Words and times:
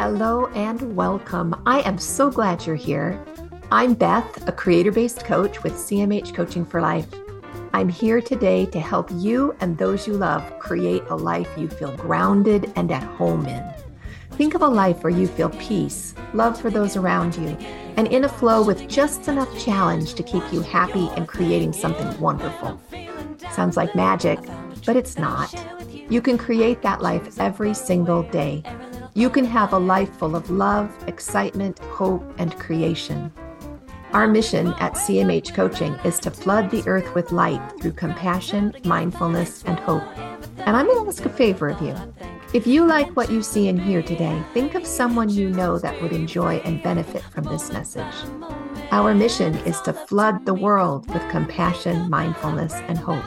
Hello 0.00 0.46
and 0.54 0.96
welcome. 0.96 1.54
I 1.66 1.82
am 1.82 1.98
so 1.98 2.30
glad 2.30 2.64
you're 2.64 2.74
here. 2.74 3.22
I'm 3.70 3.92
Beth, 3.92 4.48
a 4.48 4.50
creator 4.50 4.90
based 4.90 5.26
coach 5.26 5.62
with 5.62 5.74
CMH 5.74 6.34
Coaching 6.34 6.64
for 6.64 6.80
Life. 6.80 7.06
I'm 7.74 7.90
here 7.90 8.22
today 8.22 8.64
to 8.64 8.80
help 8.80 9.10
you 9.12 9.54
and 9.60 9.76
those 9.76 10.06
you 10.06 10.14
love 10.14 10.58
create 10.58 11.02
a 11.10 11.14
life 11.14 11.50
you 11.58 11.68
feel 11.68 11.94
grounded 11.98 12.72
and 12.76 12.90
at 12.90 13.02
home 13.02 13.44
in. 13.44 13.62
Think 14.38 14.54
of 14.54 14.62
a 14.62 14.68
life 14.68 15.04
where 15.04 15.12
you 15.12 15.26
feel 15.26 15.50
peace, 15.50 16.14
love 16.32 16.58
for 16.58 16.70
those 16.70 16.96
around 16.96 17.36
you, 17.36 17.48
and 17.98 18.08
in 18.08 18.24
a 18.24 18.28
flow 18.30 18.64
with 18.64 18.88
just 18.88 19.28
enough 19.28 19.62
challenge 19.62 20.14
to 20.14 20.22
keep 20.22 20.50
you 20.50 20.62
happy 20.62 21.10
and 21.14 21.28
creating 21.28 21.74
something 21.74 22.18
wonderful. 22.18 22.80
Sounds 23.52 23.76
like 23.76 23.94
magic, 23.94 24.38
but 24.86 24.96
it's 24.96 25.18
not. 25.18 25.54
You 26.08 26.22
can 26.22 26.38
create 26.38 26.80
that 26.80 27.02
life 27.02 27.38
every 27.38 27.74
single 27.74 28.22
day. 28.22 28.64
You 29.20 29.28
can 29.28 29.44
have 29.44 29.74
a 29.74 29.78
life 29.78 30.10
full 30.16 30.34
of 30.34 30.48
love, 30.50 30.90
excitement, 31.06 31.78
hope, 31.78 32.24
and 32.38 32.58
creation. 32.58 33.30
Our 34.14 34.26
mission 34.26 34.68
at 34.78 34.94
CMH 34.94 35.52
Coaching 35.52 35.92
is 36.06 36.18
to 36.20 36.30
flood 36.30 36.70
the 36.70 36.82
earth 36.88 37.14
with 37.14 37.30
light 37.30 37.60
through 37.82 37.92
compassion, 37.92 38.74
mindfulness, 38.82 39.62
and 39.64 39.78
hope. 39.78 40.02
And 40.60 40.74
I'm 40.74 40.86
going 40.86 41.04
to 41.04 41.08
ask 41.10 41.22
a 41.26 41.28
favor 41.28 41.68
of 41.68 41.82
you. 41.82 41.94
If 42.54 42.66
you 42.66 42.86
like 42.86 43.14
what 43.14 43.30
you 43.30 43.42
see 43.42 43.68
and 43.68 43.78
hear 43.78 44.02
today, 44.02 44.42
think 44.54 44.74
of 44.74 44.86
someone 44.86 45.28
you 45.28 45.50
know 45.50 45.78
that 45.78 46.00
would 46.00 46.12
enjoy 46.12 46.56
and 46.64 46.82
benefit 46.82 47.22
from 47.24 47.44
this 47.44 47.70
message. 47.70 48.14
Our 48.90 49.14
mission 49.14 49.54
is 49.66 49.82
to 49.82 49.92
flood 49.92 50.46
the 50.46 50.54
world 50.54 51.06
with 51.12 51.28
compassion, 51.28 52.08
mindfulness, 52.08 52.72
and 52.72 52.96
hope. 52.96 53.22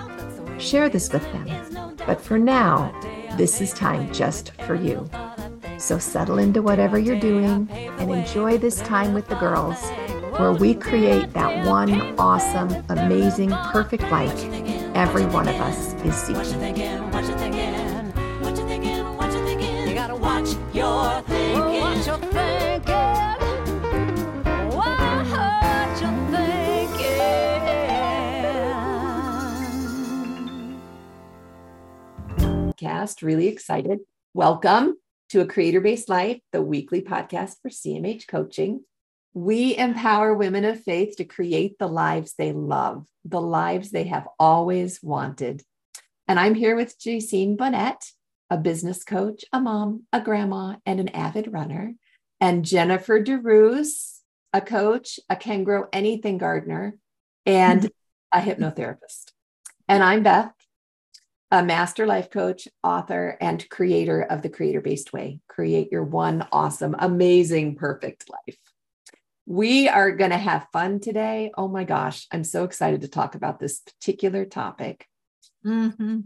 Share 0.59 0.89
this 0.89 1.13
with 1.13 1.31
them. 1.33 1.95
But 2.07 2.19
for 2.19 2.39
now, 2.39 2.91
this 3.37 3.61
is 3.61 3.73
time 3.73 4.11
just 4.11 4.53
for 4.63 4.73
you. 4.73 5.07
So 5.77 5.99
settle 5.99 6.37
into 6.37 6.61
whatever 6.61 6.97
you're 6.97 7.19
doing 7.19 7.67
and 7.71 8.11
enjoy 8.11 8.57
this 8.57 8.79
time 8.81 9.13
with 9.13 9.27
the 9.27 9.35
girls 9.35 9.81
where 10.37 10.53
we 10.53 10.73
create 10.73 11.33
that 11.33 11.65
one 11.65 12.17
awesome, 12.17 12.83
amazing, 12.89 13.51
perfect 13.71 14.03
life 14.11 14.43
every 14.95 15.25
one 15.25 15.47
of 15.47 15.55
us 15.55 15.93
is 16.05 16.15
seeking. 16.15 16.73
Cast, 32.77 33.21
really 33.21 33.47
excited. 33.47 33.99
Welcome 34.33 34.97
to 35.29 35.41
a 35.41 35.47
creator 35.47 35.81
based 35.81 36.09
life, 36.09 36.39
the 36.51 36.61
weekly 36.61 37.01
podcast 37.01 37.55
for 37.61 37.69
CMH 37.69 38.27
coaching. 38.27 38.83
We 39.33 39.75
empower 39.75 40.33
women 40.33 40.63
of 40.63 40.83
faith 40.83 41.17
to 41.17 41.25
create 41.25 41.79
the 41.79 41.87
lives 41.87 42.35
they 42.37 42.51
love, 42.51 43.07
the 43.25 43.41
lives 43.41 43.89
they 43.89 44.03
have 44.05 44.27
always 44.37 45.01
wanted. 45.01 45.63
And 46.27 46.39
I'm 46.39 46.55
here 46.55 46.75
with 46.75 46.99
Jaycine 46.99 47.57
Bonnet, 47.57 48.05
a 48.49 48.57
business 48.57 49.03
coach, 49.03 49.43
a 49.51 49.59
mom, 49.59 50.03
a 50.13 50.21
grandma, 50.21 50.75
and 50.85 50.99
an 50.99 51.09
avid 51.09 51.51
runner, 51.51 51.95
and 52.39 52.63
Jennifer 52.63 53.23
DeRuse, 53.23 54.19
a 54.53 54.61
coach, 54.61 55.19
a 55.29 55.35
can 55.35 55.63
grow 55.63 55.87
anything 55.91 56.37
gardener, 56.37 56.95
and 57.45 57.81
mm-hmm. 57.81 58.39
a 58.39 58.41
hypnotherapist. 58.41 59.31
And 59.87 60.03
I'm 60.03 60.23
Beth, 60.23 60.53
a 61.53 61.63
master 61.63 62.07
life 62.07 62.31
coach, 62.31 62.67
author, 62.83 63.37
and 63.39 63.69
creator 63.69 64.23
of 64.23 64.41
the 64.41 64.49
Creator 64.49 64.81
Based 64.81 65.13
Way. 65.13 65.39
Create 65.47 65.91
your 65.91 66.03
one 66.03 66.47
awesome, 66.51 66.95
amazing, 66.97 67.75
perfect 67.75 68.27
life. 68.27 68.57
We 69.45 69.87
are 69.87 70.13
going 70.13 70.31
to 70.31 70.37
have 70.37 70.65
fun 70.73 70.99
today. 70.99 71.51
Oh 71.55 71.67
my 71.67 71.83
gosh, 71.83 72.25
I'm 72.31 72.43
so 72.43 72.63
excited 72.63 73.01
to 73.01 73.07
talk 73.07 73.35
about 73.35 73.59
this 73.59 73.81
particular 73.81 74.45
topic. 74.45 75.07
Mm-hmm. 75.63 76.21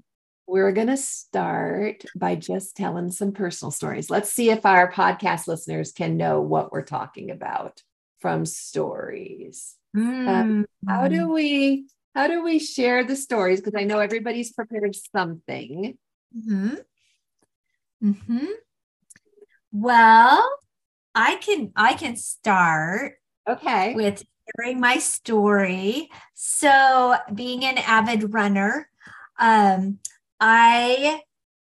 We're 0.47 0.71
going 0.71 0.87
to 0.87 0.95
start 0.95 2.05
by 2.15 2.35
just 2.35 2.77
telling 2.77 3.11
some 3.11 3.33
personal 3.33 3.71
stories. 3.71 4.09
Let's 4.09 4.31
see 4.31 4.49
if 4.49 4.65
our 4.65 4.89
podcast 4.89 5.45
listeners 5.45 5.91
can 5.91 6.15
know 6.15 6.39
what 6.39 6.71
we're 6.71 6.83
talking 6.83 7.31
about 7.31 7.81
from 8.21 8.45
stories. 8.45 9.75
Mm-hmm. 9.93 10.27
Um, 10.29 10.65
how 10.87 11.09
do 11.09 11.27
we 11.27 11.87
how 12.17 12.25
do 12.25 12.43
we 12.43 12.57
share 12.57 13.03
the 13.03 13.15
stories 13.15 13.61
because 13.61 13.79
I 13.79 13.83
know 13.83 13.99
everybody's 13.99 14.51
prepared 14.51 14.95
something. 15.15 15.99
Mm-hmm. 16.35 16.75
Mm-hmm. 18.03 18.45
Well, 19.71 20.49
I 21.13 21.35
can 21.35 21.71
I 21.75 21.93
can 21.93 22.15
start 22.15 23.13
okay 23.47 23.93
with 23.93 24.23
sharing 24.57 24.79
my 24.79 24.97
story. 24.97 26.09
So 26.33 27.17
being 27.35 27.63
an 27.63 27.77
avid 27.77 28.33
runner, 28.33 28.89
um, 29.37 29.99
I 30.39 31.21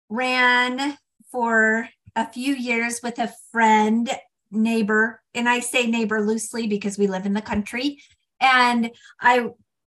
ran 0.09 0.97
for 1.32 1.88
a 2.14 2.31
few 2.31 2.54
years 2.54 3.00
with 3.03 3.19
a 3.19 3.34
friend, 3.50 4.09
neighbor, 4.53 5.20
and 5.34 5.48
I 5.48 5.59
say 5.59 5.88
neighbor 5.88 6.25
loosely 6.25 6.69
because 6.69 6.97
we 6.97 7.09
live 7.09 7.26
in 7.26 7.32
the 7.32 7.43
country. 7.43 7.98
And 8.41 8.93
I 9.20 9.48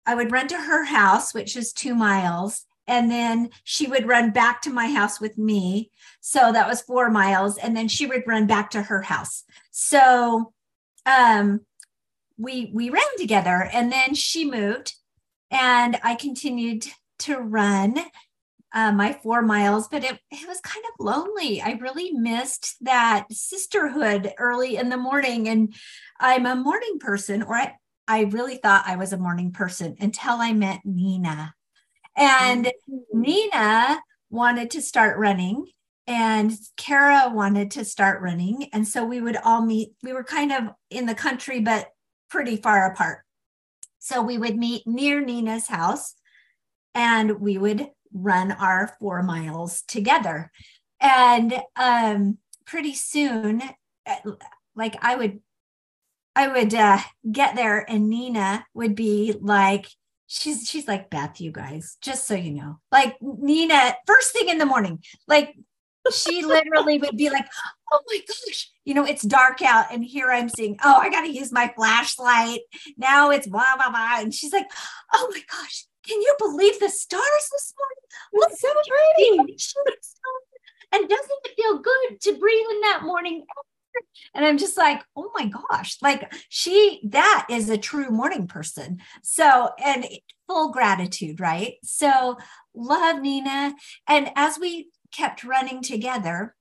I 0.07 0.15
would 0.15 0.33
run 0.33 0.49
to 0.49 0.57
her 0.57 0.85
house, 0.85 1.33
which 1.33 1.57
is 1.57 1.73
two 1.73 1.95
miles, 1.95 2.67
and 2.87 3.11
then 3.11 3.51
she 3.65 3.87
would 3.87 4.07
run 4.07 4.31
back 4.31 4.63
to 4.63 4.71
my 4.71 4.89
house 4.89 5.21
with 5.21 5.39
me. 5.39 5.91
So 6.21 6.53
that 6.53 6.69
was 6.69 6.83
four 6.83 7.11
miles 7.11 7.57
and 7.57 7.77
then 7.77 7.89
she 7.89 8.07
would 8.07 8.25
run 8.27 8.47
back 8.47 8.71
to 8.71 8.83
her 8.83 9.03
house. 9.03 9.45
So 9.71 10.53
um 11.07 11.61
we 12.37 12.71
we 12.75 12.91
ran 12.91 13.03
together 13.19 13.69
and 13.73 13.93
then 13.93 14.15
she 14.15 14.45
moved 14.51 14.95
and 15.51 15.99
i 16.03 16.15
continued 16.15 16.87
to 17.19 17.37
run 17.37 17.99
uh, 18.73 18.91
my 18.91 19.13
four 19.13 19.41
miles 19.41 19.87
but 19.87 20.03
it, 20.03 20.19
it 20.33 20.49
was 20.49 20.61
kind 20.61 20.85
of 20.89 21.05
lonely. 21.05 21.63
I 21.63 21.79
really 21.81 22.11
missed 22.11 22.75
that 22.81 23.27
sisterhood 23.31 24.33
early 24.39 24.77
in 24.77 24.89
the 24.89 24.97
morning 24.97 25.49
and 25.49 25.75
i'm 26.19 26.47
a 26.47 26.57
morning 26.57 26.99
person 26.99 27.43
or 27.43 27.55
i 27.55 27.75
I 28.07 28.23
really 28.23 28.57
thought 28.57 28.85
I 28.87 28.97
was 28.97 29.13
a 29.13 29.19
morning 29.19 29.53
person 29.53 29.97
until 30.01 30.35
I 30.35 30.53
met 30.53 30.81
Nina. 30.85 31.55
And 32.17 32.67
mm-hmm. 32.67 33.21
Nina 33.21 34.01
wanted 34.31 34.71
to 34.73 34.83
start 34.83 35.19
running 35.19 35.67
and 36.07 36.53
Kara 36.77 37.31
wanted 37.33 37.71
to 37.73 37.85
start 37.85 38.21
running. 38.21 38.69
And 38.73 38.87
so 38.87 39.05
we 39.05 39.21
would 39.21 39.37
all 39.37 39.63
meet. 39.65 39.93
We 40.03 40.13
were 40.13 40.25
kind 40.25 40.53
of 40.53 40.71
in 40.91 41.07
the 41.07 41.15
country, 41.15 41.61
but 41.61 41.89
pretty 42.29 42.57
far 42.57 42.91
apart. 42.91 43.21
So 43.99 44.21
we 44.21 44.37
would 44.37 44.57
meet 44.57 44.87
near 44.87 45.25
Nina's 45.25 45.69
house 45.69 46.15
and 46.95 47.41
we 47.41 47.57
would 47.57 47.89
run 48.13 48.53
our 48.53 48.95
four 49.01 49.23
miles 49.23 49.83
together. 49.83 50.51
And 51.01 51.61
um, 51.77 52.39
pretty 52.67 52.95
soon, 52.95 53.63
uh, 54.07 54.33
like 54.77 54.97
I 55.03 55.17
would, 55.17 55.41
I 56.37 56.49
would 56.49 56.75
uh, 56.75 56.99
get 57.31 57.55
there 57.55 57.89
and 57.89 58.09
Nina 58.09 58.67
would 58.75 58.95
be 58.95 59.35
like, 59.41 59.87
she's 60.27 60.69
she's 60.69 60.89
like 60.89 61.11
Beth, 61.11 61.41
you 61.41 61.53
guys, 61.53 61.97
just 62.01 62.27
so 62.27 62.35
you 62.35 62.53
know. 62.53 62.81
Like 62.91 63.17
Nina, 63.21 63.95
first 64.07 64.33
thing 64.33 64.49
in 64.49 64.59
the 64.59 64.67
morning, 64.67 65.03
like 65.29 65.55
she 66.13 66.43
literally 66.47 66.99
would 66.99 67.17
be 67.17 67.31
like, 67.31 67.47
Oh 67.93 68.01
my 68.09 68.19
gosh, 68.27 68.71
you 68.85 68.95
know, 68.95 69.05
it's 69.05 69.23
dark 69.23 69.63
out, 69.63 69.87
and 69.93 70.05
here 70.05 70.31
I'm 70.31 70.49
seeing, 70.49 70.77
oh, 70.83 70.97
I 70.97 71.11
gotta 71.11 71.31
use 71.31 71.53
my 71.53 71.73
flashlight. 71.77 72.61
Now 72.97 73.31
it's 73.31 73.47
blah 73.47 73.77
blah 73.77 73.91
blah. 73.91 74.21
And 74.21 74.35
she's 74.35 74.53
like, 74.53 74.67
Oh 75.13 75.29
my 75.31 75.41
gosh, 75.51 75.85
can 76.07 76.21
you 76.21 76.35
believe 76.39 76.81
the 76.81 76.89
stars 76.89 77.49
this 77.53 77.75
morning? 77.79 78.49
Look 78.49 78.59
so 78.59 78.73
pretty. 78.89 79.57
And 80.93 81.09
doesn't 81.09 81.31
it 81.45 81.57
feel 81.57 81.79
good 81.79 82.21
to 82.21 82.39
breathe 82.39 82.67
in 82.71 82.81
that 82.83 83.01
morning 83.03 83.45
and 84.35 84.45
I'm 84.45 84.59
just 84.59 84.77
like, 84.77 85.03
oh 85.17 85.31
my 85.35 85.47
gosh, 85.47 85.97
like 86.03 86.33
she, 86.49 87.01
that 87.11 87.47
is 87.51 87.69
a 87.71 87.79
true 87.79 88.11
morning 88.11 88.47
person. 88.47 88.99
So, 89.23 89.71
and 89.85 90.07
full 90.49 90.73
gratitude, 90.73 91.41
right? 91.41 91.75
So, 91.83 92.37
love 92.75 93.21
Nina. 93.21 93.75
And 94.09 94.31
as 94.37 94.59
we 94.59 94.89
kept 95.13 95.45
running 95.45 95.83
together, 95.83 96.55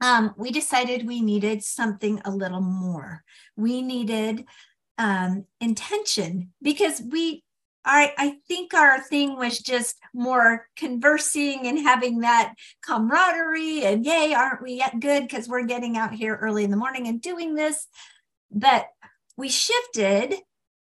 um, 0.00 0.34
we 0.36 0.50
decided 0.50 1.06
we 1.06 1.20
needed 1.20 1.62
something 1.62 2.20
a 2.24 2.30
little 2.30 2.60
more. 2.60 3.22
We 3.56 3.82
needed 3.82 4.44
um, 4.98 5.44
intention 5.60 6.52
because 6.60 7.00
we 7.00 7.44
I, 7.84 8.12
I 8.16 8.36
think 8.46 8.74
our 8.74 9.00
thing 9.00 9.36
was 9.36 9.58
just 9.58 9.98
more 10.14 10.68
conversing 10.76 11.66
and 11.66 11.78
having 11.78 12.20
that 12.20 12.54
camaraderie 12.82 13.84
and 13.84 14.04
yay, 14.04 14.34
aren't 14.34 14.62
we 14.62 14.74
yet 14.74 15.00
good 15.00 15.22
because 15.24 15.48
we're 15.48 15.66
getting 15.66 15.96
out 15.96 16.12
here 16.14 16.36
early 16.36 16.62
in 16.64 16.70
the 16.70 16.76
morning 16.76 17.08
and 17.08 17.20
doing 17.20 17.54
this. 17.54 17.88
But 18.50 18.86
we 19.36 19.48
shifted, 19.48 20.34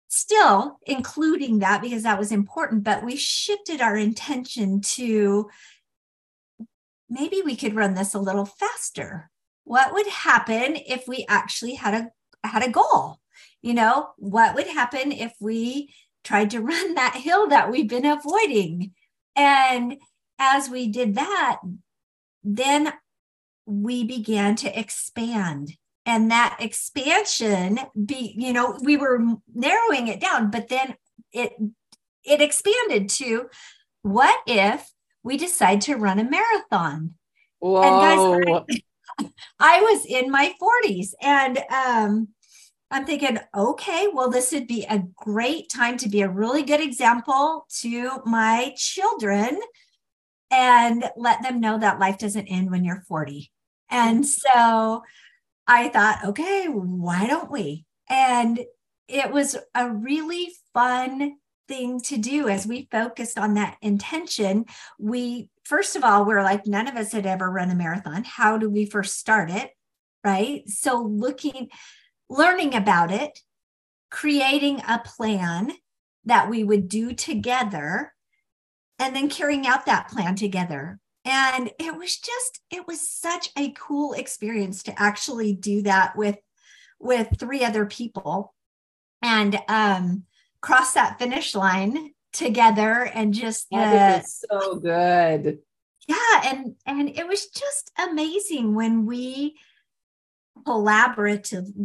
still 0.10 0.78
including 0.86 1.60
that 1.60 1.82
because 1.82 2.04
that 2.04 2.20
was 2.20 2.32
important, 2.32 2.84
but 2.84 3.04
we 3.04 3.16
shifted 3.16 3.82
our 3.82 3.98
intention 3.98 4.82
to 4.82 5.50
maybe 7.10 7.42
we 7.44 7.56
could 7.56 7.76
run 7.76 7.96
this 7.96 8.14
a 8.14 8.20
little 8.20 8.46
faster. 8.46 9.32
what 9.64 9.94
would 9.94 10.08
happen 10.08 10.76
if 10.76 11.08
we 11.08 11.26
actually 11.28 11.74
had 11.74 11.94
a 11.94 12.48
had 12.48 12.64
a 12.64 12.70
goal? 12.70 13.20
You 13.62 13.74
know, 13.74 14.10
what 14.18 14.56
would 14.56 14.68
happen 14.68 15.12
if 15.12 15.34
we 15.42 15.94
tried 16.26 16.50
to 16.52 16.62
run 16.62 16.96
that 16.96 17.16
hill 17.16 17.48
that 17.48 17.72
we've 17.72 17.88
been 17.88 18.06
avoiding? 18.06 18.92
And 19.36 19.98
as 20.40 20.70
we 20.70 20.88
did 20.88 21.16
that, 21.16 21.60
then 22.44 22.94
we 23.66 24.04
began 24.04 24.56
to 24.56 24.80
expand 24.80 25.78
and 26.06 26.30
that 26.30 26.58
expansion 26.60 27.80
be 28.06 28.34
you 28.38 28.54
know 28.54 28.78
we 28.84 28.96
were 28.96 29.20
narrowing 29.54 30.08
it 30.08 30.20
down 30.20 30.52
but 30.52 30.68
then 30.68 30.96
it 31.32 31.54
it 32.24 32.42
expanded 32.42 33.10
to 33.10 33.50
what 34.04 34.40
if 34.46 34.92
we 35.24 35.36
decide 35.36 35.82
to 35.82 35.96
run 35.96 36.20
a 36.20 36.24
marathon 36.24 37.16
Whoa. 37.60 37.82
and 37.82 38.46
guys 38.46 38.66
I, 39.20 39.26
I 39.60 39.82
was 39.82 40.06
in 40.06 40.30
my 40.30 40.54
40s 40.62 41.14
and 41.22 41.58
um 41.74 42.28
I'm 42.96 43.06
thinking, 43.06 43.40
okay, 43.54 44.08
well, 44.14 44.30
this 44.30 44.54
would 44.54 44.68
be 44.68 44.86
a 44.86 45.04
great 45.18 45.70
time 45.70 45.98
to 45.98 46.08
be 46.08 46.22
a 46.22 46.30
really 46.30 46.64
good 46.64 46.80
example 46.80 47.68
to 47.82 48.22
my 48.26 48.74
children 48.78 49.60
and 50.50 51.04
let 51.18 51.44
them 51.44 51.60
know 51.60 51.78
that 51.78 52.00
life 52.00 52.18
doesn't 52.18 52.48
end 52.48 52.72
when 52.72 52.86
you're 52.86 53.04
40. 53.06 53.52
And 53.90 54.24
mm-hmm. 54.24 54.24
so 54.24 55.04
I 55.68 55.90
thought, 55.90 56.24
okay, 56.24 56.68
why 56.68 57.28
don't 57.28 57.52
we? 57.52 57.84
And 58.10 58.62
it 59.10 59.30
was 59.30 59.58
a 59.76 59.92
really 59.92 60.54
fun 60.74 61.36
thing 61.68 62.00
to 62.04 62.16
do 62.16 62.48
as 62.48 62.66
we 62.66 62.88
focused 62.90 63.38
on 63.38 63.56
that 63.56 63.76
intention. 63.82 64.68
We, 64.98 65.50
first 65.66 65.98
of 65.98 66.06
all, 66.06 66.24
we're 66.24 66.44
like, 66.44 66.66
none 66.66 66.88
of 66.88 66.96
us 66.96 67.12
had 67.12 67.26
ever 67.26 67.52
run 67.52 67.72
a 67.72 67.76
marathon. 67.76 68.24
How 68.24 68.58
do 68.58 68.70
we 68.70 68.86
first 68.86 69.20
start 69.20 69.52
it? 69.52 69.72
Right. 70.24 70.68
So, 70.70 71.02
looking, 71.02 71.70
learning 72.30 72.76
about 72.76 73.12
it, 73.12 73.40
creating 74.10 74.82
a 74.88 75.00
plan 75.00 75.72
that 76.26 76.50
we 76.50 76.64
would 76.64 76.88
do 76.90 77.14
together, 77.14 78.14
and 79.00 79.16
then 79.16 79.30
carrying 79.30 79.68
out 79.68 79.86
that 79.86 80.10
plan 80.10 80.36
together. 80.36 81.00
And 81.24 81.72
it 81.80 81.96
was 81.96 82.18
just 82.18 82.62
it 82.70 82.88
was 82.88 83.10
such 83.10 83.50
a 83.58 83.72
cool 83.72 84.14
experience 84.14 84.84
to 84.84 85.02
actually 85.02 85.54
do 85.54 85.82
that 85.84 86.16
with 86.16 86.38
with 87.00 87.28
three 87.40 87.64
other 87.64 87.86
people 87.86 88.54
and 89.22 89.60
um 89.68 90.24
cross 90.62 90.94
that 90.94 91.20
finish 91.20 91.56
line 91.56 92.12
together 92.32 93.10
and 93.14 93.34
just 93.34 93.68
the, 93.72 94.22
so 94.24 94.76
good. 94.76 95.60
Yeah 96.08 96.42
and 96.46 96.76
and 96.86 97.10
it 97.10 97.28
was 97.28 97.48
just 97.48 97.92
amazing 97.98 98.76
when 98.76 99.06
we 99.06 99.56
collaborative 100.66 101.76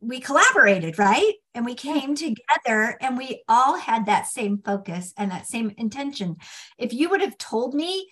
we 0.00 0.20
collaborated 0.20 0.98
right 0.98 1.34
and 1.54 1.64
we 1.64 1.74
came 1.74 2.14
together 2.14 2.96
and 3.00 3.16
we 3.16 3.42
all 3.48 3.76
had 3.76 4.06
that 4.06 4.26
same 4.26 4.58
focus 4.64 5.12
and 5.16 5.30
that 5.30 5.46
same 5.46 5.72
intention 5.76 6.36
if 6.78 6.92
you 6.92 7.08
would 7.10 7.20
have 7.20 7.36
told 7.38 7.74
me 7.74 8.08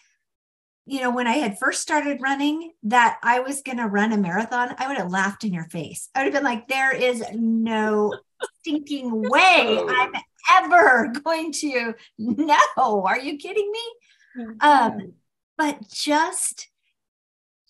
you 0.87 1.00
know, 1.00 1.11
when 1.11 1.26
I 1.26 1.34
had 1.34 1.58
first 1.58 1.81
started 1.81 2.20
running 2.20 2.72
that 2.84 3.19
I 3.22 3.40
was 3.40 3.62
going 3.62 3.78
to 3.78 3.87
run 3.87 4.12
a 4.12 4.19
marathon, 4.19 4.75
I 4.78 4.87
would 4.87 4.99
have 4.99 5.11
laughed 5.11 5.44
in 5.44 5.52
your 5.55 5.64
face. 5.64 6.11
I 6.14 6.20
would 6.20 6.26
have 6.26 6.34
been 6.34 6.44
like, 6.44 6.69
there 6.69 6.93
is 6.93 7.25
no 7.32 8.14
stinking 8.60 9.10
way 9.31 9.82
I'm 9.88 10.12
ever 10.52 11.10
going 11.25 11.52
to. 11.52 11.94
No, 12.19 12.58
are 12.76 13.19
you 13.19 13.38
kidding 13.38 13.70
me? 13.70 14.46
Um, 14.60 15.14
but 15.56 15.88
just, 15.90 16.69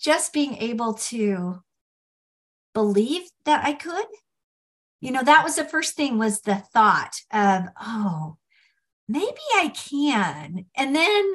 just 0.01 0.33
being 0.33 0.57
able 0.57 0.95
to 0.95 1.63
believe 2.75 3.23
that 3.45 3.65
I 3.65 3.73
could, 3.73 4.07
you 5.01 5.11
know, 5.11 5.23
that 5.23 5.45
was 5.45 5.57
the 5.57 5.65
first 5.65 5.95
thing 5.95 6.19
was 6.19 6.41
the 6.41 6.57
thought 6.57 7.15
of, 7.33 7.65
oh, 7.81 8.37
maybe 9.09 9.41
I 9.55 9.69
can. 9.69 10.67
And 10.77 10.95
then 10.95 11.33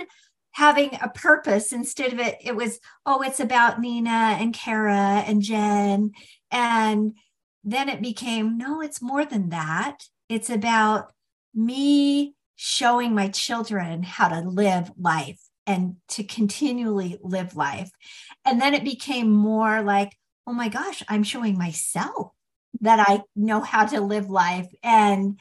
having 0.51 0.97
a 1.01 1.09
purpose 1.09 1.71
instead 1.71 2.11
of 2.11 2.19
it 2.19 2.37
it 2.43 2.55
was 2.55 2.79
oh 3.05 3.21
it's 3.21 3.39
about 3.39 3.79
nina 3.79 4.35
and 4.39 4.53
kara 4.53 5.23
and 5.25 5.41
jenn. 5.41 6.11
And 6.51 7.13
then 7.63 7.87
it 7.87 8.01
became 8.01 8.57
no 8.57 8.81
it's 8.81 9.01
more 9.01 9.25
than 9.25 9.49
that. 9.49 9.99
It's 10.27 10.49
about 10.49 11.13
me 11.53 12.35
showing 12.55 13.15
my 13.15 13.29
children 13.29 14.03
how 14.03 14.27
to 14.27 14.41
live 14.41 14.91
life 14.99 15.39
and 15.65 15.95
to 16.09 16.23
continually 16.23 17.17
live 17.21 17.55
life. 17.55 17.91
And 18.43 18.59
then 18.59 18.73
it 18.73 18.83
became 18.83 19.31
more 19.31 19.81
like 19.81 20.17
oh 20.49 20.53
my 20.53 20.67
gosh 20.67 21.03
i'm 21.07 21.23
showing 21.23 21.57
myself 21.57 22.31
that 22.81 22.99
i 23.07 23.21
know 23.35 23.61
how 23.61 23.85
to 23.85 24.01
live 24.01 24.29
life 24.29 24.67
and 24.83 25.39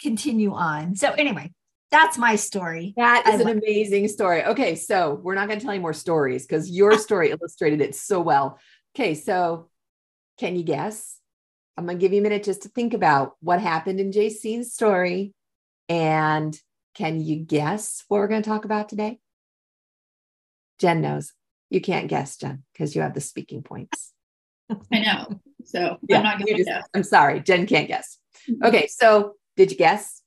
continue 0.00 0.52
on 0.52 0.94
so 0.94 1.10
anyway 1.12 1.50
that's 1.90 2.18
my 2.18 2.36
story. 2.36 2.94
That 2.96 3.26
is 3.28 3.40
an 3.40 3.48
amazing 3.48 4.08
story. 4.08 4.44
Okay, 4.44 4.74
so 4.74 5.20
we're 5.22 5.34
not 5.34 5.48
going 5.48 5.58
to 5.58 5.64
tell 5.64 5.74
you 5.74 5.80
more 5.80 5.94
stories 5.94 6.46
because 6.46 6.70
your 6.70 6.98
story 6.98 7.30
illustrated 7.30 7.80
it 7.80 7.94
so 7.94 8.20
well. 8.20 8.58
Okay, 8.94 9.14
so 9.14 9.68
can 10.38 10.56
you 10.56 10.62
guess? 10.62 11.18
I'm 11.76 11.86
going 11.86 11.98
to 11.98 12.00
give 12.00 12.12
you 12.12 12.20
a 12.20 12.22
minute 12.22 12.44
just 12.44 12.62
to 12.62 12.68
think 12.68 12.92
about 12.92 13.36
what 13.40 13.60
happened 13.60 14.00
in 14.00 14.12
Jaycine's 14.12 14.72
story. 14.72 15.32
And 15.88 16.58
can 16.94 17.20
you 17.20 17.36
guess 17.36 18.04
what 18.08 18.18
we're 18.18 18.28
going 18.28 18.42
to 18.42 18.50
talk 18.50 18.64
about 18.64 18.88
today? 18.88 19.18
Jenn 20.78 21.00
knows. 21.00 21.32
You 21.70 21.80
can't 21.80 22.08
guess, 22.08 22.36
Jenn, 22.36 22.64
because 22.72 22.96
you 22.96 23.02
have 23.02 23.14
the 23.14 23.20
speaking 23.20 23.62
points. 23.62 24.12
I 24.92 25.00
know. 25.00 25.40
So 25.64 25.98
yeah, 26.08 26.18
I'm 26.18 26.22
not 26.22 26.38
going 26.38 26.56
to 26.56 26.64
guess. 26.64 26.84
I'm 26.94 27.02
sorry. 27.02 27.40
Jenn 27.40 27.66
can't 27.66 27.88
guess. 27.88 28.18
Mm-hmm. 28.48 28.66
Okay, 28.66 28.86
so 28.86 29.34
did 29.56 29.70
you 29.70 29.76
guess? 29.76 30.22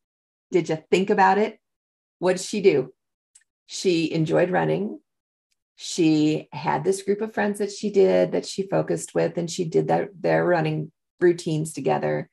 Did 0.51 0.69
you 0.69 0.77
think 0.91 1.09
about 1.09 1.37
it? 1.37 1.59
What 2.19 2.37
did 2.37 2.45
she 2.45 2.61
do? 2.61 2.93
She 3.65 4.11
enjoyed 4.11 4.51
running. 4.51 4.99
She 5.75 6.47
had 6.51 6.83
this 6.83 7.01
group 7.01 7.21
of 7.21 7.33
friends 7.33 7.59
that 7.59 7.71
she 7.71 7.89
did 7.89 8.33
that 8.33 8.45
she 8.45 8.63
focused 8.63 9.15
with, 9.15 9.37
and 9.37 9.49
she 9.49 9.65
did 9.65 9.87
that, 9.87 10.09
their 10.19 10.45
running 10.45 10.91
routines 11.19 11.73
together. 11.73 12.29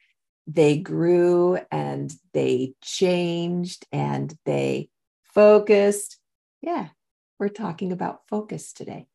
They 0.47 0.79
grew 0.79 1.59
and 1.71 2.13
they 2.35 2.75
changed 2.83 3.87
and 3.93 4.35
they 4.45 4.91
focused. 5.23 6.19
Yeah, 6.61 6.89
we're 7.39 7.49
talking 7.49 7.93
about 7.93 8.29
focus 8.29 8.73
today 8.73 9.07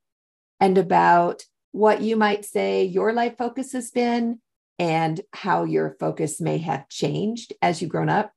and 0.59 0.77
about 0.77 1.43
what 1.73 2.01
you 2.01 2.15
might 2.15 2.45
say 2.45 2.85
your 2.85 3.11
life 3.11 3.37
focus 3.37 3.73
has 3.73 3.91
been 3.91 4.39
and 4.79 5.19
how 5.33 5.65
your 5.65 5.97
focus 5.99 6.39
may 6.39 6.57
have 6.57 6.87
changed 6.87 7.51
as 7.61 7.81
you've 7.81 7.91
grown 7.91 8.09
up 8.09 8.31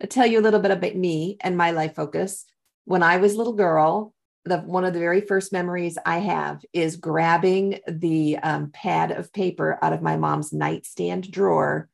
I'll 0.00 0.08
tell 0.08 0.26
you 0.26 0.38
a 0.38 0.42
little 0.42 0.60
bit 0.60 0.70
about 0.70 0.94
me 0.94 1.38
and 1.40 1.56
my 1.56 1.72
life 1.72 1.94
focus. 1.94 2.44
When 2.84 3.02
I 3.02 3.16
was 3.16 3.34
a 3.34 3.38
little 3.38 3.54
girl, 3.54 4.14
the 4.44 4.58
one 4.58 4.84
of 4.84 4.94
the 4.94 5.00
very 5.00 5.20
first 5.20 5.52
memories 5.52 5.98
I 6.06 6.18
have 6.18 6.64
is 6.72 6.96
grabbing 6.96 7.80
the 7.88 8.38
um, 8.38 8.70
pad 8.70 9.10
of 9.10 9.32
paper 9.32 9.78
out 9.82 9.92
of 9.92 10.02
my 10.02 10.16
mom's 10.16 10.52
nightstand 10.52 11.30
drawer 11.30 11.88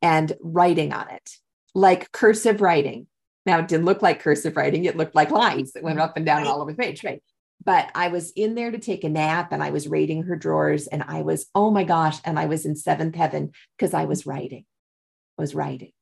and 0.00 0.32
writing 0.40 0.92
on 0.92 1.10
it, 1.10 1.30
like 1.74 2.10
cursive 2.10 2.60
writing. 2.60 3.06
Now, 3.44 3.58
it 3.58 3.68
didn't 3.68 3.86
look 3.86 4.02
like 4.02 4.20
cursive 4.22 4.56
writing, 4.56 4.84
it 4.84 4.96
looked 4.96 5.14
like 5.14 5.30
lines 5.30 5.72
that 5.72 5.82
went 5.82 6.00
up 6.00 6.16
and 6.16 6.24
down 6.24 6.40
and 6.40 6.48
all 6.48 6.62
over 6.62 6.72
the 6.72 6.78
page, 6.78 7.04
right? 7.04 7.22
But 7.64 7.90
I 7.94 8.08
was 8.08 8.30
in 8.32 8.54
there 8.54 8.70
to 8.70 8.78
take 8.78 9.04
a 9.04 9.08
nap 9.08 9.52
and 9.52 9.62
I 9.62 9.70
was 9.70 9.88
raiding 9.88 10.24
her 10.24 10.36
drawers 10.36 10.86
and 10.86 11.04
I 11.06 11.22
was, 11.22 11.46
oh 11.54 11.70
my 11.70 11.84
gosh, 11.84 12.18
and 12.24 12.38
I 12.38 12.46
was 12.46 12.66
in 12.66 12.76
seventh 12.76 13.14
heaven 13.14 13.52
because 13.76 13.94
I 13.94 14.06
was 14.06 14.26
writing, 14.26 14.64
I 15.38 15.42
was 15.42 15.54
writing. 15.54 15.92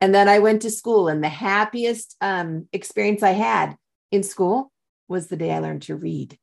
And 0.00 0.14
then 0.14 0.28
I 0.28 0.38
went 0.38 0.62
to 0.62 0.70
school, 0.70 1.08
and 1.08 1.22
the 1.22 1.28
happiest 1.28 2.16
um, 2.22 2.68
experience 2.72 3.22
I 3.22 3.32
had 3.32 3.76
in 4.10 4.22
school 4.22 4.72
was 5.08 5.26
the 5.26 5.36
day 5.36 5.52
I 5.52 5.58
learned 5.58 5.82
to 5.82 5.96
read. 5.96 6.38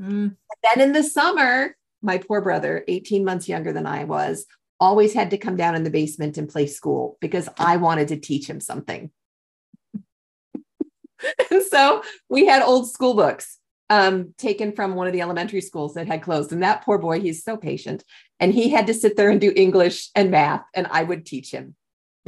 Mm. 0.00 0.36
Then 0.62 0.80
in 0.80 0.92
the 0.92 1.02
summer, 1.02 1.74
my 2.02 2.18
poor 2.18 2.42
brother, 2.42 2.84
18 2.86 3.24
months 3.24 3.48
younger 3.48 3.72
than 3.72 3.86
I 3.86 4.04
was, 4.04 4.44
always 4.78 5.14
had 5.14 5.30
to 5.30 5.38
come 5.38 5.56
down 5.56 5.74
in 5.74 5.84
the 5.84 5.90
basement 5.90 6.36
and 6.36 6.48
play 6.48 6.66
school 6.66 7.16
because 7.20 7.48
I 7.58 7.78
wanted 7.78 8.08
to 8.08 8.16
teach 8.16 8.48
him 8.48 8.60
something. 8.60 9.10
and 11.50 11.62
so 11.62 12.02
we 12.28 12.46
had 12.46 12.62
old 12.62 12.90
school 12.90 13.14
books 13.14 13.58
um, 13.90 14.34
taken 14.36 14.72
from 14.72 14.94
one 14.94 15.06
of 15.06 15.12
the 15.12 15.22
elementary 15.22 15.60
schools 15.60 15.94
that 15.94 16.06
had 16.06 16.22
closed. 16.22 16.52
And 16.52 16.62
that 16.62 16.84
poor 16.84 16.98
boy, 16.98 17.20
he's 17.20 17.42
so 17.42 17.56
patient. 17.56 18.04
And 18.38 18.52
he 18.52 18.68
had 18.68 18.86
to 18.86 18.94
sit 18.94 19.16
there 19.16 19.30
and 19.30 19.40
do 19.40 19.52
English 19.56 20.10
and 20.14 20.30
math, 20.30 20.62
and 20.74 20.86
I 20.90 21.02
would 21.02 21.26
teach 21.26 21.50
him 21.50 21.74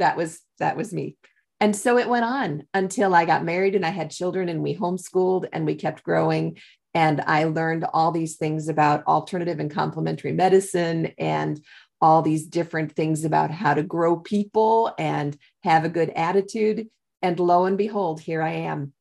that 0.01 0.17
was 0.17 0.41
that 0.59 0.75
was 0.75 0.91
me 0.91 1.15
and 1.59 1.75
so 1.75 1.97
it 1.97 2.09
went 2.09 2.25
on 2.25 2.63
until 2.73 3.15
i 3.15 3.23
got 3.23 3.45
married 3.45 3.75
and 3.75 3.85
i 3.85 3.89
had 3.89 4.09
children 4.09 4.49
and 4.49 4.61
we 4.61 4.75
homeschooled 4.75 5.47
and 5.53 5.65
we 5.65 5.75
kept 5.75 6.03
growing 6.03 6.57
and 6.93 7.21
i 7.21 7.45
learned 7.45 7.85
all 7.93 8.11
these 8.11 8.35
things 8.35 8.67
about 8.67 9.05
alternative 9.05 9.59
and 9.59 9.71
complementary 9.71 10.33
medicine 10.33 11.13
and 11.17 11.63
all 12.01 12.23
these 12.23 12.47
different 12.47 12.91
things 12.93 13.23
about 13.23 13.51
how 13.51 13.75
to 13.75 13.83
grow 13.83 14.17
people 14.17 14.91
and 14.97 15.37
have 15.63 15.85
a 15.85 15.89
good 15.89 16.09
attitude 16.09 16.87
and 17.21 17.39
lo 17.39 17.65
and 17.65 17.77
behold 17.77 18.21
here 18.21 18.41
i 18.41 18.51
am 18.51 18.93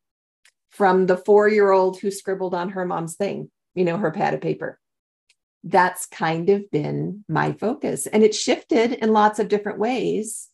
from 0.70 1.06
the 1.06 1.16
four 1.16 1.48
year 1.48 1.70
old 1.70 1.98
who 1.98 2.10
scribbled 2.10 2.54
on 2.54 2.70
her 2.70 2.84
mom's 2.84 3.16
thing 3.16 3.50
you 3.74 3.84
know 3.84 3.96
her 3.96 4.10
pad 4.10 4.34
of 4.34 4.40
paper 4.40 4.80
that's 5.64 6.06
kind 6.06 6.48
of 6.48 6.70
been 6.70 7.24
my 7.28 7.52
focus. 7.52 8.06
And 8.06 8.22
it 8.22 8.34
shifted 8.34 8.92
in 8.92 9.12
lots 9.12 9.38
of 9.38 9.48
different 9.48 9.78
ways 9.78 10.48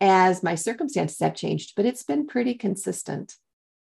as 0.00 0.42
my 0.42 0.54
circumstances 0.54 1.18
have 1.20 1.34
changed, 1.34 1.74
but 1.76 1.86
it's 1.86 2.02
been 2.02 2.26
pretty 2.26 2.54
consistent 2.54 3.34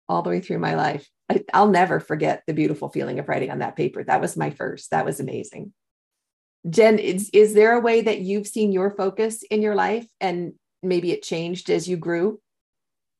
all 0.09 0.23
the 0.23 0.31
way 0.31 0.41
through 0.41 0.59
my 0.59 0.75
life. 0.75 1.09
I, 1.31 1.43
will 1.55 1.71
never 1.71 2.01
forget 2.01 2.43
the 2.47 2.53
beautiful 2.53 2.89
feeling 2.89 3.19
of 3.19 3.29
writing 3.29 3.51
on 3.51 3.61
that 3.61 3.77
paper. 3.77 4.05
That 4.05 4.21
was 4.21 4.37
my 4.37 4.51
first. 4.51 4.91
That 4.91 5.05
was 5.05 5.21
amazing. 5.21 5.73
Jenn, 6.69 6.99
is, 6.99 7.31
is 7.33 7.55
there 7.55 7.75
a 7.75 7.81
way 7.81 8.03
that 8.03 8.21
you've 8.21 8.47
seen 8.47 8.73
your 8.73 8.91
focus 8.91 9.43
in 9.45 9.63
your 9.63 9.75
life 9.75 10.07
and 10.21 10.55
maybe 10.83 11.13
it 11.13 11.23
changed 11.23 11.71
as 11.71 11.89
you 11.89 11.97
grew? 11.97 12.41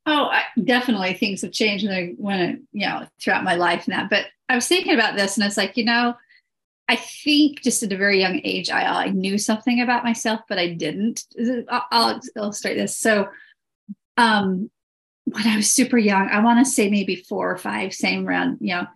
Oh, 0.07 0.27
I, 0.27 0.43
definitely 0.63 1.15
things 1.15 1.43
have 1.43 1.53
changed 1.53 1.87
when, 1.87 2.15
when, 2.19 2.69
you 2.73 2.87
know, 2.87 3.07
throughout 3.21 3.45
my 3.45 3.55
life 3.55 3.87
and 3.87 3.95
that. 3.95 4.11
But 4.11 4.27
I 4.49 4.55
was 4.55 4.69
thinking 4.69 4.95
about 4.95 5.17
this 5.17 5.37
and 5.37 5.47
it's 5.47 5.57
like, 5.57 5.77
you 5.77 5.85
know, 5.85 6.15
I 6.89 6.97
think 6.97 7.63
just 7.63 7.83
at 7.83 7.93
a 7.93 7.97
very 7.97 8.21
young 8.21 8.41
age, 8.45 8.69
I, 8.69 9.07
I 9.07 9.09
knew 9.09 9.39
something 9.39 9.81
about 9.81 10.05
myself, 10.05 10.41
but 10.49 10.59
I 10.59 10.75
didn't. 10.75 11.25
I'll, 11.71 11.87
I'll 11.91 12.21
illustrate 12.37 12.75
this. 12.75 12.99
So, 12.99 13.29
um, 14.19 14.71
when 15.25 15.47
I 15.47 15.57
was 15.57 15.71
super 15.71 15.97
young, 15.97 16.29
I 16.29 16.41
want 16.41 16.65
to 16.65 16.71
say 16.71 16.91
maybe 16.91 17.17
four 17.17 17.51
or 17.51 17.57
five, 17.57 17.95
same 17.95 18.29
around, 18.29 18.59
you 18.61 18.75
know, 18.75 18.87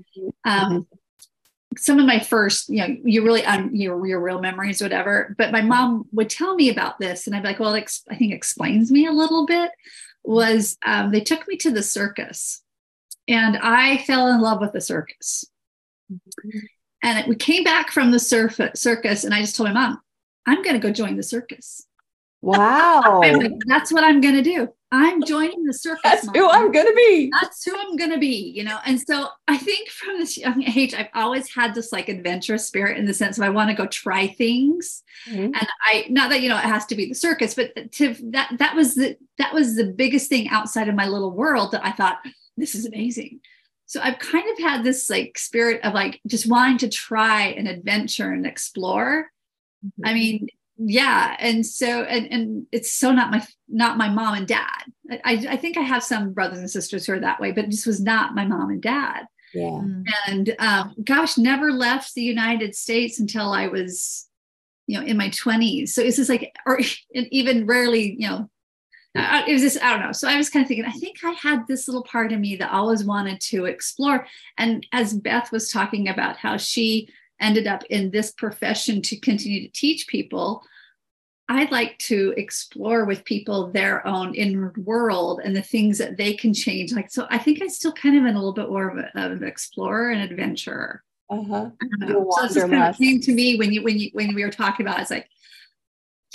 um, 0.44 0.72
mm-hmm. 0.72 1.76
some 1.78 1.98
of 1.98 2.04
my 2.04 2.18
first, 2.18 2.68
you 2.68 2.86
know, 2.86 2.96
you 3.02 3.24
really, 3.24 3.42
um, 3.46 3.74
your, 3.74 4.06
your 4.06 4.20
real 4.20 4.38
memories, 4.38 4.82
whatever. 4.82 5.34
But 5.38 5.52
my 5.52 5.62
mom 5.62 6.06
would 6.12 6.28
tell 6.28 6.54
me 6.54 6.68
about 6.68 6.98
this, 6.98 7.26
and 7.26 7.34
I'd 7.34 7.42
be 7.42 7.48
like, 7.48 7.60
well, 7.60 7.74
I 7.74 8.14
think 8.14 8.34
explains 8.34 8.92
me 8.92 9.06
a 9.06 9.12
little 9.12 9.46
bit. 9.46 9.70
Was 10.25 10.76
um, 10.84 11.10
they 11.10 11.20
took 11.20 11.48
me 11.48 11.56
to 11.58 11.70
the 11.70 11.82
circus, 11.82 12.62
and 13.26 13.56
I 13.56 13.98
fell 13.98 14.28
in 14.28 14.40
love 14.40 14.60
with 14.60 14.72
the 14.72 14.80
circus. 14.80 15.44
Mm-hmm. 16.12 16.58
And 17.02 17.18
it, 17.20 17.28
we 17.28 17.37
came 17.37 17.64
back 17.64 17.90
from 17.90 18.10
the 18.10 18.18
surf, 18.18 18.60
circus, 18.75 19.25
and 19.25 19.32
I 19.32 19.40
just 19.40 19.56
told 19.56 19.68
my 19.68 19.72
mom, 19.72 20.00
I'm 20.46 20.62
going 20.62 20.75
to 20.75 20.80
go 20.80 20.92
join 20.92 21.16
the 21.16 21.22
circus. 21.22 21.87
Wow. 22.40 23.21
like, 23.21 23.52
That's 23.66 23.92
what 23.92 24.04
I'm 24.04 24.21
going 24.21 24.37
to 24.37 24.42
do. 24.42 24.68
I'm 24.90 25.23
joining 25.23 25.64
the 25.64 25.75
circus. 25.75 26.00
That's 26.02 26.25
mom. 26.25 26.35
who 26.35 26.49
I'm 26.49 26.73
going 26.73 26.87
to 26.87 26.95
be. 26.95 27.30
That's 27.30 27.62
who 27.62 27.76
I'm 27.78 27.97
going 27.97 28.11
to 28.11 28.18
be, 28.18 28.52
you 28.57 28.64
know? 28.64 28.78
And 28.87 28.99
so 28.99 29.28
I 29.47 29.59
think 29.59 29.90
from 29.90 30.18
this 30.18 30.38
young 30.38 30.62
age, 30.62 30.95
I've 30.95 31.11
always 31.14 31.52
had 31.54 31.75
this 31.75 31.92
like 31.92 32.09
adventurous 32.09 32.66
spirit 32.66 32.97
in 32.97 33.04
the 33.04 33.12
sense 33.12 33.37
of 33.37 33.45
I 33.45 33.50
want 33.50 33.68
to 33.68 33.76
go 33.76 33.87
try 33.87 34.28
things. 34.28 35.02
Mm-hmm. 35.28 35.45
And 35.45 35.68
I, 35.85 36.07
not 36.09 36.30
that, 36.30 36.40
you 36.40 36.49
know, 36.49 36.57
it 36.57 36.64
has 36.64 36.87
to 36.87 36.95
be 36.95 37.07
the 37.07 37.14
circus, 37.14 37.54
but 37.54 37.92
to 37.92 38.14
that, 38.30 38.52
that 38.59 38.75
was 38.75 38.95
the, 38.95 39.16
that 39.37 39.52
was 39.52 39.76
the 39.76 39.92
biggest 39.92 40.30
thing 40.30 40.49
outside 40.49 40.88
of 40.88 40.95
my 40.95 41.07
little 41.07 41.33
world 41.33 41.73
that 41.73 41.85
I 41.85 41.92
thought, 41.92 42.18
this 42.57 42.75
is 42.75 42.87
amazing. 42.87 43.40
So 43.85 44.00
I've 44.02 44.18
kind 44.18 44.45
of 44.52 44.59
had 44.59 44.85
this 44.85 45.11
like 45.11 45.38
spirit 45.38 45.83
of 45.83 45.92
like 45.92 46.21
just 46.26 46.49
wanting 46.49 46.78
to 46.78 46.88
try 46.88 47.49
an 47.49 47.66
adventure 47.66 48.30
and 48.30 48.47
explore. 48.47 49.30
Mm-hmm. 49.85 50.07
I 50.07 50.14
mean, 50.14 50.49
yeah. 50.78 51.37
And 51.40 51.66
so 51.66 52.02
and 52.04 52.32
and 52.32 52.66
it's 52.70 52.92
so 52.92 53.12
not 53.12 53.30
my 53.30 53.44
not 53.68 53.99
my 53.99 54.08
mom 54.08 54.35
and 54.35 54.47
dad. 54.47 54.85
I, 55.25 55.44
I 55.49 55.56
think 55.56 55.76
I 55.76 55.82
have 55.82 56.04
some 56.04 56.32
brothers 56.32 56.58
and 56.58 56.70
sisters 56.70 57.06
who 57.06 57.14
are 57.14 57.20
that 57.20 57.40
way, 57.40 57.52
but 57.52 57.66
this 57.66 57.85
was 57.85 58.00
not 58.00 58.35
my 58.35 58.44
mom 58.44 58.70
and 58.70 58.82
dad. 58.82 59.25
Yeah. 59.54 59.80
And 60.26 60.54
um, 60.58 60.94
gosh, 61.02 61.38
never 61.38 61.73
left 61.73 62.14
the 62.14 62.23
United 62.23 62.75
States 62.75 63.18
until 63.18 63.52
I 63.52 63.68
was, 63.68 64.28
you 64.87 64.99
know, 64.99 65.06
in 65.06 65.16
my 65.16 65.30
20s. 65.30 65.88
So 65.88 66.02
it's 66.02 66.16
just 66.16 66.28
like, 66.28 66.52
or 66.66 66.78
even 67.14 67.66
rarely, 67.66 68.14
you 68.18 68.28
know, 68.28 68.50
it 69.14 69.52
was 69.52 69.62
just, 69.62 69.82
I 69.82 69.90
don't 69.90 70.06
know. 70.06 70.12
So 70.12 70.28
I 70.28 70.37
was 70.37 70.50
kind 70.50 70.62
of 70.62 70.68
thinking, 70.68 70.85
I 70.85 70.92
think 70.92 71.25
I 71.25 71.32
had 71.32 71.66
this 71.66 71.88
little 71.88 72.04
part 72.04 72.32
of 72.32 72.38
me 72.38 72.56
that 72.56 72.70
always 72.70 73.04
wanted 73.04 73.40
to 73.40 73.64
explore. 73.64 74.26
And 74.58 74.87
as 74.92 75.14
Beth 75.14 75.50
was 75.50 75.73
talking 75.73 76.08
about 76.08 76.37
how 76.37 76.56
she 76.56 77.08
ended 77.40 77.66
up 77.66 77.85
in 77.90 78.11
this 78.11 78.33
profession 78.33 79.02
to 79.02 79.16
continue 79.16 79.62
to 79.62 79.73
teach 79.73 80.07
people, 80.09 80.62
I'd 81.49 81.71
like 81.71 81.97
to 81.99 82.35
explore 82.37 83.04
with 83.07 83.25
people 83.25 83.71
their 83.71 84.07
own 84.07 84.35
inward 84.35 84.76
world 84.85 85.40
and 85.42 85.57
the 85.57 85.62
things 85.62 85.97
that 85.99 86.18
they 86.18 86.35
can 86.35 86.52
change. 86.52 86.92
Like, 86.92 87.11
so 87.11 87.26
I 87.30 87.38
think 87.38 87.62
I 87.62 87.68
still 87.68 87.92
kind 87.92 88.18
of 88.18 88.26
in 88.26 88.35
a 88.35 88.38
little 88.38 88.52
bit 88.52 88.68
more 88.68 88.88
of, 88.88 88.99
a, 88.99 89.18
of 89.18 89.33
an 89.42 89.45
explorer 89.45 90.11
and 90.11 90.30
adventurer. 90.30 91.02
Uh-huh. 91.30 91.71
So 92.07 92.49
this 92.49 92.64
kind 92.64 92.75
of 92.75 92.97
came 92.97 93.21
to 93.21 93.33
me 93.33 93.57
when 93.57 93.73
you 93.73 93.83
when 93.83 93.99
you 93.99 94.11
when 94.14 94.35
we 94.35 94.45
were 94.45 94.50
talking 94.50 94.87
about. 94.87 94.99
It, 94.99 95.02
it's 95.02 95.11
like 95.11 95.28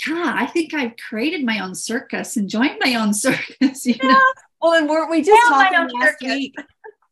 yeah, 0.06 0.34
I 0.36 0.46
think 0.46 0.74
I've 0.74 0.96
created 0.96 1.44
my 1.44 1.60
own 1.60 1.74
circus 1.74 2.36
and 2.36 2.48
joined 2.48 2.78
my 2.80 2.94
own 2.94 3.14
circus. 3.14 3.86
You 3.86 3.96
yeah. 4.02 4.10
know? 4.10 4.32
Well, 4.60 4.72
and 4.74 4.88
weren't 4.88 5.10
we 5.10 5.22
just 5.22 5.40
yeah, 5.44 5.48
talking 5.48 6.00
last 6.00 6.20
circus. 6.20 6.28
week, 6.28 6.54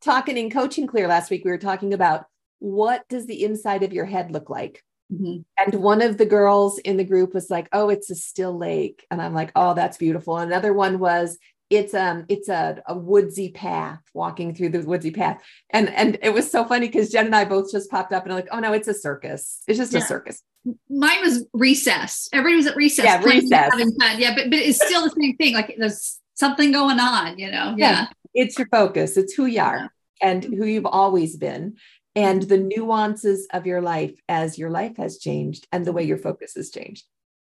talking 0.00 0.36
in 0.36 0.50
Coach 0.50 0.78
n 0.78 0.86
Clear 0.86 1.08
last 1.08 1.30
week, 1.30 1.44
we 1.44 1.50
were 1.50 1.58
talking 1.58 1.92
about 1.92 2.26
what 2.62 3.08
does 3.08 3.26
the 3.26 3.44
inside 3.44 3.82
of 3.82 3.92
your 3.92 4.04
head 4.04 4.30
look 4.30 4.48
like? 4.48 4.84
Mm-hmm. 5.12 5.40
And 5.58 5.82
one 5.82 6.00
of 6.00 6.16
the 6.16 6.26
girls 6.26 6.78
in 6.78 6.96
the 6.96 7.04
group 7.04 7.34
was 7.34 7.50
like, 7.50 7.68
"Oh, 7.72 7.88
it's 7.88 8.08
a 8.08 8.14
still 8.14 8.56
lake," 8.56 9.04
and 9.10 9.20
I'm 9.20 9.34
like, 9.34 9.50
"Oh, 9.54 9.74
that's 9.74 9.98
beautiful." 9.98 10.38
Another 10.38 10.72
one 10.72 10.98
was, 10.98 11.38
"It's 11.68 11.92
um, 11.92 12.24
it's 12.28 12.48
a, 12.48 12.80
a 12.86 12.96
woodsy 12.96 13.50
path, 13.50 14.00
walking 14.14 14.54
through 14.54 14.70
the 14.70 14.80
woodsy 14.80 15.10
path," 15.10 15.42
and 15.70 15.90
and 15.90 16.18
it 16.22 16.32
was 16.32 16.50
so 16.50 16.64
funny 16.64 16.86
because 16.86 17.10
Jenn 17.10 17.26
and 17.26 17.36
I 17.36 17.44
both 17.44 17.70
just 17.70 17.90
popped 17.90 18.12
up 18.12 18.24
and 18.24 18.34
like, 18.34 18.48
"Oh 18.52 18.60
no, 18.60 18.72
it's 18.72 18.88
a 18.88 18.94
circus. 18.94 19.62
It's 19.66 19.78
just 19.78 19.92
yeah. 19.92 19.98
a 19.98 20.02
circus." 20.02 20.42
mine 20.88 21.20
was 21.22 21.44
recess. 21.52 22.28
Everybody 22.32 22.56
was 22.56 22.66
at 22.68 22.76
recess. 22.76 23.04
Yeah, 23.04 23.20
recess. 23.24 23.70
Yeah, 24.18 24.34
but 24.34 24.50
but 24.50 24.58
it's 24.58 24.84
still 24.84 25.02
the 25.02 25.14
same 25.20 25.36
thing. 25.36 25.54
Like 25.54 25.74
there's 25.78 26.20
something 26.34 26.72
going 26.72 27.00
on, 27.00 27.38
you 27.38 27.50
know. 27.50 27.74
Yeah. 27.76 27.90
yeah. 27.90 28.06
It's 28.34 28.58
your 28.58 28.68
focus. 28.68 29.16
It's 29.16 29.34
who 29.34 29.46
you 29.46 29.60
are 29.60 29.90
and 30.22 30.42
who 30.42 30.64
you've 30.64 30.86
always 30.86 31.36
been. 31.36 31.76
And 32.14 32.42
the 32.42 32.58
nuances 32.58 33.46
of 33.52 33.66
your 33.66 33.80
life 33.80 34.20
as 34.28 34.58
your 34.58 34.70
life 34.70 34.98
has 34.98 35.18
changed 35.18 35.66
and 35.72 35.84
the 35.84 35.92
way 35.92 36.02
your 36.02 36.18
focus 36.18 36.54
has 36.56 36.70
changed. 36.70 37.04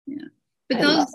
Yeah. 0.06 0.24
But 0.68 0.78
I 0.78 0.82
those 0.82 1.06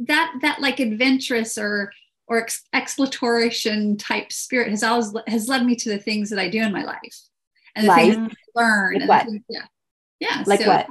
that 0.00 0.34
that 0.40 0.60
like 0.60 0.80
adventurous 0.80 1.58
or 1.58 1.92
or 2.26 2.40
ex- 2.40 2.64
exploration 2.72 3.98
type 3.98 4.32
spirit 4.32 4.70
has 4.70 4.82
always 4.82 5.12
has 5.26 5.48
led 5.48 5.66
me 5.66 5.76
to 5.76 5.90
the 5.90 5.98
things 5.98 6.30
that 6.30 6.38
I 6.38 6.48
do 6.48 6.62
in 6.62 6.72
my 6.72 6.84
life 6.84 7.20
and 7.76 7.84
the 7.84 7.88
life? 7.88 8.14
things 8.14 8.32
I 8.56 8.60
learn. 8.60 8.98
Like 9.00 9.08
what? 9.08 9.26
Things, 9.26 9.42
yeah. 9.48 9.66
Yeah. 10.20 10.44
Like 10.46 10.60
so, 10.60 10.68
what? 10.68 10.86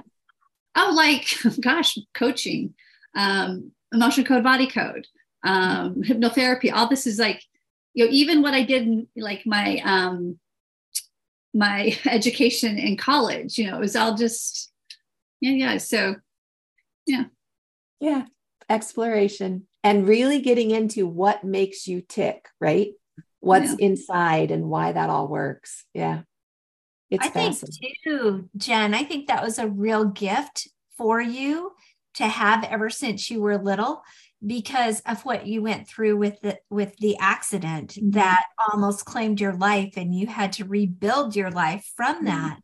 oh, 0.76 0.94
like, 0.96 1.38
gosh, 1.62 1.98
coaching, 2.14 2.74
um, 3.16 3.72
emotion 3.92 4.24
code, 4.24 4.44
body 4.44 4.68
code, 4.68 5.08
um, 5.44 6.02
hypnotherapy. 6.04 6.72
All 6.74 6.88
this 6.88 7.08
is 7.08 7.20
like, 7.20 7.44
you 7.94 8.06
know, 8.06 8.12
even 8.12 8.42
what 8.42 8.54
I 8.54 8.64
did 8.64 8.84
in 8.84 9.08
like 9.16 9.44
my 9.46 9.82
um, 9.84 10.40
my 11.54 11.98
education 12.06 12.78
in 12.78 12.98
college, 12.98 13.58
you 13.58 13.70
know, 13.70 13.78
it 13.78 13.82
was 13.82 13.96
all 13.96 14.16
just, 14.16 14.72
yeah, 15.42 15.52
yeah. 15.52 15.78
So, 15.78 16.16
yeah, 17.06 17.26
yeah, 18.00 18.26
exploration 18.70 19.68
and 19.84 20.08
really 20.08 20.40
getting 20.40 20.72
into 20.72 21.06
what 21.06 21.44
makes 21.44 21.88
you 21.88 22.02
tick, 22.02 22.48
right? 22.60 22.92
What's 23.42 23.72
yeah. 23.72 23.88
inside 23.88 24.52
and 24.52 24.70
why 24.70 24.94
that 24.94 25.10
all 25.10 25.28
works. 25.28 25.86
Yeah. 25.94 26.22
It's 27.10 27.26
I 27.26 27.30
think 27.30 27.58
too, 28.04 28.50
Jenn, 28.58 28.94
I 28.94 29.04
think 29.04 29.28
that 29.28 29.44
was 29.44 29.60
a 29.60 29.68
real 29.68 30.06
gift 30.06 30.70
for 30.98 31.22
you 31.22 31.74
to 32.16 32.28
have 32.28 32.64
ever 32.64 32.90
since 32.90 33.30
you 33.30 33.42
were 33.42 33.58
little 33.58 34.02
because 34.46 35.02
of 35.06 35.24
what 35.26 35.48
you 35.48 35.62
went 35.62 35.88
through 35.88 36.18
with 36.18 36.40
the 36.42 36.58
with 36.70 36.96
the 36.98 37.18
accident 37.18 37.92
mm-hmm. 37.92 38.12
that 38.12 38.44
almost 38.72 39.06
claimed 39.06 39.40
your 39.40 39.54
life 39.54 39.94
and 39.98 40.14
you 40.14 40.28
had 40.28 40.54
to 40.54 40.66
rebuild 40.66 41.36
your 41.36 41.52
life 41.52 41.92
from 41.96 42.18
mm-hmm. 42.18 42.26
that. 42.26 42.60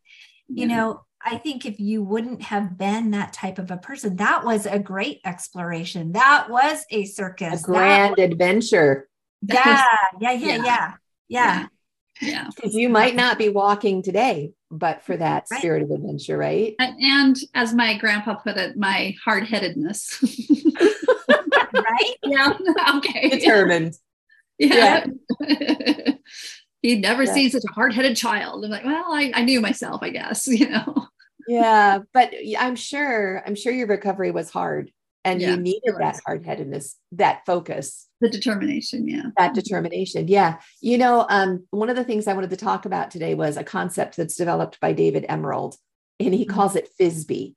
You 0.52 0.66
know, 0.66 1.06
I 1.24 1.38
think 1.38 1.66
if 1.66 1.80
you 1.80 2.02
wouldn't 2.02 2.42
have 2.42 2.76
been 2.76 3.12
that 3.12 3.34
type 3.34 3.60
of 3.60 3.70
a 3.70 3.78
person, 3.78 4.16
that 4.16 4.44
was 4.44 4.66
a 4.66 4.80
great 4.80 5.20
exploration. 5.24 6.14
That 6.14 6.50
was 6.50 6.84
a 6.90 7.06
circus. 7.06 7.64
A 7.64 7.66
grand 7.66 8.16
was, 8.18 8.26
adventure. 8.26 9.08
Yeah, 9.42 9.86
yeah, 10.20 10.32
yeah, 10.32 10.48
yeah. 10.48 10.64
Yeah. 10.66 10.94
yeah. 11.30 11.66
Yeah. 12.22 12.50
Because 12.54 12.76
you 12.76 12.90
might 12.90 13.16
not 13.16 13.38
be 13.38 13.48
walking 13.48 14.04
today, 14.04 14.52
but 14.70 15.04
for 15.04 15.16
that 15.16 15.46
right. 15.50 15.60
spirit 15.60 15.84
of 15.84 15.92
adventure, 15.92 16.38
right? 16.38 16.76
And, 16.80 17.00
and, 17.00 17.38
as 17.54 17.74
my 17.74 17.98
grandpa 17.98 18.36
put 18.36 18.58
it, 18.58 18.76
my 18.76 19.16
hard 19.24 19.46
headedness. 19.46 20.22
right? 21.74 22.16
Yeah. 22.24 22.54
Okay. 22.98 23.30
Determined. 23.30 23.96
Yeah. 24.58 25.06
yeah. 25.40 26.12
He'd 26.82 27.02
never 27.02 27.24
yeah. 27.24 27.34
seen 27.34 27.50
such 27.50 27.64
a 27.70 27.74
hard 27.74 27.94
headed 27.94 28.16
child. 28.16 28.64
I'm 28.64 28.72
like, 28.72 28.86
well, 28.86 29.12
I, 29.12 29.32
I 29.34 29.44
knew 29.44 29.60
myself, 29.60 30.02
I 30.02 30.10
guess, 30.10 30.48
you 30.48 30.70
know. 30.70 31.08
Yeah. 31.48 32.00
But 32.14 32.34
I'm 32.58 32.76
sure, 32.76 33.44
I'm 33.46 33.56
sure 33.56 33.74
your 33.74 33.88
recovery 33.88 34.32
was 34.32 34.50
hard 34.50 34.92
and 35.26 35.42
yeah, 35.42 35.52
you 35.52 35.58
needed 35.58 35.96
that 36.00 36.20
hard 36.26 36.46
headedness, 36.46 36.96
that 37.12 37.42
focus 37.46 38.10
the 38.22 38.30
determination 38.30 39.08
yeah 39.08 39.24
that 39.38 39.54
determination 39.54 40.28
yeah 40.28 40.60
you 40.82 40.98
know 40.98 41.26
um, 41.30 41.66
one 41.72 41.90
of 41.90 41.96
the 41.96 42.04
things 42.04 42.28
i 42.28 42.34
wanted 42.34 42.50
to 42.50 42.58
talk 42.58 42.86
about 42.86 43.12
today 43.12 43.34
was 43.34 43.58
a 43.58 43.64
concept 43.64 44.18
that's 44.18 44.36
developed 44.36 44.80
by 44.80 44.92
david 44.92 45.26
emerald 45.30 45.76
and 46.20 46.34
he 46.34 46.46
mm-hmm. 46.46 46.54
calls 46.54 46.76
it 46.76 46.90
FISBE 47.00 47.56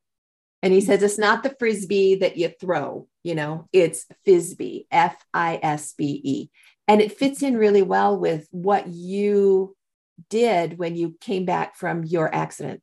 and 0.62 0.72
he 0.72 0.80
says 0.80 1.02
it's 1.02 1.18
not 1.18 1.42
the 1.42 1.54
frisbee 1.58 2.16
that 2.16 2.36
you 2.36 2.48
throw 2.60 3.06
you 3.22 3.34
know 3.34 3.68
it's 3.72 4.06
FISBE 4.26 4.86
f-i-s-b-e 4.90 6.50
and 6.88 7.00
it 7.00 7.18
fits 7.18 7.42
in 7.42 7.56
really 7.56 7.82
well 7.82 8.18
with 8.18 8.48
what 8.50 8.88
you 8.88 9.76
did 10.28 10.78
when 10.78 10.94
you 10.94 11.16
came 11.20 11.44
back 11.44 11.76
from 11.76 12.04
your 12.04 12.32
accident 12.34 12.82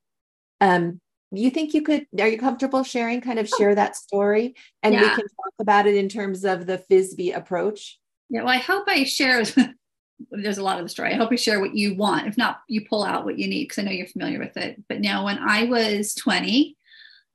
um, 0.62 1.00
you 1.32 1.50
think 1.50 1.74
you 1.74 1.82
could 1.82 2.08
are 2.20 2.28
you 2.28 2.38
comfortable 2.38 2.84
sharing 2.84 3.22
kind 3.22 3.40
of 3.40 3.48
share 3.48 3.76
that 3.76 3.96
story 3.96 4.56
and 4.82 4.96
we 4.96 5.02
can 5.02 5.18
talk 5.18 5.54
about 5.60 5.86
it 5.86 5.96
in 5.96 6.10
terms 6.10 6.44
of 6.44 6.66
the 6.66 6.84
FISB 6.90 7.36
approach? 7.36 8.00
Yeah, 8.30 8.42
well, 8.42 8.54
I 8.54 8.58
hope 8.58 8.86
I 8.88 9.04
share. 9.04 9.44
There's 10.32 10.58
a 10.58 10.64
lot 10.64 10.80
of 10.80 10.86
the 10.86 10.90
story. 10.90 11.14
I 11.14 11.18
hope 11.18 11.32
you 11.32 11.38
share 11.38 11.62
what 11.62 11.76
you 11.76 11.96
want. 11.96 12.28
If 12.28 12.36
not, 12.36 12.60
you 12.68 12.86
pull 12.86 13.04
out 13.04 13.26
what 13.26 13.40
you 13.40 13.48
need 13.48 13.66
because 13.66 13.80
I 13.80 13.84
know 13.84 13.92
you're 13.92 14.08
familiar 14.08 14.40
with 14.40 14.58
it. 14.58 14.84
But 14.90 15.00
now, 15.00 15.26
when 15.26 15.38
I 15.38 15.66
was 15.66 16.14
20, 16.16 16.76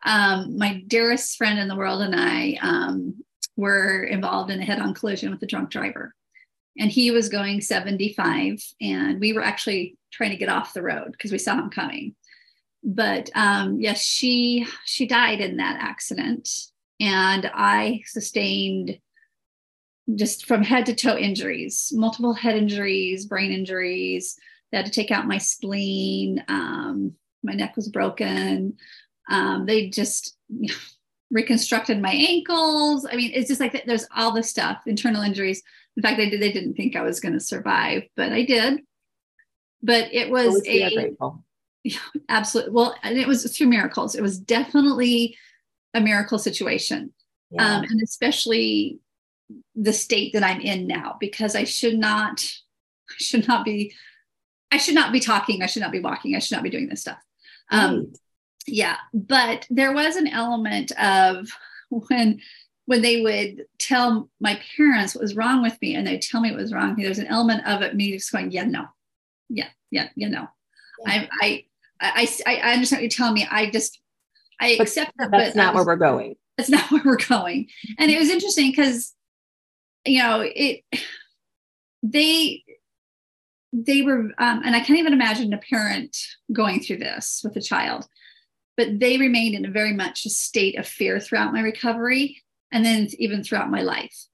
um, 0.05 0.59
my 0.59 0.83
dearest 0.87 1.37
friend 1.37 1.59
in 1.59 1.69
the 1.69 1.77
world 1.77 2.03
and 2.03 2.15
I 2.15 2.59
um, 2.63 3.23
were 3.57 4.05
involved 4.05 4.51
in 4.51 4.61
a 4.61 4.65
head-on 4.65 4.95
collision 4.95 5.31
with 5.31 5.43
a 5.43 5.47
drunk 5.47 5.71
driver, 5.71 6.15
and 6.79 6.91
he 6.91 7.11
was 7.11 7.29
going 7.29 7.61
75, 7.61 8.63
and 8.81 9.21
we 9.21 9.33
were 9.33 9.45
actually 9.45 9.97
trying 10.13 10.31
to 10.31 10.37
get 10.37 10.49
off 10.49 10.75
the 10.75 10.83
road 10.83 11.13
because 11.13 11.33
we 11.33 11.39
saw 11.39 11.55
him 11.55 11.71
coming. 11.71 12.15
But 12.83 13.31
um, 13.35 13.81
yes, 13.81 14.03
she 14.03 14.67
she 14.85 15.07
died 15.07 15.41
in 15.41 15.57
that 15.57 15.79
accident, 15.81 16.49
and 17.01 17.51
I 17.55 18.03
sustained 18.07 18.99
just 20.15 20.47
from 20.47 20.63
head 20.63 20.87
to 20.87 20.95
toe 20.95 21.17
injuries, 21.17 21.91
multiple 21.95 22.35
head 22.35 22.57
injuries, 22.57 23.25
brain 23.25 23.53
injuries. 23.53 24.37
They 24.71 24.77
had 24.77 24.87
to 24.87 24.93
take 24.93 25.11
out 25.11 25.27
my 25.27 25.39
spleen. 25.39 26.45
Um, 26.49 27.15
my 27.43 27.55
neck 27.55 27.77
was 27.77 27.89
broken. 27.89 28.77
Um, 29.28 29.66
they 29.66 29.88
just 29.88 30.37
reconstructed 31.31 32.00
my 32.00 32.12
ankles. 32.12 33.07
I 33.11 33.16
mean, 33.16 33.33
it's 33.35 33.49
just 33.49 33.61
like 33.61 33.85
there's 33.87 34.07
all 34.14 34.33
this 34.33 34.50
stuff, 34.50 34.83
internal 34.87 35.23
injuries. 35.23 35.62
In 35.97 36.02
fact, 36.02 36.16
they 36.16 36.31
did, 36.31 36.40
they 36.40 36.52
didn't 36.52 36.75
think 36.75 36.97
I 36.97 37.02
was 37.02 37.21
going 37.21 37.35
to 37.35 37.40
survive, 37.40 38.02
but 38.16 38.33
I 38.33 38.45
did. 38.45 38.81
But 39.83 40.12
it 40.12 40.31
was 40.31 40.62
a 40.66 40.95
grateful. 40.95 41.45
absolute 42.28 42.73
well, 42.73 42.95
and 43.02 43.19
it 43.19 43.28
was 43.28 43.57
through 43.57 43.69
miracles. 43.69 44.14
It 44.14 44.23
was 44.23 44.38
definitely 44.38 45.37
a 45.93 46.00
miracle 46.00 46.38
situation 46.38 47.12
Yeah. 47.50 47.76
um, 47.76 47.85
and 47.85 48.02
especially 48.02 48.99
the 49.75 49.93
state 49.93 50.33
that 50.33 50.43
I'm 50.43 50.61
in 50.61 50.87
now, 50.87 51.16
because 51.21 51.54
I 51.54 51.64
should 51.64 51.99
not, 51.99 52.45
I 53.11 53.14
should 53.19 53.47
not 53.47 53.64
be, 53.64 53.95
I 54.73 54.78
should 54.78 54.95
not 54.95 55.12
be 55.12 55.21
talking, 55.21 55.62
I 55.62 55.66
should 55.66 55.83
not 55.83 55.93
be 55.93 56.00
walking, 56.00 56.35
I 56.35 56.38
should 56.40 56.57
not 56.57 56.64
be 56.64 56.71
doing 56.71 56.88
this 56.88 57.02
stuff. 57.02 57.19
Um, 57.71 57.97
Right. 57.97 58.19
Yeah, 58.66 58.97
but 59.12 59.66
there 59.71 59.92
was 59.92 60.16
an 60.16 60.28
element 60.28 60.92
of 61.00 61.49
when 61.90 62.40
when 62.87 63.00
they 63.02 63.23
would 63.23 63.64
tell 63.78 64.28
my 64.40 64.61
parents 64.76 65.14
what 65.14 65.23
was 65.23 65.37
wrong 65.37 65.62
with 65.62 65.76
me, 65.80 65.94
and 65.94 66.06
they'd 66.06 66.21
tell 66.23 66.40
me 66.40 66.50
what 66.50 66.61
was 66.61 66.73
wrong 66.73 66.90
with 66.90 66.99
me. 66.99 67.04
There's 67.04 67.18
an 67.18 67.26
element 67.28 67.66
of 67.66 67.83
it 67.83 67.94
me 67.97 68.12
just 68.12 68.30
going, 68.33 68.50
yeah, 68.50 68.64
no, 68.64 68.87
yeah, 69.49 69.68
yeah, 69.90 70.09
yeah, 70.16 70.28
no. 70.28 70.49
I, 71.06 71.28
I, 71.42 71.64
I, 72.00 72.28
I, 72.47 72.56
I 72.56 72.73
understand 72.75 72.99
what 72.99 73.02
you're 73.02 73.09
telling 73.11 73.35
me. 73.35 73.47
I 73.50 73.71
just, 73.71 74.00
I 74.61 74.75
But 74.78 74.88
accept 74.88 75.12
that, 75.18 75.30
That's 75.30 75.54
but 75.54 75.56
not 75.56 75.75
was- 75.75 75.87
where 75.87 75.94
we're 75.94 76.00
going. 76.00 76.37
that's 76.56 76.68
not 76.71 76.90
where 76.90 77.02
we're 77.04 77.16
going 77.16 77.68
and 77.99 78.11
it 78.11 78.18
was 78.18 78.28
interesting 78.30 78.71
because 78.71 79.12
you 80.06 80.18
know 80.23 80.40
it 80.44 80.85
they 82.02 82.62
they 83.73 84.02
were 84.02 84.21
um, 84.38 84.62
and 84.64 84.76
i 84.76 84.80
can't 84.80 84.99
even 85.00 85.12
imagine 85.12 85.52
a 85.52 85.59
parent 85.59 86.16
going 86.52 86.80
through 86.80 86.99
this 86.99 87.40
with 87.42 87.56
a 87.56 87.61
child 87.61 88.06
but 88.76 88.99
they 88.99 89.19
remained 89.19 89.54
in 89.54 89.64
a 89.64 89.71
very 89.71 89.93
much 89.93 90.25
a 90.25 90.31
state 90.31 90.78
of 90.78 90.87
fear 90.87 91.21
throughout 91.21 91.52
my 91.52 91.61
recovery 91.61 92.43
and 92.73 92.85
then 92.85 93.09
even 93.19 93.43
throughout 93.43 93.71
my 93.71 93.83
life 93.83 94.26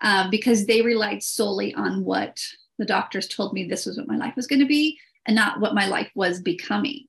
um, 0.00 0.30
because 0.30 0.66
they 0.66 0.82
relied 0.82 1.22
solely 1.22 1.74
on 1.74 2.04
what 2.04 2.40
the 2.78 2.84
doctors 2.84 3.28
told 3.28 3.52
me 3.52 3.66
this 3.66 3.86
was 3.86 3.96
what 3.96 4.08
my 4.08 4.16
life 4.16 4.34
was 4.36 4.46
going 4.46 4.60
to 4.60 4.66
be 4.66 4.98
and 5.26 5.36
not 5.36 5.60
what 5.60 5.74
my 5.74 5.86
life 5.86 6.10
was 6.14 6.40
becoming 6.40 7.04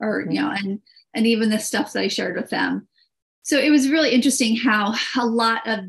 or 0.00 0.24
you 0.28 0.40
know 0.40 0.50
and 0.50 0.80
and 1.14 1.26
even 1.26 1.50
the 1.50 1.58
stuff 1.58 1.92
that 1.92 2.02
i 2.02 2.08
shared 2.08 2.36
with 2.36 2.50
them. 2.50 2.86
So 3.42 3.58
it 3.58 3.70
was 3.70 3.90
really 3.90 4.10
interesting 4.10 4.56
how 4.56 4.94
a 5.18 5.24
lot 5.26 5.66
of 5.66 5.80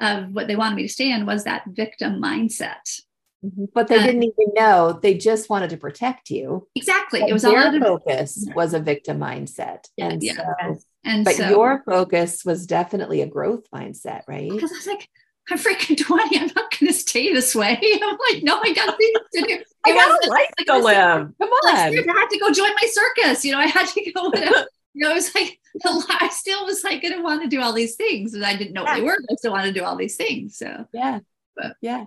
of 0.00 0.32
what 0.32 0.48
they 0.48 0.56
wanted 0.56 0.76
me 0.76 0.82
to 0.82 0.88
stay 0.88 1.10
in 1.10 1.26
was 1.26 1.44
that 1.44 1.64
victim 1.68 2.20
mindset 2.20 3.00
Mm-hmm. 3.44 3.64
But 3.74 3.88
they 3.88 3.98
didn't 3.98 4.22
even 4.22 4.52
know. 4.54 4.98
They 5.00 5.14
just 5.14 5.48
wanted 5.48 5.70
to 5.70 5.76
protect 5.78 6.30
you. 6.30 6.68
exactly 6.74 7.20
But 7.20 7.30
it 7.30 7.32
was 7.32 7.44
all 7.44 7.52
their 7.52 7.74
of 7.74 7.82
focus 7.82 8.46
was 8.54 8.74
a 8.74 8.80
victim 8.80 9.18
mindset. 9.18 9.84
Yeah, 9.96 10.08
and 10.08 10.22
yeah. 10.22 10.34
so, 10.34 10.78
and 11.04 11.24
but 11.24 11.34
so 11.34 11.48
your 11.48 11.82
focus 11.86 12.44
was 12.44 12.66
definitely 12.66 13.22
a 13.22 13.26
growth 13.26 13.64
mindset, 13.74 14.22
right? 14.28 14.50
because 14.50 14.70
i 14.72 14.76
was 14.76 14.86
like 14.86 15.08
i'm 15.50 15.58
freaking 15.58 15.98
20 15.98 16.38
i'm 16.38 16.46
not 16.54 16.70
going 16.78 16.86
to 16.86 16.92
stay 16.92 17.32
this 17.32 17.54
way 17.54 17.80
i'm 18.02 18.18
like 18.30 18.42
no 18.42 18.60
i 18.60 18.72
got 18.74 18.96
things 18.98 19.18
to 19.34 19.42
do 19.42 19.64
I 19.86 19.92
got 19.92 20.26
a 20.26 20.30
life 20.30 20.50
like 20.58 20.66
to 20.66 20.78
live. 20.78 21.32
Come 21.40 21.48
on. 21.48 21.76
seriously, 21.88 22.10
I 22.10 22.20
had 22.20 22.28
to 22.28 22.38
go 22.38 22.50
join 22.50 22.70
my 22.70 22.88
circus. 22.90 23.44
You 23.44 23.52
know, 23.52 23.58
I 23.58 23.66
had 23.66 23.86
to 23.86 24.12
go. 24.12 24.24
Whatever. 24.28 24.66
You 24.92 25.04
know, 25.04 25.12
it 25.12 25.14
was 25.14 25.34
like. 25.34 25.58
I 25.84 26.28
still 26.30 26.66
was 26.66 26.82
like 26.84 27.00
going 27.00 27.14
to 27.14 27.22
want 27.22 27.42
to 27.42 27.48
do 27.48 27.62
all 27.62 27.72
these 27.72 27.94
things, 27.94 28.34
and 28.34 28.44
I 28.44 28.56
didn't 28.56 28.72
know 28.74 28.82
what 28.82 28.96
they 28.96 29.02
were. 29.02 29.16
But 29.20 29.32
I 29.32 29.36
still 29.36 29.52
wanted 29.52 29.72
to 29.72 29.80
do 29.80 29.84
all 29.86 29.96
these 29.96 30.16
things. 30.16 30.58
So 30.58 30.86
Yeah. 30.92 31.20
But- 31.56 31.76
yeah. 31.80 32.04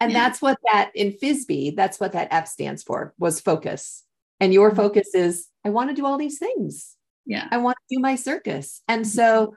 And 0.00 0.12
Yeah. 0.12 0.18
that's 0.24 0.42
what 0.42 0.58
that 0.72 0.90
in 0.94 1.12
FISB, 1.12 1.74
that's 1.76 1.98
what 2.00 2.12
that 2.12 2.28
F 2.30 2.48
stands 2.48 2.82
for 2.82 3.14
was 3.18 3.40
focus. 3.40 4.02
And 4.40 4.52
your 4.52 4.72
Mhm. 4.72 4.76
focus 4.76 5.14
is, 5.14 5.48
I 5.64 5.70
want 5.70 5.90
to 5.90 5.96
do 5.96 6.04
all 6.06 6.18
these 6.18 6.38
things. 6.38 6.96
yeah, 7.26 7.48
I 7.50 7.56
want 7.56 7.78
to 7.88 7.96
do 7.96 8.00
my 8.02 8.16
circus. 8.16 8.82
And 8.86 9.04
Mhm. 9.06 9.08
so 9.08 9.54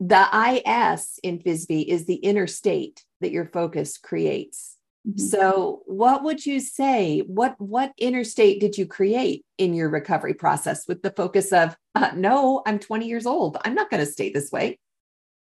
the 0.00 0.26
IS 0.32 1.18
in 1.22 1.38
FISB 1.40 1.82
is 1.82 2.06
the 2.06 2.14
inner 2.14 2.46
state 2.46 3.04
that 3.20 3.32
your 3.32 3.44
focus 3.44 3.98
creates. 3.98 4.78
Mhm. 5.06 5.20
So 5.20 5.82
what 5.86 6.22
would 6.24 6.46
you 6.46 6.58
say? 6.58 7.20
What 7.20 7.60
what 7.60 7.92
inner 7.98 8.24
state 8.24 8.60
did 8.60 8.78
you 8.78 8.86
create 8.86 9.44
in 9.58 9.74
your 9.74 9.90
recovery 9.90 10.32
process 10.32 10.88
with 10.88 11.02
the 11.02 11.10
focus 11.10 11.52
of 11.52 11.76
uh, 11.94 12.12
no, 12.16 12.62
I'm 12.64 12.78
20 12.78 13.06
years 13.06 13.26
old. 13.26 13.58
I'm 13.64 13.74
not 13.74 13.90
going 13.90 14.04
to 14.04 14.10
stay 14.10 14.30
this 14.32 14.50
way. 14.50 14.78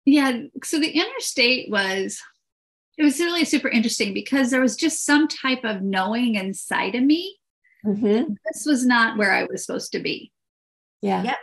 yeah. 0.05 0.43
So 0.63 0.79
the 0.79 0.91
inner 0.91 1.21
state 1.21 1.71
was. 1.71 2.21
It 2.97 3.03
was 3.03 3.19
really 3.21 3.45
super 3.45 3.69
interesting 3.69 4.15
because 4.15 4.51
there 4.51 4.61
was 4.61 4.77
just 4.77 5.05
some 5.05 5.29
type 5.29 5.65
of 5.65 5.83
knowing 5.83 6.35
inside 6.37 6.95
of 6.95 7.03
me. 7.03 7.39
Mhm. 7.85 8.37
This 8.51 8.65
was 8.67 8.87
not 8.87 9.17
where 9.19 9.33
I 9.33 9.45
was 9.45 9.65
supposed 9.65 9.93
to 9.93 9.99
be. 10.01 10.33
Yeah. 11.03 11.23
Yeah. 11.23 11.37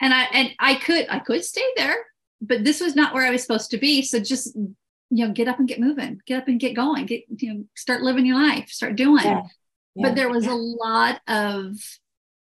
and 0.00 0.12
I 0.12 0.24
and 0.32 0.50
I 0.58 0.74
could 0.74 1.06
I 1.08 1.18
could 1.20 1.42
stay 1.44 1.66
there, 1.76 1.96
but 2.42 2.62
this 2.64 2.80
was 2.80 2.94
not 2.94 3.14
where 3.14 3.26
I 3.26 3.30
was 3.30 3.42
supposed 3.42 3.70
to 3.70 3.78
be. 3.78 4.02
So 4.02 4.20
just 4.20 4.54
you 4.54 5.24
know, 5.26 5.32
get 5.32 5.48
up 5.48 5.58
and 5.58 5.66
get 5.68 5.80
moving, 5.80 6.20
get 6.26 6.38
up 6.42 6.48
and 6.48 6.60
get 6.60 6.74
going, 6.74 7.06
get 7.06 7.24
you 7.38 7.54
know, 7.54 7.64
start 7.76 8.02
living 8.02 8.26
your 8.26 8.36
life, 8.38 8.68
start 8.68 8.96
doing. 8.96 9.24
Yeah. 9.24 9.42
Yeah. 9.94 10.08
But 10.08 10.14
there 10.16 10.28
was 10.28 10.46
a 10.46 10.54
lot 10.54 11.20
of 11.26 11.76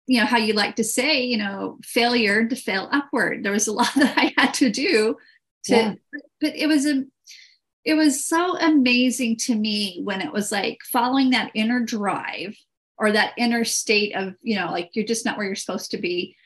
you 0.07 0.21
know 0.21 0.27
how 0.27 0.39
you 0.39 0.53
like 0.55 0.77
to 0.77 0.85
say 0.85 1.25
you 1.25 1.37
know 1.37 1.79
failure 1.85 2.47
to 2.49 2.57
fail 2.57 2.89
upward. 2.91 3.45
There 3.45 3.53
was 3.53 3.67
a 3.69 3.73
lot 3.73 3.93
that 3.97 4.15
I 4.17 4.33
had 4.39 4.55
to 4.55 4.71
do 4.71 5.17
to, 5.67 5.75
Yeah. 5.77 5.95
but 6.41 6.57
it 6.57 6.67
was 6.67 6.87
a 6.87 7.05
it 7.85 7.95
was 7.95 8.25
so 8.25 8.57
amazing 8.59 9.37
to 9.37 9.55
me 9.55 10.01
when 10.05 10.21
it 10.23 10.33
was 10.33 10.51
like 10.51 10.79
following 10.91 11.31
that 11.31 11.51
inner 11.55 11.81
drive 11.81 12.57
or 12.99 13.13
that 13.13 13.33
inner 13.37 13.65
state 13.65 14.15
of 14.17 14.35
you 14.43 14.57
know 14.57 14.71
like 14.71 14.91
you're 14.95 15.05
just 15.05 15.25
not 15.25 15.37
where 15.37 15.47
you're 15.47 15.55
supposed 15.55 15.91
to 15.91 15.99
be 15.99 16.37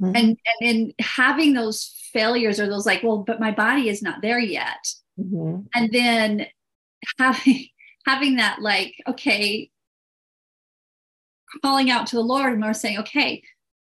Mhm. 0.00 0.16
and 0.16 0.28
and 0.28 0.38
in 0.60 0.94
having 1.00 1.52
those 1.52 1.94
failures 2.12 2.60
or 2.60 2.68
those 2.68 2.86
like 2.86 3.02
well 3.02 3.18
but 3.18 3.40
my 3.40 3.50
body 3.50 3.88
is 3.88 4.02
not 4.02 4.22
there 4.22 4.38
yet 4.38 4.86
Mhm. 5.18 5.66
and 5.74 5.90
then 5.92 6.46
having 7.18 7.66
having 8.06 8.36
that 8.36 8.60
like 8.62 8.94
okay 9.08 9.70
calling 11.62 11.90
out 11.90 12.06
to 12.08 12.16
the 12.16 12.22
lord 12.22 12.52
and 12.52 12.62
we're 12.62 12.72
saying 12.72 12.98
okay 12.98 13.42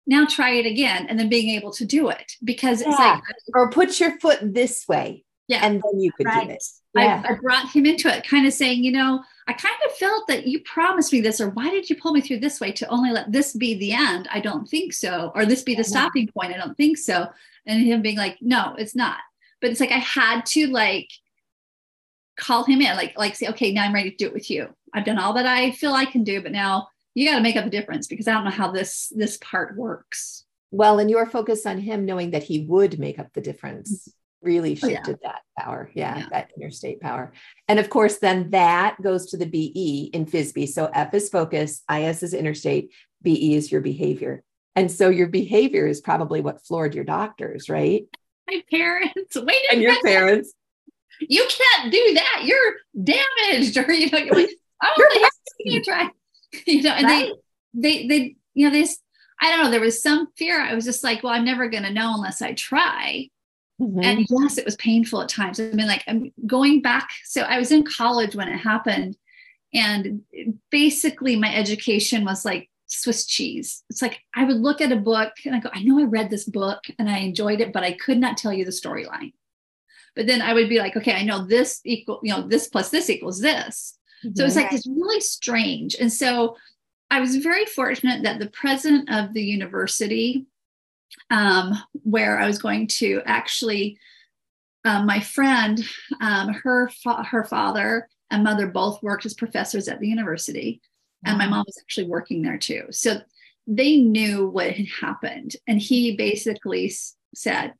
now 0.07 0.25
try 0.25 0.51
it 0.51 0.67
again 0.67 1.07
and 1.09 1.17
then 1.19 1.29
being 1.29 1.49
able 1.49 1.71
to 1.71 1.83
do 1.85 2.09
it 2.09 2.33
because 2.43 2.81
it's 2.81 2.89
Yeah. 2.99 3.13
like 3.15 3.23
Or 3.55 3.71
put 3.71 3.99
your 3.99 4.19
foot 4.19 4.37
this 4.53 4.87
way. 4.87 5.23
Yeah. 5.47 5.65
And 5.65 5.81
then 5.83 5.99
you 5.99 6.11
could 6.11 6.25
Right. 6.25 6.47
do 6.47 6.53
this. 6.53 6.81
Yeah. 6.95 7.23
I, 7.25 7.33
I 7.33 7.35
brought 7.35 7.69
him 7.69 7.85
into 7.85 8.07
it 8.07 8.25
kind 8.25 8.47
of 8.47 8.53
saying 8.53 8.83
you 8.83 8.91
know 8.91 9.21
i 9.47 9.53
kind 9.53 9.75
of 9.85 9.91
felt 9.97 10.27
that 10.27 10.47
you 10.47 10.61
promised 10.61 11.11
me 11.11 11.19
this 11.19 11.41
or 11.41 11.49
why 11.49 11.69
did 11.69 11.89
you 11.89 11.95
pull 11.97 12.13
me 12.13 12.21
through 12.21 12.39
this 12.39 12.61
way 12.61 12.71
to 12.71 12.87
only 12.87 13.11
let 13.11 13.31
this 13.31 13.53
be 13.53 13.73
the 13.75 13.91
end 13.91 14.29
i 14.31 14.39
don't 14.39 14.67
think 14.69 14.93
so 14.93 15.31
or 15.35 15.45
this 15.45 15.63
be 15.63 15.75
the 15.75 15.83
stopping 15.83 16.27
point 16.27 16.53
i 16.53 16.57
don't 16.57 16.77
think 16.77 16.97
so 16.97 17.27
and 17.65 17.81
him 17.85 18.01
being 18.01 18.17
like 18.17 18.37
no 18.39 18.75
it's 18.77 18.95
not 18.95 19.17
but 19.61 19.69
it's 19.69 19.81
like 19.81 19.91
i 19.91 19.97
had 19.97 20.45
to 20.45 20.67
like 20.67 21.09
call 22.37 22.63
him 22.63 22.81
in 22.81 22.95
like 22.95 23.13
like 23.17 23.35
say 23.35 23.47
okay 23.47 23.73
now 23.73 23.83
i'm 23.83 23.93
ready 23.93 24.11
to 24.11 24.17
do 24.17 24.27
it 24.27 24.33
with 24.33 24.49
you 24.49 24.67
i've 24.93 25.05
done 25.05 25.19
all 25.19 25.33
that 25.33 25.45
i 25.45 25.71
feel 25.71 25.93
i 25.93 26.05
can 26.05 26.23
do 26.23 26.41
but 26.41 26.51
now 26.51 26.87
you 27.13 27.29
got 27.29 27.35
to 27.37 27.43
make 27.43 27.55
up 27.55 27.65
the 27.65 27.69
difference 27.69 28.07
because 28.07 28.27
i 28.27 28.33
don't 28.33 28.45
know 28.45 28.49
how 28.51 28.71
this 28.71 29.11
this 29.15 29.37
part 29.41 29.75
works 29.75 30.45
Well, 30.71 30.99
and 30.99 31.09
your 31.09 31.25
focus 31.25 31.65
on 31.65 31.77
him 31.79 32.05
knowing 32.05 32.31
that 32.31 32.43
he 32.43 32.65
would 32.65 32.99
make 32.99 33.19
up 33.19 33.33
the 33.33 33.41
difference 33.41 33.91
mm-hmm. 33.91 34.11
Really 34.45 34.77
Oh, 34.83 34.87
yeah. 34.87 34.97
shifted 34.97 35.17
that 35.23 35.41
power. 35.57 35.89
Yeah, 35.95 36.17
Yeah. 36.19 36.27
that 36.31 36.51
inner 36.55 36.69
state 36.69 37.01
power. 37.01 37.33
And 37.67 37.79
of 37.79 37.89
course, 37.89 38.19
then 38.19 38.51
that 38.51 38.95
goes 39.01 39.25
to 39.31 39.37
the 39.37 39.47
BE 39.47 40.11
in 40.13 40.25
FISB. 40.27 40.67
So 40.67 40.85
F 40.93 41.13
is 41.15 41.29
focus, 41.29 41.81
IS 41.91 42.21
is 42.21 42.33
inner 42.35 42.53
state, 42.53 42.91
BE 43.23 43.55
is 43.55 43.71
your 43.71 43.81
behavior. 43.81 44.43
And 44.75 44.91
so 44.91 45.09
your 45.09 45.27
behavior 45.27 45.87
is 45.87 45.99
probably 45.99 46.41
what 46.41 46.63
floored 46.65 46.93
your 46.95 47.03
doctors, 47.05 47.69
right? 47.69 48.03
my 48.47 48.61
parents 48.69 49.35
wait 49.35 49.57
a 49.69 49.73
And 49.73 49.81
your 49.81 49.99
parents. 50.03 50.53
you 51.19 51.43
can't 51.49 51.91
do 51.91 52.13
that. 52.13 52.43
You're 52.45 52.75
damaged, 53.03 53.75
or 53.77 53.91
you 53.91 54.11
know, 54.11 54.19
you're 54.19 54.35
like, 54.35 54.49
oh, 54.83 55.29
to 55.67 55.81
try. 55.83 56.09
You 56.67 56.83
know, 56.83 56.91
and 56.91 57.05
Right. 57.07 57.31
they, 57.73 58.03
they, 58.03 58.07
they, 58.07 58.35
you 58.53 58.67
know, 58.67 58.71
this 58.73 58.99
I 59.41 59.49
don't 59.49 59.65
know, 59.65 59.71
there 59.71 59.81
was 59.81 60.01
some 60.01 60.27
fear. 60.37 60.61
I 60.61 60.75
was 60.75 60.85
just 60.85 61.03
like, 61.03 61.21
well, 61.23 61.33
I'm 61.33 61.43
never 61.43 61.67
going 61.67 61.83
to 61.83 61.91
know 61.91 62.13
unless 62.13 62.41
I 62.41 62.53
try. 62.53 63.27
Mhm. 63.79 64.03
And 64.03 64.25
yes, 64.29 64.57
it 64.57 64.65
was 64.65 64.75
painful 64.77 65.21
at 65.21 65.29
times. 65.29 65.59
I 65.59 65.63
mean, 65.71 65.87
like 65.87 66.03
I'm 66.07 66.31
going 66.45 66.81
back. 66.81 67.09
So 67.25 67.41
I 67.41 67.57
was 67.57 67.71
in 67.71 67.83
college 67.83 68.35
when 68.35 68.47
it 68.47 68.57
happened. 68.57 69.17
And 69.73 70.21
basically, 70.71 71.35
my 71.35 71.53
education 71.53 72.23
was 72.23 72.45
like 72.45 72.69
Swiss 72.85 73.25
cheese. 73.25 73.83
It's 73.89 74.01
like 74.01 74.21
I 74.33 74.45
would 74.45 74.57
look 74.57 74.79
at 74.79 74.91
a 74.91 74.95
book 74.95 75.33
and 75.45 75.53
I 75.53 75.59
go, 75.59 75.69
I 75.73 75.83
know 75.83 75.99
I 75.99 76.03
read 76.03 76.29
this 76.29 76.45
book 76.45 76.79
and 76.97 77.09
I 77.09 77.17
enjoyed 77.17 77.59
it, 77.59 77.73
but 77.73 77.83
I 77.83 77.91
could 77.91 78.17
not 78.17 78.37
tell 78.37 78.53
you 78.53 78.63
the 78.63 78.71
storyline. 78.71 79.33
But 80.15 80.27
then 80.27 80.41
I 80.41 80.53
would 80.53 80.69
be 80.69 80.79
like, 80.79 80.95
okay, 80.95 81.13
I 81.13 81.23
know 81.23 81.45
this 81.45 81.81
equal, 81.83 82.21
you 82.23 82.31
know, 82.33 82.47
this 82.47 82.69
plus 82.69 82.89
this 82.89 83.09
equals 83.09 83.41
this. 83.41 83.97
So 84.33 84.45
it's 84.45 84.55
like 84.55 84.71
it's 84.73 84.87
really 84.87 85.19
strange. 85.19 85.95
And 85.99 86.11
so 86.11 86.55
I 87.11 87.19
was 87.19 87.35
very 87.35 87.65
fortunate 87.65 88.23
that 88.23 88.39
the 88.39 88.49
president 88.49 89.11
of 89.11 89.33
the 89.33 89.43
university, 89.43 90.47
um, 91.29 91.73
where 92.03 92.39
I 92.39 92.45
was 92.47 92.57
going 92.57 92.87
to 92.87 93.21
actually, 93.25 93.97
um, 94.83 95.05
my 95.05 95.19
friend, 95.19 95.83
um, 96.21 96.49
her 96.49 96.89
fa- 97.03 97.23
her 97.23 97.43
father 97.43 98.07
and 98.31 98.43
mother 98.43 98.67
both 98.67 99.01
worked 99.03 99.25
as 99.25 99.33
professors 99.33 99.87
at 99.87 99.99
the 99.99 100.07
university, 100.07 100.81
and 101.25 101.37
my 101.37 101.47
mom 101.47 101.63
was 101.65 101.77
actually 101.81 102.07
working 102.07 102.41
there 102.41 102.57
too. 102.57 102.83
So 102.91 103.19
they 103.67 103.97
knew 103.97 104.47
what 104.49 104.71
had 104.71 104.87
happened, 105.01 105.55
and 105.67 105.81
he 105.81 106.15
basically 106.15 106.87
s- 106.87 107.15
said, 107.33 107.73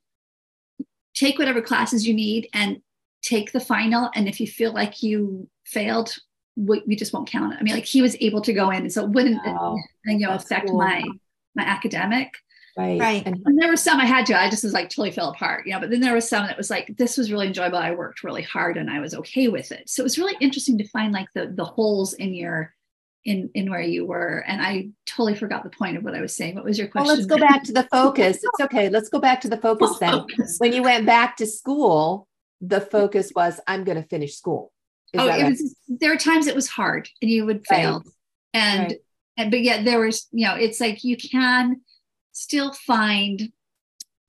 "Take 1.14 1.38
whatever 1.38 1.62
classes 1.62 2.08
you 2.08 2.14
need 2.14 2.50
and 2.54 2.82
take 3.22 3.52
the 3.52 3.60
final, 3.60 4.10
and 4.16 4.28
if 4.28 4.40
you 4.40 4.48
feel 4.48 4.74
like 4.74 5.04
you 5.04 5.50
failed." 5.66 6.16
We, 6.58 6.82
we 6.88 6.96
just 6.96 7.12
won't 7.12 7.30
count 7.30 7.52
it. 7.52 7.60
I 7.60 7.64
mean, 7.64 7.74
like 7.74 7.84
he 7.84 8.02
was 8.02 8.16
able 8.22 8.40
to 8.44 8.54
go 8.54 8.70
in, 8.70 8.90
so 8.90 9.04
it 9.04 9.10
wouldn't, 9.10 9.46
Wow. 9.46 9.76
you 10.06 10.20
know, 10.20 10.30
That's 10.30 10.46
affect 10.46 10.68
cool. 10.70 10.78
my 10.78 11.04
my 11.54 11.64
academic. 11.64 12.34
Right. 12.78 13.00
Right. 13.00 13.24
And 13.26 13.42
And 13.46 13.60
there 13.60 13.70
were 13.70 13.78
some 13.78 14.00
I 14.00 14.06
had 14.06 14.26
to, 14.28 14.40
I 14.40 14.50
just 14.50 14.64
was 14.64 14.74
like 14.74 14.90
totally 14.90 15.12
fell 15.12 15.30
apart, 15.30 15.66
you 15.66 15.74
know, 15.74 15.80
but 15.80 15.90
then 15.90 16.02
there 16.02 16.14
was 16.14 16.28
some 16.28 16.46
that 16.48 16.58
was 16.58 16.70
like, 16.70 16.96
this 16.98 17.18
was 17.18 17.32
really 17.32 17.48
enjoyable. 17.48 17.78
I 17.78 17.92
worked 17.92 18.24
really 18.24 18.42
hard 18.44 18.78
and 18.78 18.90
I 18.90 19.00
was 19.00 19.14
okay 19.16 19.48
with 19.48 19.72
it. 19.72 19.90
So 19.90 20.02
it 20.02 20.06
was 20.06 20.18
really 20.18 20.36
interesting 20.42 20.78
to 20.80 20.88
find 20.90 21.14
like 21.14 21.28
the 21.34 21.52
the 21.56 21.66
holes 21.66 22.14
in 22.14 22.34
your 22.34 22.74
in 23.24 23.50
in 23.56 23.70
where 23.72 23.82
you 23.82 24.06
were. 24.06 24.44
And 24.48 24.62
I 24.62 24.90
totally 25.06 25.36
forgot 25.36 25.64
the 25.64 25.70
point 25.70 25.98
of 25.98 26.04
what 26.04 26.16
I 26.16 26.22
was 26.22 26.36
saying. 26.36 26.56
What 26.56 26.66
was 26.66 26.78
your 26.78 26.90
well, 26.94 27.06
question? 27.06 27.28
let's 27.28 27.28
go 27.28 27.38
back 27.38 27.64
to 27.64 27.74
the 27.74 27.84
focus. 27.92 28.38
It's 28.44 28.62
okay. 28.62 28.90
Let's 28.90 29.10
go 29.10 29.20
back 29.20 29.42
to 29.42 29.50
the 29.50 29.58
focus 29.58 29.98
then. 30.00 30.12
Focus. 30.14 30.56
When 30.60 30.74
you 30.74 30.84
went 30.84 31.06
back 31.06 31.38
to 31.38 31.46
school, 31.48 32.28
the 32.62 32.82
focus 32.82 33.32
was 33.36 33.60
I'm 33.68 33.84
going 33.84 34.02
to 34.02 34.08
finish 34.08 34.36
school. 34.36 34.72
Is 35.14 35.22
Oh, 35.22 35.26
it 35.28 35.30
right? 35.30 35.50
was 35.50 35.76
there 35.88 36.10
were 36.12 36.18
times 36.18 36.48
it 36.48 36.56
was 36.56 36.68
hard 36.68 37.10
and 37.22 37.32
you 37.32 37.46
would 37.46 37.66
fail. 37.66 37.94
Right. 38.00 38.04
And 38.54 38.82
Right. 38.92 39.00
and 39.38 39.52
but 39.52 39.62
yet 39.62 39.86
there 39.86 40.00
was, 40.00 40.28
you 40.32 40.46
know, 40.46 40.56
it's 40.56 40.80
like 40.80 41.04
you 41.04 41.18
can 41.18 41.82
still 42.36 42.74
find 42.74 43.52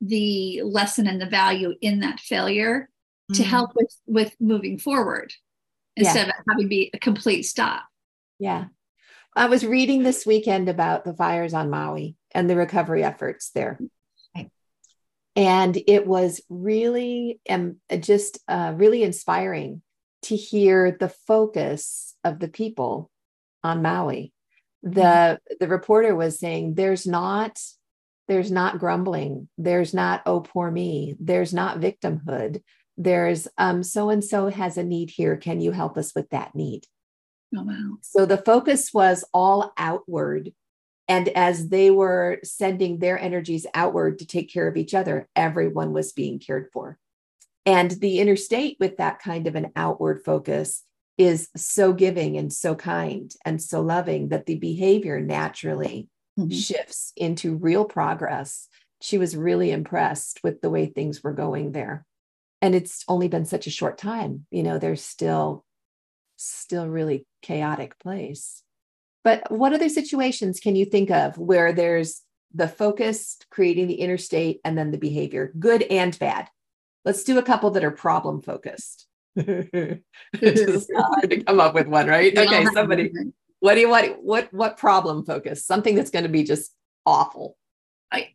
the 0.00 0.62
lesson 0.62 1.06
and 1.06 1.20
the 1.20 1.26
value 1.26 1.74
in 1.80 2.00
that 2.00 2.20
failure 2.20 2.88
to 3.34 3.42
Mhm. 3.42 3.46
help 3.46 3.70
with 3.74 3.92
with 4.06 4.36
moving 4.40 4.78
forward 4.78 5.34
Yeah. 5.96 6.04
instead 6.04 6.28
of 6.28 6.34
having 6.48 6.68
be 6.68 6.90
a 6.94 6.98
complete 6.98 7.42
stop. 7.42 7.84
Yeah. 8.38 8.66
I 9.34 9.46
was 9.46 9.66
reading 9.66 10.02
this 10.02 10.24
weekend 10.24 10.68
about 10.68 11.04
the 11.04 11.14
fires 11.14 11.52
on 11.52 11.68
Maui 11.68 12.16
and 12.32 12.48
the 12.48 12.56
recovery 12.56 13.02
efforts 13.02 13.50
there. 13.50 13.78
Right. 14.34 14.50
And 15.34 15.76
it 15.88 16.06
was 16.06 16.40
really 16.48 17.40
um, 17.50 17.80
just 18.00 18.38
uh, 18.46 18.72
really 18.76 19.02
inspiring 19.02 19.82
to 20.22 20.36
hear 20.36 20.92
the 20.92 21.08
focus 21.08 22.14
of 22.22 22.38
the 22.38 22.48
people 22.48 23.10
on 23.64 23.82
Maui. 23.82 24.32
The 24.82 25.40
the 25.58 25.66
reporter 25.68 26.14
was 26.14 26.38
saying 26.38 26.74
there's 26.74 27.06
not 27.06 27.60
there's 28.28 28.50
not 28.50 28.78
grumbling, 28.78 29.48
there's 29.56 29.94
not 29.94 30.22
oh 30.26 30.40
poor 30.40 30.70
me, 30.70 31.16
there's 31.20 31.54
not 31.54 31.80
victimhood. 31.80 32.62
There's 32.96 33.48
um 33.58 33.82
so 33.82 34.10
and 34.10 34.24
so 34.24 34.48
has 34.48 34.76
a 34.76 34.84
need 34.84 35.10
here. 35.10 35.36
Can 35.36 35.60
you 35.60 35.72
help 35.72 35.96
us 35.96 36.14
with 36.14 36.30
that 36.30 36.54
need? 36.54 36.84
Oh 37.56 37.62
wow. 37.62 37.98
So 38.02 38.26
the 38.26 38.38
focus 38.38 38.92
was 38.92 39.24
all 39.32 39.72
outward. 39.76 40.52
And 41.08 41.28
as 41.28 41.68
they 41.68 41.90
were 41.90 42.38
sending 42.42 42.98
their 42.98 43.18
energies 43.18 43.66
outward 43.74 44.18
to 44.18 44.26
take 44.26 44.52
care 44.52 44.66
of 44.66 44.76
each 44.76 44.92
other, 44.92 45.28
everyone 45.36 45.92
was 45.92 46.12
being 46.12 46.40
cared 46.40 46.68
for. 46.72 46.98
And 47.64 47.90
the 47.90 48.18
inner 48.18 48.36
state, 48.36 48.76
with 48.80 48.96
that 48.96 49.20
kind 49.20 49.46
of 49.46 49.54
an 49.54 49.72
outward 49.76 50.24
focus, 50.24 50.82
is 51.18 51.48
so 51.56 51.92
giving 51.92 52.36
and 52.36 52.52
so 52.52 52.74
kind 52.74 53.32
and 53.44 53.62
so 53.62 53.80
loving 53.80 54.28
that 54.28 54.46
the 54.46 54.56
behavior 54.56 55.20
naturally 55.20 56.08
Mhm. 56.38 56.52
shifts 56.52 57.12
into 57.16 57.56
real 57.56 57.84
progress. 57.84 58.68
She 59.00 59.18
was 59.18 59.36
really 59.36 59.70
impressed 59.70 60.42
with 60.42 60.60
the 60.60 60.70
way 60.70 60.86
things 60.86 61.22
were 61.22 61.32
going 61.32 61.72
there. 61.72 62.04
And 62.62 62.74
it's 62.74 63.04
only 63.08 63.28
been 63.28 63.44
such 63.44 63.66
a 63.66 63.70
short 63.70 63.98
time. 63.98 64.46
You 64.50 64.62
know, 64.62 64.78
there's 64.78 65.02
still 65.02 65.64
still 66.36 66.86
really 66.86 67.26
chaotic 67.42 67.98
place. 67.98 68.62
But 69.24 69.50
what 69.50 69.72
other 69.72 69.88
situations 69.88 70.60
can 70.60 70.76
you 70.76 70.84
think 70.84 71.10
of 71.10 71.38
where 71.38 71.72
there's 71.72 72.22
the 72.54 72.68
focus 72.68 73.38
creating 73.50 73.86
the 73.88 73.94
inner 73.94 74.18
state 74.18 74.60
and 74.64 74.76
then 74.76 74.90
the 74.90 74.98
behavior, 74.98 75.52
good 75.58 75.82
and 75.84 76.18
bad? 76.18 76.48
Let's 77.04 77.24
do 77.24 77.38
a 77.38 77.42
couple 77.42 77.70
that 77.70 77.84
are 77.84 77.90
problem 77.90 78.42
focused. 78.42 79.06
it's 79.36 80.90
hard 80.96 81.30
to 81.30 81.44
come 81.44 81.60
up 81.60 81.74
with 81.74 81.86
one, 81.88 82.06
right? 82.06 82.36
Okay, 82.36 82.64
somebody. 82.66 83.10
What 83.60 83.74
do 83.74 83.80
you 83.80 83.88
what 83.88 84.22
what 84.22 84.52
what 84.52 84.76
problem 84.76 85.24
focus? 85.24 85.64
Something 85.64 85.94
that's 85.94 86.10
going 86.10 86.24
to 86.24 86.28
be 86.30 86.44
just 86.44 86.72
awful. 87.04 87.56
I 88.12 88.28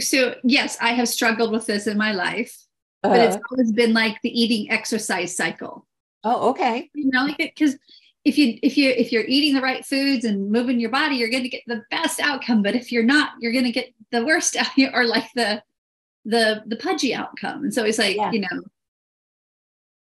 so 0.00 0.34
yes, 0.44 0.76
I 0.80 0.90
have 0.90 1.08
struggled 1.08 1.52
with 1.52 1.66
this 1.66 1.86
in 1.86 1.96
my 1.96 2.12
life, 2.12 2.56
but 3.02 3.20
it's 3.20 3.36
Uh, 3.36 3.40
always 3.50 3.72
been 3.72 3.92
like 3.94 4.20
the 4.22 4.30
eating 4.40 4.70
exercise 4.70 5.34
cycle. 5.36 5.86
oh, 6.24 6.50
okay. 6.50 6.90
You 6.94 7.10
know, 7.10 7.24
like 7.24 7.38
because 7.38 7.76
if 8.24 8.36
you 8.36 8.58
if 8.62 8.76
you 8.76 8.90
if 8.90 9.12
you're 9.12 9.24
eating 9.26 9.54
the 9.54 9.62
right 9.62 9.84
foods 9.86 10.24
and 10.24 10.50
moving 10.50 10.78
your 10.80 10.90
body, 10.90 11.16
you're 11.16 11.30
going 11.30 11.44
to 11.44 11.48
get 11.48 11.62
the 11.66 11.84
best 11.90 12.20
outcome. 12.20 12.62
But 12.62 12.74
if 12.74 12.90
you're 12.92 13.04
not, 13.04 13.32
you're 13.40 13.52
going 13.52 13.64
to 13.64 13.72
get 13.72 13.94
the 14.10 14.24
worst 14.26 14.56
out 14.62 14.94
or 14.94 15.04
like 15.04 15.30
the 15.34 15.62
the 16.24 16.62
the 16.66 16.76
pudgy 16.76 17.14
outcome. 17.14 17.62
And 17.64 17.72
so 17.72 17.84
it's 17.84 17.98
like 17.98 18.16
Yeah. 18.16 18.32
you 18.32 18.40
know, 18.40 18.62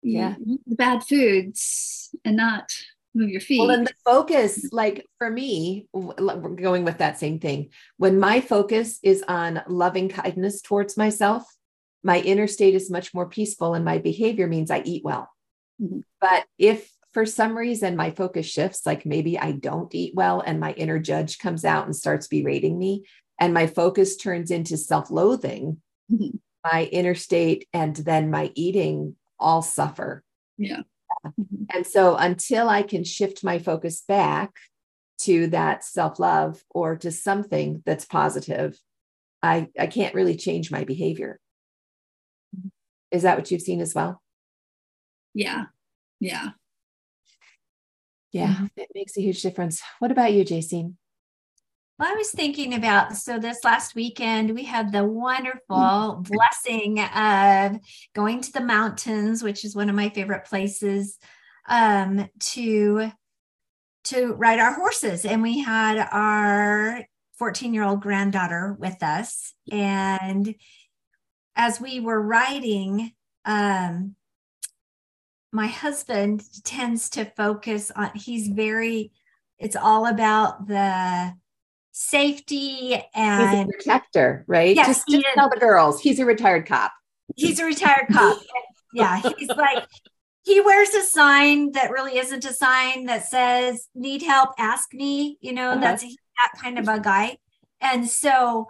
Yeah. 0.02 0.35
the 0.66 0.74
bad 0.76 1.04
foods 1.04 2.11
and 2.24 2.37
not 2.37 2.74
move 3.18 3.31
your 3.31 3.40
feet. 3.40 3.59
Well, 3.61 3.70
and 3.70 3.87
the 3.87 3.94
focus, 4.04 4.66
like 4.72 5.04
for 5.18 5.31
me, 5.31 5.88
we're 5.92 6.48
going 6.50 6.85
with 6.85 6.98
that 6.98 7.18
same 7.18 7.38
thing. 7.40 7.70
When 7.96 8.18
my 8.18 8.40
focus 8.40 8.98
is 9.02 9.22
on 9.28 9.62
loving 9.68 10.09
kindness 10.09 10.62
towards 10.62 10.96
myself, 10.96 11.44
my 12.02 12.20
inner 12.20 12.46
state 12.46 12.74
is 12.74 12.90
much 12.90 13.12
more 13.12 13.28
peaceful 13.28 13.74
and 13.74 13.85
my 13.85 13.98
behavior 13.98 14.46
means 14.46 14.70
I 14.70 14.83
eat 14.85 15.04
well. 15.04 15.28
Mhm. 15.83 16.02
But 16.20 16.46
if 16.59 16.90
for 17.12 17.26
some 17.26 17.57
reason 17.59 17.96
my 17.96 18.11
focus 18.12 18.46
shifts, 18.46 18.87
like 18.87 19.04
maybe 19.04 19.38
I 19.38 19.52
don't 19.52 19.92
eat 19.94 20.14
well 20.14 20.40
and 20.40 20.61
my 20.61 20.72
inner 20.74 20.98
judge 20.98 21.38
comes 21.38 21.64
out 21.64 21.87
and 21.87 21.96
starts 21.96 22.28
berating 22.28 22.78
me, 22.78 23.04
and 23.40 23.52
my 23.52 23.66
focus 23.66 24.16
turns 24.16 24.50
into 24.50 24.76
self 24.76 25.11
loathing, 25.11 25.81
Mhm. 26.11 26.38
my 26.64 26.85
inner 26.85 27.14
state 27.14 27.66
and 27.72 27.96
then 27.96 28.31
my 28.31 28.52
eating 28.54 29.16
all 29.38 29.62
suffer. 29.62 30.22
yeah. 30.57 30.83
Mhm. 31.26 31.66
And 31.74 31.87
so 31.87 32.16
until 32.16 32.68
I 32.68 32.83
can 32.83 33.04
shift 33.04 33.44
my 33.44 33.59
focus 33.59 34.02
back 34.07 34.52
to 35.22 35.48
that 35.48 35.85
self-love 35.85 36.62
or 36.70 36.96
to 36.96 37.11
something 37.11 37.83
that's 37.85 38.04
positive, 38.04 38.78
I, 39.42 39.68
I 39.78 39.87
can't 39.87 40.14
really 40.14 40.37
change 40.37 40.70
my 40.70 40.85
behavior. 40.85 41.40
Is 43.11 43.22
that 43.22 43.37
what 43.37 43.50
you've 43.50 43.62
seen 43.62 43.81
as 43.81 43.94
well? 43.94 44.22
Yeah. 45.35 45.66
Yeah. 46.20 46.50
Yeah, 48.31 48.66
it 48.76 48.88
makes 48.94 49.16
a 49.16 49.22
huge 49.22 49.40
difference. 49.40 49.81
What 50.00 50.12
about 50.12 50.35
you, 50.35 50.44
Jaycine? 50.44 50.97
Well, 51.98 52.12
I 52.12 52.14
was 52.14 52.30
thinking 52.30 52.74
about 52.74 53.16
so 53.16 53.40
this 53.40 53.64
last 53.64 53.96
weekend 53.96 54.54
we 54.54 54.62
had 54.62 54.92
the 54.92 55.04
wonderful 55.04 56.24
blessing 56.30 57.00
of 57.00 57.80
going 58.14 58.40
to 58.40 58.52
the 58.52 58.61
mountains, 58.61 59.42
which 59.42 59.64
is 59.64 59.74
one 59.74 59.88
of 59.88 59.96
my 59.96 60.08
favorite 60.11 60.44
places, 60.44 61.18
um, 61.68 62.28
to 62.38 63.11
to 64.04 64.32
ride 64.34 64.61
our 64.61 64.74
horses, 64.74 65.24
and 65.24 65.42
we 65.42 65.58
had 65.58 65.98
our 66.12 67.04
14 67.37 67.74
year 67.74 67.82
old 67.82 68.00
granddaughter 68.00 68.76
with 68.78 69.02
us, 69.02 69.52
and 69.72 70.54
as 71.56 71.80
we 71.80 71.98
were 71.98 72.22
riding, 72.22 73.12
um, 73.44 74.14
my 75.52 75.66
husband 75.66 76.44
tends 76.62 77.11
to 77.11 77.24
focus 77.24 77.90
on. 77.90 78.12
He's 78.14 78.46
very. 78.46 79.11
It's 79.58 79.74
all 79.74 80.06
about 80.06 80.68
the 80.68 81.34
safety 82.00 82.90
He's 82.90 83.00
a 83.04 83.08
and 83.14 83.68
protector, 83.70 84.44
right? 84.46 84.74
Yes, 84.76 84.87
just 84.87 85.08
just 85.08 85.26
tell 85.34 85.50
the 85.50 85.58
girls 85.58 86.00
he's 86.00 86.18
a 86.20 86.24
retired 86.24 86.64
cop. 86.66 86.92
he's 87.37 87.58
a 87.58 87.64
retired 87.64 88.06
cop. 88.12 88.38
yeah, 88.94 89.20
he's 89.37 89.48
like 89.48 89.84
he 90.44 90.61
wears 90.61 90.90
a 90.94 91.02
sign 91.02 91.72
that 91.72 91.90
really 91.90 92.16
isn't 92.18 92.44
a 92.44 92.52
sign 92.52 93.06
that 93.06 93.26
says 93.26 93.88
"Need 93.94 94.22
help? 94.22 94.50
Ask 94.58 94.94
me." 94.94 95.38
You 95.40 95.52
know, 95.52 95.70
Uh-huh. 95.72 95.80
that's 95.80 96.02
that 96.04 96.61
kind 96.62 96.78
of 96.78 96.87
a 96.88 97.00
guy. 97.00 97.37
And 97.80 98.08
so 98.08 98.68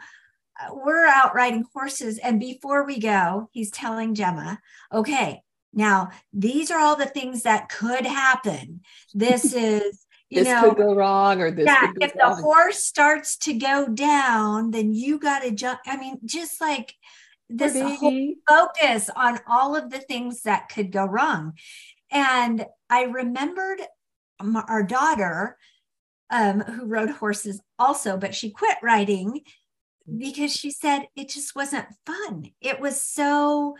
uh, 0.60 0.70
we're 0.74 1.06
out 1.06 1.34
riding 1.34 1.64
horses. 1.74 2.18
And 2.18 2.40
before 2.40 2.84
we 2.86 2.98
go, 2.98 3.48
he's 3.52 3.70
telling 3.70 4.14
Gemma, 4.14 4.58
okay, 4.92 5.42
now 5.72 6.08
these 6.32 6.70
are 6.70 6.80
all 6.80 6.96
the 6.96 7.06
things 7.06 7.42
that 7.42 7.68
could 7.68 8.06
happen. 8.06 8.80
This 9.14 9.52
is, 9.70 10.06
you 10.30 10.44
this 10.44 10.48
know, 10.48 10.74
could 10.74 10.78
go 10.78 10.94
wrong 10.94 11.40
or 11.40 11.50
this 11.50 11.66
yeah, 11.66 11.86
could 11.86 12.00
go 12.00 12.06
if 12.06 12.14
the 12.14 12.34
horse 12.42 12.82
starts 12.82 13.36
to 13.38 13.54
go 13.54 13.88
down, 13.88 14.70
then 14.70 14.92
you 14.92 15.18
got 15.18 15.40
to 15.40 15.50
jump. 15.50 15.80
I 15.86 15.96
mean, 15.96 16.18
just 16.24 16.60
like 16.60 16.94
this 17.48 17.80
whole 17.80 18.34
focus 18.46 19.08
on 19.16 19.40
all 19.46 19.74
of 19.74 19.90
the 19.90 20.00
things 20.00 20.42
that 20.42 20.68
could 20.68 20.92
go 20.92 21.06
wrong. 21.06 21.54
And 22.10 22.66
I 22.90 23.04
remembered 23.04 23.80
m- 24.40 24.62
our 24.68 24.82
daughter, 24.82 25.56
um, 26.30 26.60
who 26.60 26.84
rode 26.84 27.10
horses 27.10 27.60
also, 27.78 28.18
but 28.18 28.34
she 28.34 28.50
quit 28.50 28.76
riding 28.82 29.40
because 30.18 30.54
she 30.54 30.70
said 30.70 31.06
it 31.16 31.28
just 31.28 31.54
wasn't 31.56 31.86
fun. 32.06 32.50
It 32.60 32.80
was 32.80 33.00
so, 33.00 33.76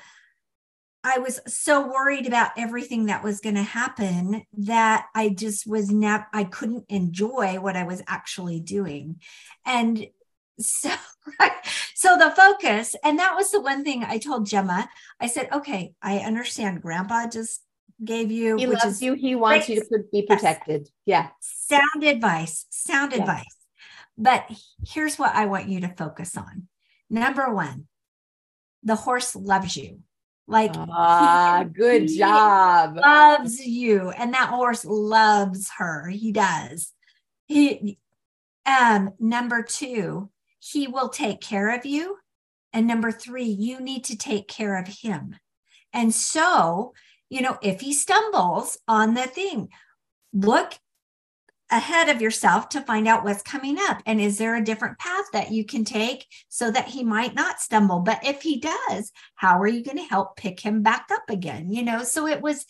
I 1.04 1.18
was 1.18 1.40
so 1.46 1.86
worried 1.86 2.26
about 2.26 2.50
everything 2.56 3.06
that 3.06 3.22
was 3.22 3.40
going 3.40 3.54
to 3.54 3.62
happen 3.62 4.42
that 4.58 5.06
I 5.14 5.28
just 5.28 5.66
was 5.66 5.90
not, 5.90 6.26
I 6.32 6.44
couldn't 6.44 6.86
enjoy 6.88 7.60
what 7.60 7.76
I 7.76 7.84
was 7.84 8.02
actually 8.08 8.60
doing. 8.60 9.20
And 9.64 10.06
so, 10.58 10.90
so 11.94 12.16
the 12.16 12.30
focus, 12.30 12.96
and 13.04 13.18
that 13.20 13.36
was 13.36 13.50
the 13.50 13.60
one 13.60 13.84
thing 13.84 14.04
I 14.04 14.18
told 14.18 14.46
Gemma. 14.46 14.88
I 15.20 15.28
said, 15.28 15.48
okay, 15.52 15.94
I 16.02 16.18
understand 16.18 16.82
grandpa 16.82 17.28
just 17.28 17.62
gave 18.04 18.30
you, 18.30 18.56
He 18.56 18.66
which 18.66 18.78
loves 18.84 18.96
is 18.96 19.02
you. 19.02 19.14
He 19.14 19.34
wants 19.34 19.68
you 19.68 19.80
to 19.80 20.04
be 20.12 20.22
protected. 20.22 20.88
Yeah. 21.06 21.28
sound 21.40 22.02
advice, 22.02 22.66
sound 22.70 23.12
advice. 23.12 23.44
But 24.16 24.50
here's 24.84 25.16
what 25.18 25.34
I 25.34 25.46
want 25.46 25.68
you 25.68 25.80
to 25.80 25.94
focus 25.96 26.36
on. 26.36 26.66
Number 27.08 27.52
one, 27.54 27.86
the 28.82 28.96
horse 28.96 29.36
loves 29.36 29.76
you. 29.76 30.00
Like 30.48 30.72
Ah, 30.74 31.64
good 31.72 32.08
job. 32.08 32.96
loves 32.96 33.60
you, 33.60 34.10
and 34.10 34.32
that 34.32 34.48
horse 34.48 34.84
loves 34.84 35.70
her. 35.76 36.08
He 36.08 36.32
does. 36.32 36.92
He 37.46 37.98
um 38.66 39.12
number 39.20 39.62
two, 39.62 40.30
he 40.58 40.86
will 40.88 41.10
take 41.10 41.40
care 41.40 41.74
of 41.76 41.86
you. 41.86 42.16
And 42.72 42.86
number 42.86 43.12
three, 43.12 43.44
you 43.44 43.80
need 43.80 44.04
to 44.04 44.16
take 44.16 44.48
care 44.48 44.78
of 44.78 44.88
him. 44.88 45.36
And 45.92 46.14
so, 46.14 46.92
you 47.30 47.40
know, 47.42 47.58
if 47.62 47.80
he 47.80 47.92
stumbles 47.92 48.78
on 48.88 49.14
the 49.14 49.26
thing, 49.26 49.68
look 50.32 50.74
ahead 51.70 52.08
of 52.08 52.22
yourself 52.22 52.68
to 52.70 52.80
find 52.80 53.06
out 53.06 53.24
what's 53.24 53.42
coming 53.42 53.76
up. 53.78 54.02
And 54.06 54.20
is 54.20 54.38
there 54.38 54.56
a 54.56 54.64
different 54.64 54.98
path 54.98 55.26
that 55.32 55.52
you 55.52 55.64
can 55.64 55.84
take 55.84 56.26
so 56.48 56.70
that 56.70 56.88
he 56.88 57.04
might 57.04 57.34
not 57.34 57.60
stumble? 57.60 58.00
But 58.00 58.20
if 58.24 58.42
he 58.42 58.60
does, 58.60 59.12
how 59.34 59.60
are 59.60 59.66
you 59.66 59.84
going 59.84 59.98
to 59.98 60.04
help 60.04 60.36
pick 60.36 60.60
him 60.60 60.82
back 60.82 61.08
up 61.12 61.28
again? 61.28 61.70
You 61.70 61.82
know, 61.82 62.04
so 62.04 62.26
it 62.26 62.40
was, 62.40 62.64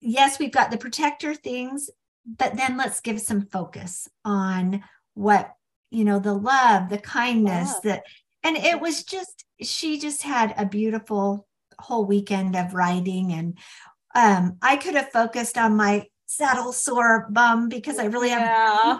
yes, 0.00 0.38
we've 0.38 0.52
got 0.52 0.70
the 0.70 0.78
protector 0.78 1.34
things, 1.34 1.90
but 2.24 2.56
then 2.56 2.76
let's 2.76 3.00
give 3.00 3.20
some 3.20 3.46
focus 3.46 4.08
on 4.24 4.82
what, 5.14 5.52
you 5.90 6.04
know, 6.04 6.18
the 6.18 6.34
love, 6.34 6.88
the 6.88 6.98
kindness, 6.98 7.74
Yeah. 7.84 7.92
that, 7.92 8.02
and 8.42 8.56
it 8.56 8.80
was 8.80 9.04
just, 9.04 9.44
she 9.60 9.98
just 9.98 10.22
had 10.22 10.54
a 10.56 10.64
beautiful 10.64 11.46
whole 11.78 12.06
weekend 12.06 12.56
of 12.56 12.72
writing 12.72 13.32
and 13.32 13.58
um, 14.14 14.56
I 14.62 14.76
could 14.78 14.94
have 14.94 15.10
focused 15.10 15.58
on 15.58 15.76
my 15.76 16.06
saddle 16.26 16.72
sore 16.72 17.26
bum 17.30 17.68
because 17.68 17.98
I 17.98 18.06
really 18.06 18.30
have. 18.30 18.42
Yeah. 18.42 18.98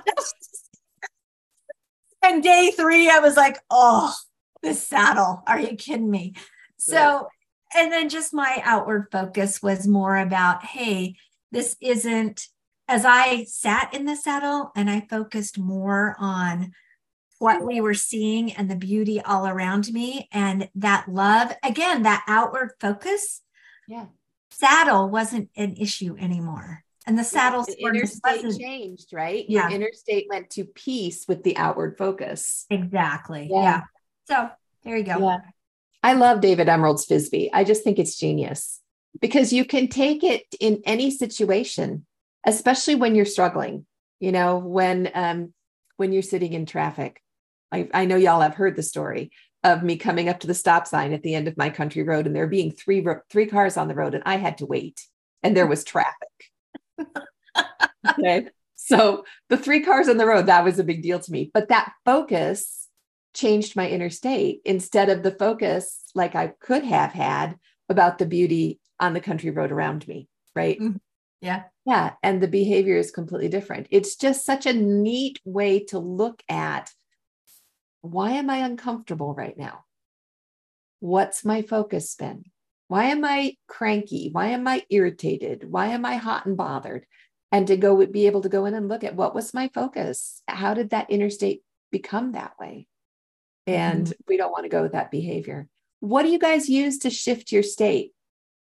and 2.22 2.42
day 2.42 2.72
three, 2.74 3.10
I 3.10 3.18
was 3.18 3.36
like, 3.36 3.58
oh, 3.70 4.14
this 4.62 4.86
saddle. 4.86 5.42
Are 5.46 5.60
you 5.60 5.76
kidding 5.76 6.10
me? 6.10 6.34
So, 6.78 7.28
and 7.76 7.92
then 7.92 8.08
just 8.08 8.32
my 8.32 8.60
outward 8.64 9.08
focus 9.10 9.62
was 9.62 9.86
more 9.86 10.16
about, 10.16 10.64
hey, 10.64 11.16
this 11.52 11.76
isn't, 11.80 12.46
as 12.88 13.04
I 13.04 13.44
sat 13.44 13.92
in 13.92 14.04
the 14.04 14.16
saddle 14.16 14.70
and 14.76 14.88
I 14.88 15.06
focused 15.08 15.58
more 15.58 16.16
on 16.18 16.72
what 17.38 17.64
we 17.64 17.80
were 17.80 17.94
seeing 17.94 18.52
and 18.52 18.70
the 18.70 18.76
beauty 18.76 19.20
all 19.20 19.46
around 19.46 19.92
me 19.92 20.28
and 20.32 20.68
that 20.74 21.08
love, 21.08 21.52
again, 21.62 22.02
that 22.04 22.24
outward 22.26 22.70
focus, 22.80 23.42
Yeah. 23.88 24.06
saddle 24.50 25.08
wasn't 25.10 25.50
an 25.56 25.76
issue 25.76 26.16
anymore. 26.18 26.85
And 27.06 27.18
the 27.18 27.24
saddle 27.24 27.64
The 27.64 27.72
sort 27.80 27.94
of 27.94 27.96
inner 27.96 28.06
state 28.06 28.44
wasn't 28.44 28.60
changed, 28.60 29.12
right? 29.12 29.44
Yeah. 29.48 29.68
Your 29.68 29.76
inner 29.76 29.92
state 29.92 30.26
went 30.28 30.50
to 30.50 30.64
peace 30.64 31.26
with 31.28 31.44
the 31.44 31.56
outward 31.56 31.96
focus. 31.96 32.66
exactly. 32.70 33.48
Yeah. 33.50 33.62
Yeah. 33.62 33.80
So 34.24 34.50
there 34.84 34.96
you 34.96 35.04
go. 35.04 35.18
Yeah. 35.18 35.38
I 36.02 36.14
love 36.14 36.40
David 36.40 36.68
Emerald's 36.68 37.06
FisBe. 37.06 37.50
I 37.52 37.64
just 37.64 37.84
think 37.84 37.98
it's 37.98 38.18
genius 38.18 38.80
because 39.20 39.52
you 39.52 39.64
can 39.64 39.88
take 39.88 40.24
it 40.24 40.42
in 40.60 40.82
any 40.84 41.10
situation, 41.10 42.06
especially 42.44 42.96
when 42.96 43.14
you're 43.14 43.24
struggling. 43.24 43.86
You 44.20 44.32
know, 44.32 44.58
when 44.58 45.10
um 45.14 45.52
when 45.96 46.12
you're 46.12 46.22
sitting 46.22 46.52
in 46.52 46.66
traffic. 46.66 47.20
I, 47.72 47.88
I 47.92 48.04
know 48.04 48.16
y'all 48.16 48.40
have 48.40 48.54
heard 48.54 48.76
the 48.76 48.82
story 48.82 49.30
of 49.64 49.82
me 49.82 49.96
coming 49.96 50.28
up 50.28 50.40
to 50.40 50.46
the 50.46 50.54
stop 50.54 50.86
sign 50.86 51.12
at 51.12 51.22
the 51.22 51.34
end 51.34 51.48
of 51.48 51.56
my 51.56 51.70
country 51.70 52.04
road 52.04 52.26
and 52.26 52.36
there 52.36 52.46
being 52.46 52.70
three 52.70 53.04
three 53.30 53.46
cars 53.46 53.76
on 53.76 53.88
the 53.88 53.94
road 53.94 54.14
and 54.14 54.22
I 54.24 54.36
had 54.36 54.58
to 54.58 54.66
wait 54.66 55.00
and 55.42 55.56
there 55.56 55.66
was 55.66 55.82
traffic. 55.82 56.28
okay. 58.18 58.48
So 58.74 59.24
the 59.48 59.56
three 59.56 59.82
cars 59.82 60.08
on 60.08 60.16
the 60.16 60.26
road, 60.26 60.46
that 60.46 60.64
was 60.64 60.78
a 60.78 60.84
big 60.84 61.02
deal 61.02 61.18
to 61.18 61.32
me. 61.32 61.50
But 61.52 61.68
that 61.68 61.92
focus 62.04 62.88
changed 63.34 63.76
my 63.76 63.88
inner 63.88 64.10
state 64.10 64.60
instead 64.64 65.08
of 65.08 65.22
the 65.22 65.30
focus 65.32 66.02
like 66.14 66.34
I 66.34 66.48
could 66.60 66.84
have 66.84 67.12
had 67.12 67.56
about 67.88 68.18
the 68.18 68.26
beauty 68.26 68.80
on 69.00 69.12
the 69.12 69.20
country 69.20 69.50
road 69.50 69.72
around 69.72 70.06
me. 70.08 70.28
Right. 70.54 70.80
Mhm. 70.80 71.00
Yeah. 71.40 71.64
Yeah. 71.84 72.14
And 72.22 72.42
the 72.42 72.48
behavior 72.48 72.96
is 72.96 73.10
completely 73.10 73.48
different. 73.48 73.88
It's 73.90 74.16
just 74.16 74.44
such 74.44 74.66
a 74.66 74.72
neat 74.72 75.38
way 75.44 75.80
to 75.86 75.98
look 75.98 76.42
at 76.48 76.90
why 78.00 78.30
am 78.32 78.48
I 78.48 78.58
uncomfortable 78.58 79.34
right 79.34 79.56
now? 79.56 79.84
What's 81.00 81.44
my 81.44 81.62
focus 81.62 82.14
been? 82.14 82.44
Why 82.88 83.06
am 83.06 83.24
I 83.24 83.56
cranky? 83.66 84.30
Why 84.30 84.48
am 84.48 84.68
I 84.68 84.84
irritated? 84.90 85.70
Why 85.70 85.88
am 85.88 86.04
I 86.04 86.16
hot 86.16 86.46
and 86.46 86.56
bothered? 86.56 87.06
And 87.52 87.66
to 87.68 87.76
go 87.76 88.04
be 88.06 88.26
able 88.26 88.42
to 88.42 88.48
go 88.48 88.66
in 88.66 88.74
and 88.74 88.88
look 88.88 89.04
at 89.04 89.16
what 89.16 89.34
was 89.34 89.54
my 89.54 89.70
focus? 89.72 90.42
How 90.46 90.74
did 90.74 90.90
that 90.90 91.06
inner 91.10 91.30
state 91.30 91.62
become 91.90 92.32
that 92.32 92.52
way? 92.58 92.86
And 93.66 94.06
mm-hmm. 94.06 94.20
we 94.28 94.36
don't 94.36 94.52
want 94.52 94.64
to 94.64 94.70
go 94.70 94.82
with 94.82 94.92
that 94.92 95.10
behavior. 95.10 95.68
What 96.00 96.22
do 96.22 96.28
you 96.28 96.38
guys 96.38 96.68
use 96.68 96.98
to 96.98 97.10
shift 97.10 97.50
your 97.50 97.62
state 97.62 98.12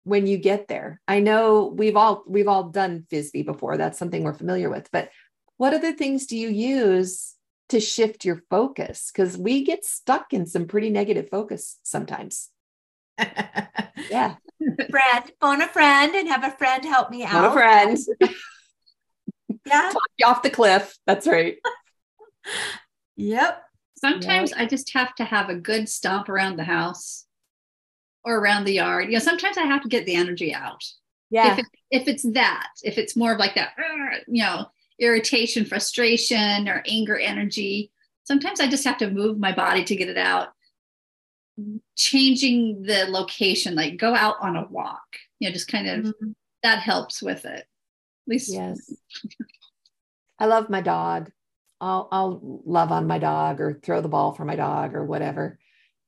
when 0.04 0.28
you 0.28 0.38
get 0.38 0.68
there? 0.68 1.02
I 1.08 1.20
know 1.20 1.74
we've 1.76 1.96
all 1.96 2.24
we've 2.28 2.48
all 2.48 2.66
done 2.66 3.06
FisBe 3.12 3.46
before. 3.46 3.78
That's 3.78 3.98
something 3.98 4.24
we're 4.24 4.34
familiar 4.34 4.70
with. 4.70 4.90
But 4.92 5.10
what 5.58 5.74
other 5.74 5.94
things 5.94 6.26
do 6.26 6.38
you 6.38 6.50
use 6.50 7.36
to 7.70 7.80
shift 7.80 8.26
your 8.26 8.44
focus? 8.50 9.12
Because 9.12 9.38
we 9.38 9.64
get 9.64 9.86
stuck 9.86 10.34
in 10.34 10.46
some 10.46 10.68
pretty 10.68 10.90
negative 10.90 11.30
focus 11.30 11.80
sometimes. 11.84 12.50
Yeah. 14.10 14.36
friend, 14.90 15.32
phone 15.40 15.62
a 15.62 15.68
friend 15.68 16.16
and 16.16 16.28
have 16.28 16.44
a 16.44 16.52
friend 16.52 16.86
help 16.86 17.10
me 17.10 17.24
Not 17.24 17.46
a 17.46 17.52
friend. 17.52 17.98
Yeah. 19.66 19.92
Talk 19.94 20.10
you 20.18 20.26
off 20.26 20.44
the 20.44 20.50
cliff. 20.50 20.98
That's 21.06 21.26
right. 21.28 21.58
Yep. 23.16 23.64
Sometimes 23.96 24.52
I 24.52 24.66
just 24.66 24.92
have 24.94 25.16
to 25.16 25.24
have 25.24 25.48
a 25.48 25.56
good 25.56 25.88
stomp 25.88 26.28
around 26.28 26.58
the 26.58 26.64
house 26.64 27.26
or 28.26 28.40
around 28.40 28.66
the 28.66 28.74
yard. 28.74 29.06
You 29.06 29.14
know, 29.14 29.20
sometimes 29.20 29.58
I 29.58 29.62
have 29.62 29.84
to 29.84 29.88
get 29.88 30.06
the 30.06 30.16
energy 30.16 30.54
out. 30.54 30.84
Yeah. 31.30 31.54
If, 31.54 31.60
it, 31.60 31.66
if 31.92 32.08
it's 32.08 32.24
that, 32.34 32.68
if 32.84 32.98
it's 32.98 33.16
more 33.16 33.34
of 33.34 33.40
like 33.40 33.56
that, 33.56 33.70
you 34.28 34.44
know, 34.44 34.66
irritation, 35.00 35.64
frustration, 35.64 36.68
or 36.68 36.84
anger 36.88 37.18
energy, 37.18 37.92
sometimes 38.24 38.60
I 38.60 38.68
just 38.68 38.84
have 38.84 38.98
to 38.98 39.12
move 39.12 39.40
my 39.40 39.54
body 39.54 39.84
to 39.86 39.96
get 39.96 40.10
it 40.10 40.18
out. 40.18 40.50
Changing 41.96 42.82
the 42.84 43.06
location, 43.10 43.76
like 43.76 43.98
go 43.98 44.16
out 44.16 44.36
on 44.42 44.56
a 44.56 44.68
walk, 44.70 45.04
you 45.40 45.48
know, 45.48 45.54
just 45.54 45.68
kind 45.68 45.88
of 45.88 46.06
Mhm. 46.06 46.34
that 46.64 46.80
helps 46.80 47.22
with 47.22 47.46
it. 47.46 47.60
At 47.60 47.68
least, 48.28 48.52
Yes. 48.54 48.92
I 50.40 50.46
love 50.48 50.70
my 50.70 50.82
dog. 50.82 51.32
I'll 51.80 52.08
I'll 52.12 52.62
love 52.66 52.92
on 52.92 53.08
my 53.08 53.20
dog 53.20 53.60
or 53.62 53.74
throw 53.74 54.02
the 54.02 54.08
ball 54.10 54.34
for 54.34 54.46
my 54.46 54.56
dog 54.56 54.96
or 54.96 55.06
whatever. 55.06 55.60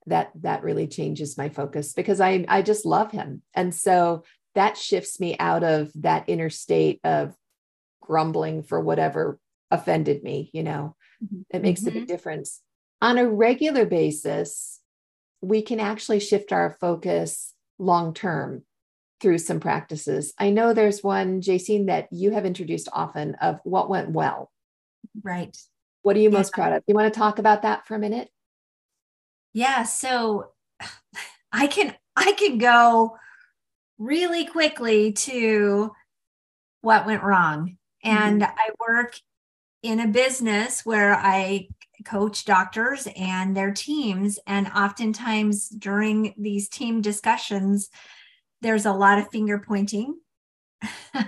That 0.07 0.31
that 0.41 0.63
really 0.63 0.87
changes 0.87 1.37
my 1.37 1.49
focus 1.49 1.93
because 1.93 2.19
I 2.21 2.45
I 2.47 2.61
just 2.61 2.85
love 2.85 3.11
him. 3.11 3.41
And 3.53 3.73
so 3.73 4.23
that 4.55 4.77
shifts 4.77 5.19
me 5.19 5.35
out 5.37 5.63
of 5.63 5.91
that 6.01 6.25
inner 6.27 6.49
state 6.49 6.99
of 7.03 7.35
grumbling 8.01 8.63
for 8.63 8.79
whatever 8.79 9.39
offended 9.69 10.23
me, 10.23 10.49
you 10.53 10.63
know. 10.63 10.95
Mhm. 11.23 11.45
It 11.49 11.61
makes 11.61 11.85
a 11.85 11.91
big 11.91 12.07
difference. 12.07 12.61
On 13.01 13.17
a 13.17 13.27
regular 13.27 13.85
basis, 13.85 14.79
we 15.41 15.61
can 15.61 15.79
actually 15.79 16.19
shift 16.19 16.51
our 16.51 16.77
focus 16.79 17.53
long 17.77 18.13
term 18.13 18.63
through 19.21 19.37
some 19.37 19.59
practices. 19.59 20.33
I 20.37 20.49
know 20.49 20.73
there's 20.73 21.03
one, 21.03 21.41
Jaycine, 21.41 21.87
that 21.87 22.07
you 22.11 22.31
have 22.31 22.45
introduced 22.45 22.89
often 22.91 23.35
of 23.35 23.59
what 23.63 23.89
went 23.89 24.11
well. 24.11 24.51
Right. 25.23 25.55
What 26.01 26.15
are 26.15 26.19
you 26.19 26.29
most 26.29 26.53
proud 26.53 26.73
of? 26.73 26.83
You 26.87 26.95
want 26.95 27.13
to 27.13 27.17
talk 27.19 27.39
about 27.39 27.63
that 27.63 27.87
for 27.87 27.95
a 27.95 27.99
minute? 27.99 28.29
Yeah. 29.53 29.83
So 29.83 30.51
I 31.51 31.67
can 31.67 31.95
I 32.15 32.33
can 32.33 32.57
go 32.57 33.17
really 33.97 34.45
quickly 34.45 35.13
to 35.13 35.91
what 36.81 37.05
went 37.05 37.23
wrong. 37.23 37.77
And 38.03 38.41
mm-hmm. 38.41 38.51
I 38.51 38.69
work 38.79 39.15
in 39.81 39.99
a 39.99 40.07
business 40.07 40.85
where 40.85 41.15
I 41.15 41.69
coach 42.03 42.45
doctors 42.45 43.07
and 43.15 43.55
their 43.55 43.71
teams. 43.71 44.39
And 44.47 44.67
oftentimes 44.67 45.69
during 45.69 46.33
these 46.37 46.67
team 46.67 47.01
discussions, 47.01 47.89
there's 48.61 48.85
a 48.85 48.93
lot 48.93 49.19
of 49.19 49.29
finger 49.29 49.59
pointing 49.59 50.19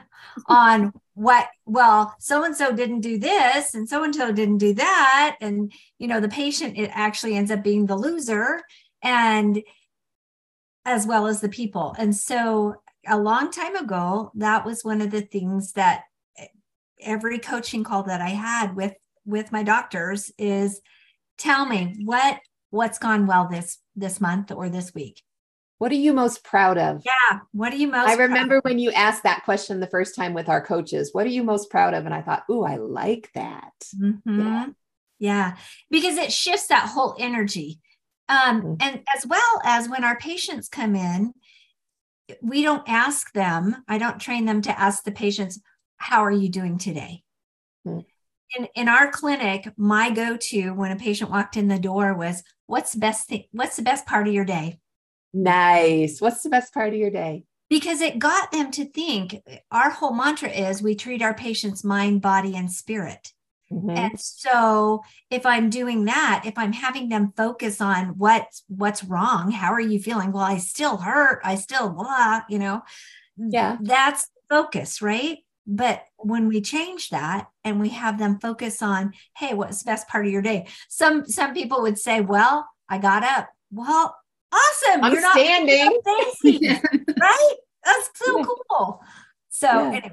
on 0.47 0.93
what 1.13 1.47
well 1.65 2.15
so 2.19 2.43
and 2.43 2.55
so 2.55 2.71
didn't 2.71 3.01
do 3.01 3.17
this 3.17 3.73
and 3.73 3.89
so 3.89 4.03
and 4.03 4.13
so 4.13 4.31
didn't 4.31 4.59
do 4.59 4.73
that 4.73 5.35
and 5.41 5.71
you 5.97 6.07
know 6.07 6.19
the 6.19 6.29
patient 6.29 6.77
it 6.77 6.91
actually 6.93 7.35
ends 7.35 7.49
up 7.49 7.63
being 7.63 7.85
the 7.85 7.95
loser 7.95 8.61
and 9.01 9.61
as 10.85 11.07
well 11.07 11.25
as 11.25 11.41
the 11.41 11.49
people 11.49 11.95
and 11.97 12.15
so 12.15 12.75
a 13.07 13.17
long 13.17 13.49
time 13.51 13.75
ago 13.75 14.31
that 14.35 14.65
was 14.65 14.83
one 14.83 15.01
of 15.01 15.09
the 15.09 15.21
things 15.21 15.73
that 15.73 16.03
every 17.01 17.39
coaching 17.39 17.83
call 17.83 18.03
that 18.03 18.21
i 18.21 18.29
had 18.29 18.75
with 18.75 18.93
with 19.27 19.51
my 19.51 19.61
doctors 19.61 20.31
is 20.39 20.81
tell 21.37 21.65
me 21.65 22.01
what 22.03 22.39
what's 22.71 22.97
gone 22.97 23.27
well 23.27 23.47
this 23.47 23.77
this 23.95 24.19
month 24.19 24.51
or 24.51 24.69
this 24.69 24.93
week 24.95 25.21
what 25.79 25.91
are 25.91 25.95
you 25.95 26.13
most 26.13 26.43
proud 26.43 26.77
of? 26.77 27.03
Yeah. 27.05 27.39
What 27.51 27.71
are 27.71 27.75
you 27.75 27.87
most 27.87 28.09
I 28.09 28.15
remember 28.15 28.59
when 28.63 28.79
you 28.79 28.91
asked 28.91 29.23
that 29.23 29.43
question 29.45 29.79
the 29.79 29.87
first 29.87 30.15
time 30.15 30.33
with 30.33 30.49
our 30.49 30.61
coaches. 30.61 31.11
What 31.13 31.25
are 31.25 31.29
you 31.29 31.43
most 31.43 31.69
proud 31.69 31.93
of? 31.93 32.05
And 32.05 32.13
I 32.13 32.21
thought, 32.21 32.43
ooh, 32.49 32.63
I 32.63 32.77
like 32.77 33.29
that. 33.35 33.73
Mm-hmm. 33.95 34.39
Yeah. 34.39 34.67
yeah. 35.19 35.57
Because 35.91 36.17
it 36.17 36.31
shifts 36.33 36.67
that 36.67 36.89
whole 36.89 37.15
energy. 37.19 37.79
Um, 38.27 38.61
mm-hmm. 38.61 38.73
and 38.81 39.03
as 39.15 39.25
well 39.25 39.61
as 39.63 39.87
when 39.87 40.03
our 40.03 40.17
patients 40.17 40.67
come 40.67 40.95
in, 40.95 41.33
we 42.41 42.63
don't 42.63 42.83
ask 42.87 43.31
them, 43.33 43.83
I 43.87 43.99
don't 43.99 44.19
train 44.19 44.45
them 44.45 44.61
to 44.63 44.77
ask 44.77 45.03
the 45.03 45.11
patients, 45.11 45.61
how 45.97 46.25
are 46.25 46.31
you 46.31 46.49
doing 46.49 46.77
today? 46.77 47.23
In, 48.55 48.67
in 48.75 48.87
our 48.87 49.11
clinic, 49.11 49.71
my 49.77 50.09
go-to 50.09 50.71
when 50.71 50.91
a 50.91 50.95
patient 50.95 51.31
walked 51.31 51.57
in 51.57 51.67
the 51.67 51.79
door 51.79 52.13
was, 52.13 52.43
what's 52.67 52.93
the 52.93 52.99
best 52.99 53.27
thing? 53.27 53.45
What's 53.51 53.75
the 53.75 53.81
best 53.81 54.05
part 54.05 54.27
of 54.27 54.33
your 54.33 54.45
day? 54.45 54.79
Nice. 55.33 56.21
What's 56.21 56.43
the 56.43 56.49
best 56.49 56.73
part 56.73 56.89
of 56.89 56.95
your 56.95 57.11
day? 57.11 57.43
Because 57.69 57.99
it 57.99 58.19
got 58.19 58.51
them 58.51 58.71
to 58.71 58.85
think 58.85 59.41
our 59.71 59.89
whole 59.89 60.13
mantra 60.13 60.49
is 60.49 60.81
we 60.81 60.95
treat 60.95 61.21
our 61.21 61.33
patients 61.33 61.83
mind, 61.83 62.21
body, 62.21 62.55
and 62.55 62.71
spirit. 62.71 63.33
Mm-hmm. 63.71 63.89
And 63.89 64.19
so 64.19 65.03
if 65.29 65.45
I'm 65.45 65.69
doing 65.69 66.05
that, 66.05 66.43
if 66.45 66.57
I'm 66.57 66.71
having 66.71 67.09
them 67.09 67.33
focus 67.35 67.81
on 67.81 68.17
what's 68.17 68.63
what's 68.69 69.03
wrong, 69.03 69.51
how 69.51 69.73
are 69.73 69.81
you 69.81 69.99
feeling? 69.99 70.31
Well, 70.31 70.43
I 70.43 70.57
still 70.57 70.95
hurt, 70.95 71.41
I 71.43 71.55
still 71.55 71.89
blah, 71.89 72.43
you 72.47 72.59
know. 72.59 72.83
Yeah. 73.37 73.77
That's 73.81 74.29
focus, 74.49 75.01
right? 75.01 75.39
But 75.67 76.03
when 76.15 76.47
we 76.47 76.61
change 76.61 77.09
that 77.09 77.49
and 77.65 77.81
we 77.81 77.89
have 77.89 78.17
them 78.17 78.39
focus 78.39 78.81
on, 78.81 79.13
hey, 79.35 79.53
what's 79.53 79.83
the 79.83 79.91
best 79.91 80.07
part 80.07 80.25
of 80.25 80.31
your 80.31 80.41
day? 80.41 80.67
Some 80.87 81.25
some 81.25 81.53
people 81.53 81.81
would 81.81 81.99
say, 81.99 82.21
well, 82.21 82.67
I 82.89 82.97
got 82.97 83.23
up. 83.23 83.49
Well, 83.69 84.15
awesome. 84.51 85.03
I'm 85.03 85.11
You're 85.11 85.31
standing. 85.31 85.99
right? 87.19 87.53
That's 87.83 88.09
so 88.15 88.43
cool. 88.69 89.01
So 89.49 89.67
yeah. 89.67 89.87
anyway, 89.89 90.11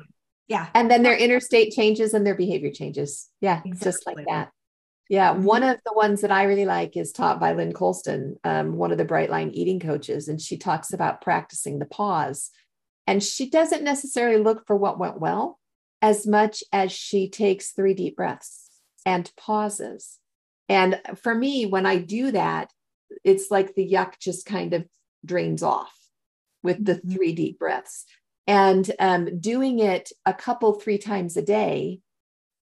yeah. 0.48 0.68
And 0.74 0.90
then 0.90 1.02
their 1.02 1.16
inner 1.16 1.40
state 1.40 1.72
changes 1.72 2.14
and 2.14 2.26
their 2.26 2.34
behavior 2.34 2.72
changes. 2.72 3.28
Yeah, 3.40 3.60
exactly. 3.64 3.84
just 3.84 4.06
like 4.06 4.26
that. 4.28 4.50
Yeah, 5.08 5.34
mm-hmm. 5.34 5.44
one 5.44 5.62
of 5.62 5.78
the 5.84 5.92
ones 5.92 6.22
that 6.22 6.32
I 6.32 6.44
really 6.44 6.64
like 6.64 6.96
is 6.96 7.12
taught 7.12 7.38
by 7.38 7.52
Lynn 7.52 7.72
Colston, 7.72 8.36
um, 8.42 8.76
one 8.76 8.90
of 8.90 8.98
the 8.98 9.04
Bright 9.04 9.30
Line 9.30 9.50
eating 9.50 9.78
coaches, 9.78 10.28
and 10.28 10.40
she 10.40 10.56
talks 10.56 10.92
about 10.92 11.20
practicing 11.20 11.78
the 11.78 11.86
pause. 11.86 12.50
And 13.06 13.22
she 13.22 13.48
doesn't 13.50 13.84
necessarily 13.84 14.42
look 14.42 14.66
for 14.66 14.76
what 14.76 14.98
went 14.98 15.20
well 15.20 15.58
as 16.00 16.26
much 16.26 16.62
as 16.72 16.92
she 16.92 17.28
takes 17.28 17.70
three 17.70 17.94
deep 17.94 18.16
breaths 18.16 18.70
and 19.06 19.30
pauses. 19.36 20.18
And 20.68 21.00
for 21.22 21.34
me, 21.34 21.66
when 21.66 21.86
I 21.86 21.98
do 21.98 22.30
that, 22.32 22.72
it's 23.22 23.50
like 23.50 23.74
the 23.74 23.90
yuck 23.90 24.18
just 24.18 24.46
kind 24.46 24.74
of 24.74 24.86
drains 25.24 25.62
off 25.62 25.94
with 26.62 26.84
the 26.84 26.94
mm-hmm. 26.94 27.12
three 27.12 27.32
deep 27.32 27.58
breaths. 27.58 28.06
And 28.46 28.90
um, 28.98 29.40
doing 29.40 29.78
it 29.78 30.12
a 30.26 30.34
couple, 30.34 30.74
three 30.74 30.98
times 30.98 31.36
a 31.36 31.42
day 31.42 32.00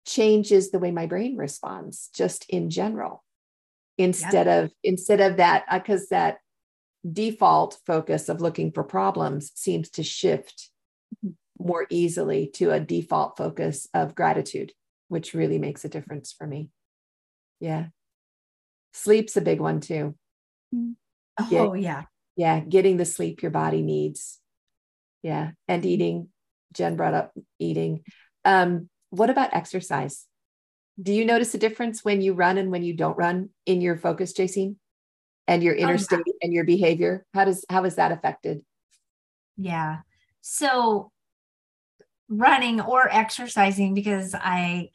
changes 0.05 0.71
the 0.71 0.79
way 0.79 0.89
my 0.91 1.05
brain 1.05 1.35
responds 1.37 2.09
just 2.15 2.49
in 2.49 2.69
general 2.69 3.23
instead 3.97 4.47
of 4.47 4.71
instead 4.83 5.19
of 5.19 5.37
that 5.37 5.65
because 5.71 6.03
uh, 6.03 6.07
that 6.11 6.37
default 7.09 7.77
focus 7.85 8.29
of 8.29 8.41
looking 8.41 8.71
for 8.71 8.83
problems 8.83 9.51
seems 9.55 9.89
to 9.89 10.03
shift 10.03 10.69
mm-hmm. 11.15 11.33
more 11.63 11.85
easily 11.89 12.49
to 12.53 12.71
a 12.71 12.79
default 12.79 13.37
focus 13.37 13.87
of 13.93 14.15
gratitude 14.15 14.71
which 15.07 15.33
really 15.33 15.57
makes 15.57 15.85
a 15.85 15.89
difference 15.89 16.33
for 16.37 16.45
me 16.45 16.69
yeah 17.59 17.87
sleep's 18.93 19.37
a 19.37 19.41
big 19.41 19.59
one 19.59 19.79
too 19.79 20.15
Oh, 21.39 21.47
Get, 21.49 21.81
yeah. 21.81 22.03
Yeah. 22.35 22.59
Getting 22.59 22.97
the 22.97 23.05
sleep 23.05 23.41
your 23.41 23.51
body 23.51 23.81
needs. 23.81 24.39
Yeah. 25.23 25.51
And 25.67 25.85
eating. 25.85 26.29
Jenn 26.73 26.95
brought 26.95 27.13
up 27.13 27.33
eating. 27.59 28.03
Um, 28.45 28.89
what 29.09 29.29
about 29.29 29.53
exercise? 29.53 30.25
Do 31.01 31.13
you 31.13 31.25
notice 31.25 31.53
a 31.53 31.59
difference 31.59 32.03
when 32.03 32.21
you 32.21 32.33
run 32.33 32.57
and 32.57 32.71
when 32.71 32.83
you 32.83 32.93
don't 32.93 33.17
run 33.17 33.49
in 33.65 33.81
your 33.81 33.97
focus, 33.97 34.33
Jaycine? 34.33 34.75
And 35.47 35.63
your 35.63 35.75
inner 35.75 35.93
oh, 35.93 35.97
state 35.97 36.23
yeah. 36.25 36.33
and 36.41 36.53
your 36.53 36.65
behavior? 36.65 37.25
How 37.33 37.45
does 37.45 37.63
how 37.69 37.85
is 37.85 37.95
that 37.95 38.11
affected? 38.11 38.63
Yeah. 39.55 39.99
So 40.41 41.11
running 42.29 42.81
or 42.81 43.07
exercising 43.09 43.93
because 43.93 44.35
I 44.35 44.89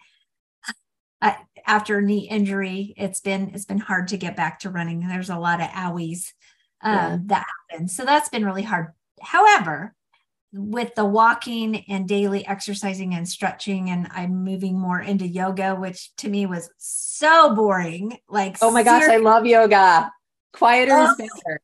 after 1.66 2.02
knee 2.02 2.28
injury, 2.28 2.94
it's 2.96 3.20
been 3.20 3.52
it's 3.54 3.64
been 3.64 3.78
hard 3.78 4.08
to 4.08 4.16
get 4.16 4.36
back 4.36 4.60
to 4.60 4.70
running. 4.70 5.06
There's 5.06 5.30
a 5.30 5.38
lot 5.38 5.60
of 5.60 5.68
owies 5.68 6.32
um, 6.82 6.94
yeah. 6.94 7.18
that 7.26 7.46
happen, 7.70 7.88
so 7.88 8.04
that's 8.04 8.28
been 8.28 8.44
really 8.44 8.62
hard. 8.62 8.88
However, 9.20 9.94
with 10.52 10.94
the 10.94 11.04
walking 11.04 11.84
and 11.88 12.08
daily 12.08 12.46
exercising 12.46 13.14
and 13.14 13.28
stretching, 13.28 13.90
and 13.90 14.08
I'm 14.10 14.44
moving 14.44 14.78
more 14.78 15.00
into 15.00 15.26
yoga, 15.26 15.74
which 15.74 16.14
to 16.16 16.28
me 16.28 16.46
was 16.46 16.68
so 16.78 17.54
boring. 17.54 18.18
Like, 18.28 18.56
oh 18.60 18.70
my 18.70 18.82
gosh, 18.82 19.04
I 19.04 19.18
love 19.18 19.46
yoga. 19.46 20.10
Quieter 20.52 20.92
oh, 20.92 21.04
is 21.04 21.14
better. 21.16 21.60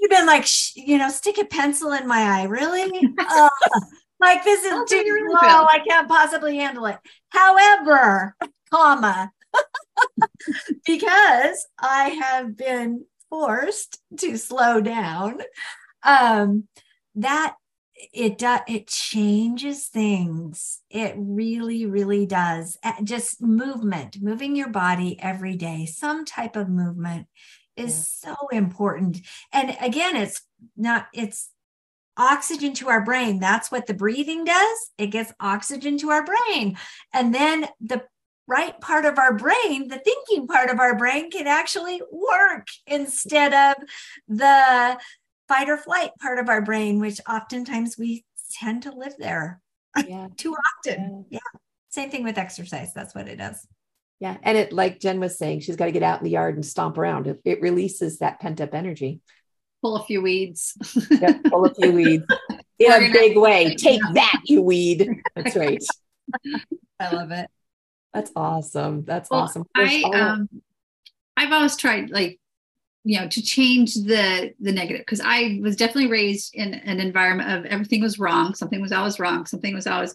You've 0.00 0.10
been 0.10 0.26
like, 0.26 0.46
sh- 0.46 0.72
you 0.76 0.98
know, 0.98 1.08
stick 1.08 1.38
a 1.38 1.44
pencil 1.44 1.92
in 1.92 2.06
my 2.06 2.20
eye, 2.22 2.44
really? 2.44 2.82
uh, 3.18 3.48
like 4.20 4.44
this 4.44 4.64
is 4.64 4.72
too 4.88 4.96
really 4.96 5.34
low. 5.34 5.66
I 5.66 5.80
can't 5.86 6.08
possibly 6.08 6.56
handle 6.56 6.86
it. 6.86 6.98
However, 7.28 8.36
comma, 8.70 9.32
because 10.86 11.66
I 11.78 12.08
have 12.10 12.56
been 12.56 13.04
forced 13.30 14.00
to 14.18 14.36
slow 14.36 14.80
down. 14.80 15.40
Um, 16.02 16.68
that 17.14 17.54
it 18.12 18.38
does 18.38 18.60
it 18.66 18.88
changes 18.88 19.86
things 19.86 20.80
it 20.90 21.14
really 21.16 21.86
really 21.86 22.26
does 22.26 22.76
just 23.04 23.40
movement 23.40 24.20
moving 24.20 24.56
your 24.56 24.70
body 24.70 25.16
every 25.20 25.54
day 25.54 25.86
some 25.86 26.24
type 26.24 26.56
of 26.56 26.68
movement 26.68 27.28
is 27.76 28.20
yeah. 28.24 28.34
so 28.34 28.48
important 28.48 29.18
and 29.52 29.76
again 29.80 30.16
it's 30.16 30.42
not 30.76 31.06
it's 31.14 31.50
oxygen 32.18 32.74
to 32.74 32.90
our 32.90 33.02
brain 33.02 33.40
that's 33.40 33.70
what 33.70 33.86
the 33.86 33.94
breathing 33.94 34.44
does 34.44 34.90
it 34.98 35.06
gets 35.06 35.32
oxygen 35.40 35.96
to 35.96 36.10
our 36.10 36.24
brain 36.24 36.76
and 37.14 37.34
then 37.34 37.66
the 37.80 38.02
right 38.46 38.78
part 38.80 39.04
of 39.04 39.18
our 39.18 39.34
brain, 39.34 39.88
the 39.88 39.98
thinking 39.98 40.46
part 40.46 40.70
of 40.70 40.78
our 40.78 40.96
brain, 40.96 41.30
can 41.30 41.46
actually 41.46 42.00
work 42.10 42.66
instead 42.86 43.52
of 43.52 43.84
the 44.28 44.98
fight 45.48 45.68
or 45.68 45.76
flight 45.76 46.10
part 46.20 46.38
of 46.38 46.48
our 46.48 46.62
brain, 46.62 47.00
which 47.00 47.20
oftentimes 47.28 47.96
we 47.98 48.24
tend 48.52 48.82
to 48.82 48.92
live 48.92 49.14
there 49.18 49.60
yeah. 50.06 50.28
too 50.36 50.54
often. 50.54 51.26
Yeah. 51.30 51.38
yeah. 51.38 51.60
Same 51.90 52.10
thing 52.10 52.24
with 52.24 52.38
exercise. 52.38 52.92
That's 52.94 53.14
what 53.14 53.28
it 53.28 53.36
does. 53.36 53.66
Yeah. 54.22 54.36
And 54.44 54.56
it, 54.56 54.72
like 54.72 55.00
Jenn 55.00 55.18
was 55.18 55.36
saying, 55.36 55.60
she's 55.60 55.74
got 55.74 55.86
to 55.86 55.90
get 55.92 56.04
out 56.04 56.20
in 56.20 56.24
the 56.24 56.30
yard 56.30 56.54
and 56.54 56.64
stomp 56.64 56.96
around. 56.96 57.26
It, 57.26 57.40
it 57.44 57.60
releases 57.60 58.20
that 58.20 58.38
pent 58.38 58.60
up 58.60 58.72
energy. 58.72 59.20
Pull 59.82 59.96
a 59.96 60.04
few 60.04 60.22
weeds. 60.22 60.74
yeah, 61.10 61.38
pull 61.46 61.64
a 61.64 61.74
few 61.74 61.90
weeds 61.92 62.24
in 62.78 62.92
a 62.92 63.12
big 63.12 63.36
way. 63.36 63.74
Take 63.74 64.00
that, 64.14 64.42
you 64.44 64.62
weed. 64.62 65.10
That's 65.34 65.56
right. 65.56 65.82
I 67.00 67.12
love 67.12 67.32
it. 67.32 67.50
That's 68.14 68.30
awesome. 68.36 69.02
That's 69.04 69.28
well, 69.28 69.40
awesome. 69.40 69.64
I 69.74 70.04
um 70.14 70.48
I've 71.36 71.50
always 71.50 71.74
tried 71.74 72.10
like 72.10 72.38
you 73.02 73.18
know 73.18 73.26
to 73.26 73.42
change 73.42 73.94
the 73.94 74.54
the 74.60 74.70
negative 74.70 75.00
because 75.00 75.20
I 75.24 75.58
was 75.60 75.74
definitely 75.74 76.12
raised 76.12 76.54
in 76.54 76.74
an 76.74 77.00
environment 77.00 77.50
of 77.50 77.64
everything 77.64 78.02
was 78.02 78.20
wrong, 78.20 78.54
something 78.54 78.80
was 78.80 78.92
always 78.92 79.18
wrong, 79.18 79.46
something 79.46 79.74
was 79.74 79.88
always 79.88 80.14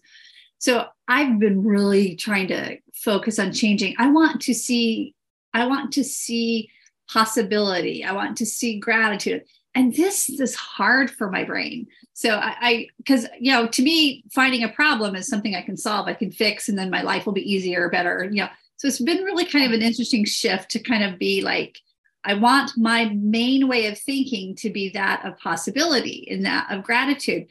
So 0.59 0.85
I've 1.07 1.39
been 1.39 1.63
really 1.63 2.15
trying 2.15 2.47
to 2.47 2.77
focus 2.93 3.39
on 3.39 3.53
changing. 3.53 3.95
I 3.97 4.09
want 4.09 4.41
to 4.43 4.53
see, 4.53 5.13
I 5.53 5.67
want 5.67 5.93
to 5.93 6.03
see 6.03 6.69
possibility. 7.09 8.03
I 8.03 8.11
want 8.13 8.37
to 8.37 8.45
see 8.45 8.79
gratitude. 8.79 9.43
And 9.75 9.93
this 9.93 10.29
is 10.29 10.55
hard 10.55 11.11
for 11.11 11.29
my 11.29 11.43
brain. 11.43 11.87
So 12.13 12.39
I, 12.41 12.87
because 12.97 13.27
you 13.39 13.51
know, 13.51 13.67
to 13.67 13.83
me, 13.83 14.23
finding 14.33 14.63
a 14.63 14.69
problem 14.69 15.15
is 15.15 15.27
something 15.27 15.55
I 15.55 15.61
can 15.61 15.77
solve, 15.77 16.07
I 16.07 16.15
can 16.15 16.31
fix, 16.31 16.67
and 16.67 16.77
then 16.77 16.89
my 16.89 17.03
life 17.03 17.27
will 17.27 17.33
be 17.33 17.53
easier 17.53 17.85
or 17.85 17.89
better. 17.91 18.27
You 18.31 18.41
know, 18.41 18.49
so 18.77 18.87
it's 18.87 18.99
been 18.99 19.23
really 19.23 19.45
kind 19.45 19.65
of 19.65 19.71
an 19.73 19.83
interesting 19.83 20.25
shift 20.25 20.71
to 20.71 20.79
kind 20.79 21.03
of 21.03 21.19
be 21.19 21.41
like, 21.41 21.77
I 22.23 22.33
want 22.33 22.71
my 22.75 23.05
main 23.13 23.67
way 23.67 23.85
of 23.85 23.99
thinking 23.99 24.55
to 24.55 24.71
be 24.71 24.89
that 24.89 25.23
of 25.25 25.37
possibility 25.37 26.27
and 26.29 26.43
that 26.45 26.71
of 26.71 26.83
gratitude. 26.83 27.47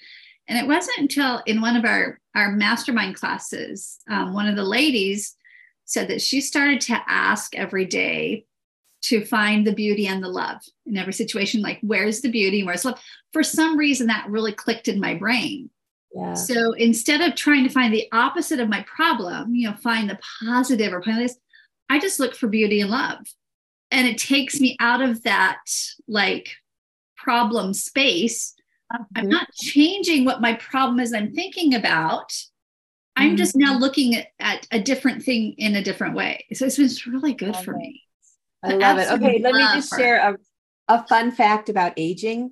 And 0.49 0.59
it 0.59 0.67
wasn't 0.67 0.99
until 0.99 1.43
in 1.47 1.61
one 1.61 1.77
of 1.77 1.85
our, 1.85 2.21
our 2.37 2.53
mastermind 2.53 3.17
classes, 3.17 3.99
um, 4.09 4.35
one 4.35 4.47
of 4.47 4.55
the 4.55 4.63
ladies 4.63 5.35
said 5.87 6.09
that 6.09 6.21
she 6.21 6.41
started 6.41 6.81
to 6.83 7.03
ask 7.09 7.57
every 7.57 7.87
day 7.87 8.45
to 9.03 9.25
find 9.25 9.67
the 9.67 9.73
beauty 9.73 10.07
and 10.07 10.23
the 10.23 10.29
love 10.29 10.61
in 10.85 10.97
every 10.97 11.13
situation. 11.13 11.63
Like, 11.63 11.79
where's 11.81 12.21
the 12.21 12.31
beauty? 12.31 12.63
Where's 12.63 12.85
love? 12.85 13.01
For 13.33 13.43
some 13.43 13.77
reason, 13.77 14.09
that 14.09 14.29
really 14.29 14.53
clicked 14.53 14.87
in 14.87 15.01
my 15.01 15.15
brain. 15.15 15.71
Yeah. 16.15 16.35
So 16.35 16.73
instead 16.73 17.21
of 17.21 17.37
trying 17.37 17.65
to 17.65 17.73
find 17.73 17.93
the 17.93 18.09
opposite 18.13 18.61
of 18.61 18.69
my 18.69 18.83
problem, 18.83 19.55
you 19.55 19.71
know, 19.71 19.77
find 19.77 20.09
the 20.11 20.19
positive 20.45 20.93
or 20.93 21.03
find 21.03 21.21
this, 21.21 21.39
I 21.89 21.99
just 22.01 22.21
look 22.21 22.35
for 22.35 22.49
beauty 22.49 22.81
and 22.81 22.91
love. 22.91 23.19
And 23.91 24.07
it 24.07 24.19
takes 24.19 24.61
me 24.61 24.77
out 24.81 25.01
of 25.01 25.23
that 25.23 25.61
like 26.09 26.51
problem 27.17 27.73
space 27.73 28.56
I'm 28.91 29.07
mm-hmm. 29.15 29.29
not 29.29 29.53
changing 29.55 30.25
what 30.25 30.41
my 30.41 30.55
problem 30.55 31.01
is 31.01 31.13
I'm 31.13 31.33
thinking 31.33 31.75
about. 31.75 32.33
I'm 33.17 33.31
mm-hmm. 33.31 33.37
just 33.37 33.57
now 33.57 33.79
looking 33.79 34.15
at, 34.15 34.29
at, 34.39 34.67
a 34.71 34.81
different 34.81 35.23
thing 35.23 35.55
in 35.59 35.75
a 35.75 35.83
different 35.83 36.15
way. 36.15 36.45
So 36.53 36.67
it's 36.67 36.77
been 36.77 37.13
really 37.13 37.35
good 37.35 37.57
for 37.57 37.75
me. 37.75 38.03
I 38.63 38.75
love 38.75 38.99
it. 38.99 39.11
Okay, 39.11 39.41
let 39.43 39.55
me 39.55 39.63
just 39.75 39.95
share 39.97 40.31
a, 40.31 40.37
a 40.89 41.07
fun 41.07 41.31
fact 41.31 41.69
about 41.69 41.95
aging. 41.97 42.51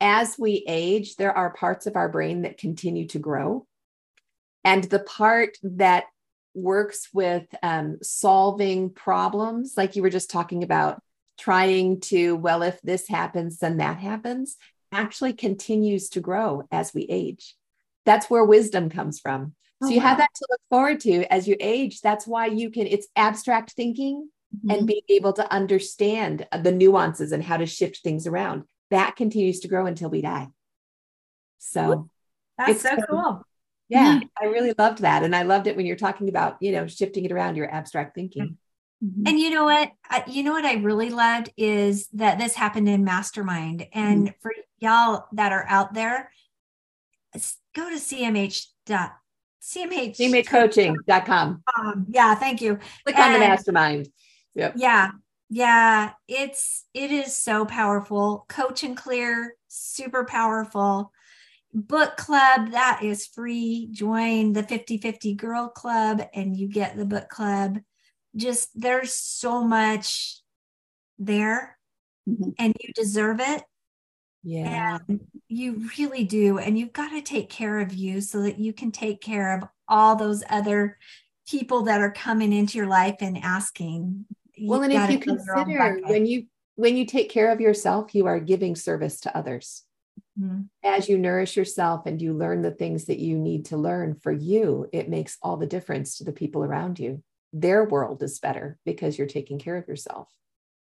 As 0.00 0.36
we 0.38 0.64
age, 0.66 1.16
there 1.16 1.36
are 1.36 1.52
parts 1.52 1.86
of 1.86 1.96
our 1.96 2.08
brain 2.08 2.42
that 2.42 2.58
continue 2.58 3.06
to 3.08 3.18
grow. 3.18 3.66
And 4.64 4.84
the 4.84 5.00
part 5.00 5.58
that 5.62 6.04
works 6.54 7.08
with 7.12 7.46
um, 7.62 7.98
solving 8.02 8.90
problems, 8.90 9.74
like 9.76 9.96
you 9.96 10.02
were 10.02 10.10
just 10.10 10.30
talking 10.30 10.62
about, 10.62 11.00
trying 11.38 12.00
to, 12.00 12.36
well, 12.36 12.62
if 12.62 12.80
this 12.82 13.08
happens, 13.08 13.58
then 13.58 13.78
that 13.78 13.98
happens, 13.98 14.56
actually 14.92 15.32
continues 15.32 16.10
to 16.10 16.20
grow 16.20 16.62
as 16.70 16.94
we 16.94 17.06
age. 17.08 17.56
That's 18.04 18.28
where 18.28 18.44
wisdom 18.44 18.90
comes 18.90 19.18
from. 19.18 19.54
So 19.82 19.88
oh, 19.88 19.90
you 19.90 19.98
wow. 19.98 20.08
have 20.08 20.18
that 20.18 20.30
to 20.34 20.46
look 20.50 20.60
forward 20.70 21.00
to 21.00 21.32
as 21.32 21.48
you 21.48 21.56
age. 21.58 22.00
That's 22.00 22.26
why 22.26 22.46
you 22.46 22.70
can, 22.70 22.86
it's 22.86 23.08
abstract 23.16 23.72
thinking 23.72 24.28
mm-hmm. 24.54 24.70
and 24.70 24.86
being 24.86 25.02
able 25.08 25.32
to 25.34 25.52
understand 25.52 26.46
the 26.62 26.72
nuances 26.72 27.32
and 27.32 27.42
how 27.42 27.56
to 27.56 27.66
shift 27.66 27.98
things 27.98 28.26
around. 28.26 28.64
That 28.90 29.16
continues 29.16 29.60
to 29.60 29.68
grow 29.68 29.86
until 29.86 30.10
we 30.10 30.20
die. 30.20 30.48
So 31.58 32.10
that's 32.58 32.82
so 32.82 32.96
cool. 33.08 33.42
Yeah, 33.88 34.16
mm-hmm. 34.16 34.26
I 34.40 34.46
really 34.46 34.74
loved 34.78 34.98
that. 34.98 35.22
And 35.22 35.34
I 35.34 35.42
loved 35.42 35.66
it 35.66 35.76
when 35.76 35.86
you're 35.86 35.96
talking 35.96 36.28
about, 36.28 36.56
you 36.60 36.72
know, 36.72 36.86
shifting 36.86 37.24
it 37.24 37.32
around 37.32 37.56
your 37.56 37.70
abstract 37.70 38.14
thinking. 38.14 38.58
Mm-hmm. 39.04 39.26
And 39.26 39.38
you 39.38 39.50
know 39.50 39.64
what? 39.64 39.90
I, 40.08 40.22
you 40.26 40.42
know 40.42 40.52
what 40.52 40.64
I 40.64 40.74
really 40.74 41.10
loved 41.10 41.50
is 41.56 42.08
that 42.12 42.38
this 42.38 42.54
happened 42.54 42.88
in 42.88 43.04
Mastermind. 43.04 43.86
And 43.92 44.28
mm-hmm. 44.28 44.40
for 44.40 44.52
y'all 44.78 45.26
that 45.32 45.52
are 45.52 45.66
out 45.68 45.94
there, 45.94 46.30
go 47.74 47.88
to 47.88 47.96
CMH. 47.96 48.66
CMH. 48.88 50.16
CMHcoaching.com. 50.16 51.62
Um, 51.78 52.06
yeah, 52.08 52.34
thank 52.34 52.60
you. 52.60 52.78
Click 53.04 53.18
and, 53.18 53.24
on 53.24 53.32
the 53.32 53.38
mastermind. 53.38 54.08
Yep. 54.54 54.74
Yeah. 54.76 55.10
Yeah. 55.48 56.12
It's, 56.28 56.84
it 56.94 57.10
is 57.10 57.36
so 57.36 57.64
powerful. 57.64 58.44
Coach 58.48 58.84
n 58.84 58.94
Clear, 58.94 59.54
super 59.68 60.24
powerful. 60.24 61.12
Book 61.74 62.16
club, 62.16 62.72
that 62.72 63.00
is 63.02 63.26
free. 63.26 63.88
Join 63.92 64.52
the 64.52 64.62
50 64.62 64.98
50 64.98 65.34
Girl 65.34 65.68
Club 65.68 66.22
and 66.34 66.56
you 66.56 66.68
get 66.68 66.96
the 66.96 67.06
book 67.06 67.28
club. 67.28 67.78
Just 68.34 68.70
there's 68.74 69.14
so 69.14 69.62
much 69.62 70.40
there 71.18 71.78
mm-hmm. 72.28 72.50
and 72.58 72.74
you 72.80 72.92
deserve 72.94 73.40
it 73.40 73.62
yeah. 74.42 74.98
And 75.08 75.20
you 75.48 75.88
really 75.98 76.24
do. 76.24 76.58
And 76.58 76.78
you've 76.78 76.92
got 76.92 77.10
to 77.10 77.22
take 77.22 77.48
care 77.48 77.80
of 77.80 77.94
you 77.94 78.20
so 78.20 78.42
that 78.42 78.58
you 78.58 78.72
can 78.72 78.90
take 78.90 79.20
care 79.20 79.56
of 79.56 79.68
all 79.88 80.16
those 80.16 80.42
other 80.50 80.98
people 81.48 81.82
that 81.82 82.00
are 82.00 82.10
coming 82.10 82.52
into 82.52 82.78
your 82.78 82.88
life 82.88 83.16
and 83.20 83.38
asking. 83.38 84.24
Well, 84.60 84.82
and 84.82 84.92
if 84.92 85.10
you 85.10 85.18
consider 85.18 86.00
when 86.06 86.26
you 86.26 86.46
when 86.74 86.96
you 86.96 87.06
take 87.06 87.30
care 87.30 87.52
of 87.52 87.60
yourself, 87.60 88.14
you 88.14 88.26
are 88.26 88.40
giving 88.40 88.74
service 88.74 89.20
to 89.20 89.36
others. 89.36 89.84
Mm-hmm. 90.40 90.62
As 90.82 91.08
you 91.08 91.18
nourish 91.18 91.56
yourself 91.56 92.06
and 92.06 92.20
you 92.20 92.32
learn 92.32 92.62
the 92.62 92.70
things 92.70 93.06
that 93.06 93.18
you 93.18 93.38
need 93.38 93.66
to 93.66 93.76
learn 93.76 94.14
for 94.14 94.32
you, 94.32 94.88
it 94.92 95.08
makes 95.08 95.36
all 95.42 95.56
the 95.56 95.66
difference 95.66 96.18
to 96.18 96.24
the 96.24 96.32
people 96.32 96.64
around 96.64 96.98
you. 96.98 97.22
Their 97.52 97.84
world 97.84 98.22
is 98.22 98.38
better 98.38 98.78
because 98.84 99.18
you're 99.18 99.26
taking 99.26 99.58
care 99.58 99.76
of 99.76 99.88
yourself. 99.88 100.28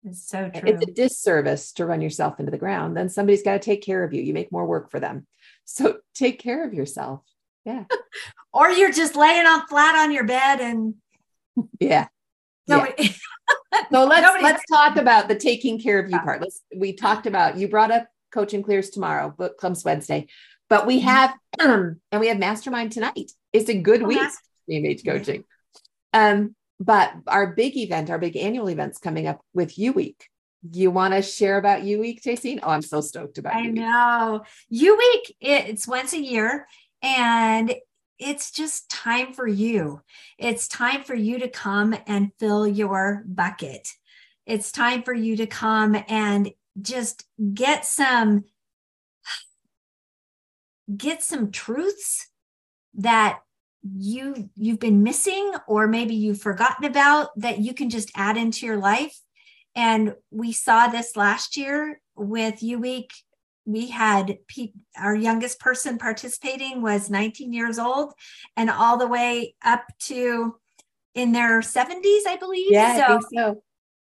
It's 0.05 0.29
so 0.29 0.51
true. 0.51 0.69
It's 0.69 0.83
a 0.83 0.91
disservice 0.91 1.73
to 1.73 1.87
run 1.87 2.03
yourself 2.03 2.39
into 2.39 2.51
the 2.51 2.59
ground. 2.59 2.97
Then 2.97 3.09
somebody's 3.09 3.43
got 3.43 3.55
to 3.55 3.59
take 3.59 3.83
care 3.83 4.05
of 4.05 4.12
you. 4.12 4.23
You 4.23 4.35
make 4.35 4.53
more 4.53 4.67
work 4.67 4.91
for 4.91 5.01
them. 5.01 5.27
So 5.65 5.99
take 6.15 6.39
care 6.39 6.67
of 6.67 6.75
yourself. 6.75 7.23
Yeah. 7.65 7.85
or 8.53 8.71
you're 8.71 8.93
just 8.93 9.17
laying 9.17 9.47
on 9.47 9.67
flat 9.67 9.97
on 9.97 10.12
your 10.12 10.25
bed 10.25 10.61
and 10.61 10.95
yeah. 11.81 12.09
Nobody, 12.67 12.95
yeah. 12.99 13.09
so 13.93 14.05
let's 14.05 14.23
Nobody, 14.23 14.43
let's 14.43 14.62
talk 14.71 14.97
about 14.97 15.29
the 15.29 15.35
taking 15.35 15.79
care 15.79 15.99
of 15.99 16.11
you 16.11 16.19
part. 16.19 16.41
Let's 16.41 16.62
we 16.75 16.95
talked 16.95 17.27
about 17.27 17.59
you 17.59 17.69
brought 17.69 17.91
up 17.91 18.09
Coach 18.33 18.55
n 18.55 18.62
Clear's 18.62 18.89
tomorrow, 18.89 19.29
book 19.31 19.59
comes 19.59 19.85
Wednesday. 19.85 20.29
But 20.71 20.87
we 20.87 20.99
mm-hmm. 20.99 21.09
have 21.09 21.35
um, 21.61 22.01
and 22.12 22.21
we 22.21 22.29
have 22.29 22.39
mastermind 22.39 22.93
tonight. 22.93 23.33
It's 23.53 23.69
a 23.69 23.79
good 23.79 24.03
oh, 24.03 24.07
week, 24.07 24.23
CMH 24.69 25.05
coaching. 25.05 25.45
Um, 26.15 26.55
but 26.81 27.12
our 27.27 27.49
big 27.49 27.77
event, 27.77 28.09
our 28.09 28.19
big 28.19 28.37
annual 28.37 28.71
event's 28.71 28.99
coming 28.99 29.27
up 29.27 29.41
with 29.53 29.77
YouWeek. 29.77 30.17
You 30.73 30.91
want 30.91 31.12
to 31.12 31.21
share 31.21 31.59
about 31.59 31.83
U 31.83 32.01
Week, 32.01 32.23
Jaycine? 32.23 32.61
Oh, 32.62 32.71
I'm 32.71 32.83
so 32.83 33.03
stoked 33.03 33.37
about. 33.37 33.55
I 33.55 33.67
YouWeek. 33.67 33.75
know 33.75 34.45
YouWeek. 34.73 35.35
It's 35.41 35.87
once 35.87 36.15
a 36.15 36.23
year, 36.23 36.67
and 37.03 37.75
it's 38.19 38.51
just 38.51 38.89
time 38.89 39.33
for 39.33 39.47
you. 39.47 40.01
It's 40.39 40.69
time 40.69 41.03
for 41.03 41.15
you 41.15 41.41
to 41.41 41.49
come 41.49 41.95
and 42.07 42.31
fill 42.39 42.67
your 42.67 43.25
bucket. 43.27 43.89
It's 44.47 44.73
time 44.73 45.03
for 45.03 45.12
you 45.12 45.37
to 45.39 45.47
come 45.47 45.97
and 46.09 46.51
just 46.81 47.25
get 47.53 47.85
some 47.85 48.45
get 50.97 51.23
some 51.23 51.51
truths 51.51 52.29
that 52.95 53.41
you 53.93 54.49
you've 54.55 54.80
been 54.80 55.03
missing 55.03 55.53
or 55.66 55.87
maybe 55.87 56.14
you've 56.14 56.41
forgotten 56.41 56.85
about 56.87 57.28
that 57.37 57.59
you 57.59 57.74
can 57.74 57.91
just 57.91 58.11
add 58.16 58.37
into 58.37 58.66
your 58.66 58.78
life. 58.78 59.18
And 59.76 60.14
we 60.30 60.53
saw 60.53 60.89
this 60.89 61.16
last 61.16 61.57
year 61.57 62.01
with 62.16 62.61
YouWeek 62.61 63.11
we 63.66 63.89
had 63.89 64.39
pe- 64.47 64.72
our 64.99 65.14
youngest 65.14 65.59
person 65.59 65.99
participating 65.99 66.82
was 66.82 67.11
19 67.11 67.53
years 67.53 67.78
old 67.78 68.12
and 68.57 68.70
all 68.70 68.99
the 68.99 69.07
way 69.07 69.55
up 69.64 69.85
to 70.01 70.57
in 71.14 71.32
their 71.32 71.61
70s 71.61 72.26
i 72.26 72.37
believe. 72.39 72.70
Yeah 72.70 72.97
so, 72.97 73.03
I 73.03 73.07
think 73.07 73.22
so. 73.35 73.62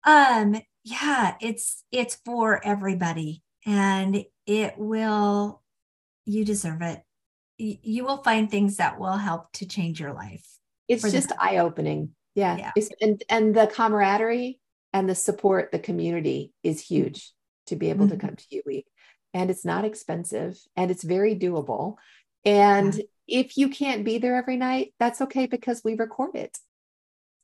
um 0.04 0.60
yeah 0.84 1.34
it's 1.40 1.84
it's 1.90 2.16
for 2.24 2.64
everybody 2.64 3.42
and 3.66 4.24
it 4.46 4.74
will 4.76 5.62
you 6.24 6.44
deserve 6.44 6.82
it 6.82 7.02
you 7.58 8.04
will 8.04 8.18
find 8.18 8.50
things 8.50 8.76
that 8.76 8.98
will 8.98 9.16
help 9.16 9.52
to 9.54 9.66
change 9.66 10.00
your 10.00 10.12
life. 10.12 10.46
It's 10.86 11.10
just 11.10 11.32
eye 11.38 11.58
opening. 11.58 12.10
Yeah. 12.34 12.56
yeah. 12.56 12.84
and 13.00 13.22
and 13.28 13.54
the 13.54 13.66
camaraderie 13.66 14.60
and 14.92 15.08
the 15.08 15.14
support, 15.14 15.72
the 15.72 15.78
community 15.78 16.52
is 16.62 16.80
huge 16.80 17.32
to 17.66 17.76
be 17.76 17.90
able 17.90 18.06
mm-hmm. 18.06 18.18
to 18.18 18.26
come 18.26 18.36
to 18.36 18.44
YouWeek. 18.50 18.84
And 19.34 19.50
it's 19.50 19.64
not 19.64 19.84
expensive 19.84 20.58
and 20.76 20.90
it's 20.90 21.02
very 21.02 21.36
doable. 21.36 21.96
And 22.44 22.94
yeah. 22.94 23.02
if 23.26 23.58
you 23.58 23.68
can't 23.68 24.04
be 24.04 24.18
there 24.18 24.36
every 24.36 24.56
night, 24.56 24.94
that's 24.98 25.20
okay 25.22 25.46
because 25.46 25.82
we 25.84 25.94
record 25.94 26.34
it. 26.34 26.56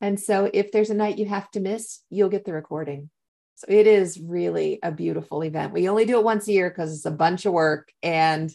And 0.00 0.18
so 0.18 0.50
if 0.52 0.72
there's 0.72 0.90
a 0.90 0.94
night 0.94 1.18
you 1.18 1.26
have 1.26 1.50
to 1.52 1.60
miss, 1.60 2.00
you'll 2.08 2.30
get 2.30 2.44
the 2.44 2.52
recording. 2.52 3.10
So 3.56 3.66
it 3.68 3.86
is 3.86 4.18
really 4.18 4.78
a 4.82 4.90
beautiful 4.90 5.42
event. 5.42 5.72
We 5.72 5.88
only 5.88 6.04
do 6.04 6.18
it 6.18 6.24
once 6.24 6.48
a 6.48 6.52
year 6.52 6.70
because 6.70 6.94
it's 6.94 7.06
a 7.06 7.10
bunch 7.10 7.46
of 7.46 7.52
work 7.52 7.92
and 8.02 8.54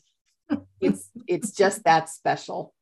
it's 0.82 1.10
it's 1.28 1.52
just 1.52 1.84
that 1.84 2.10
special 2.10 2.74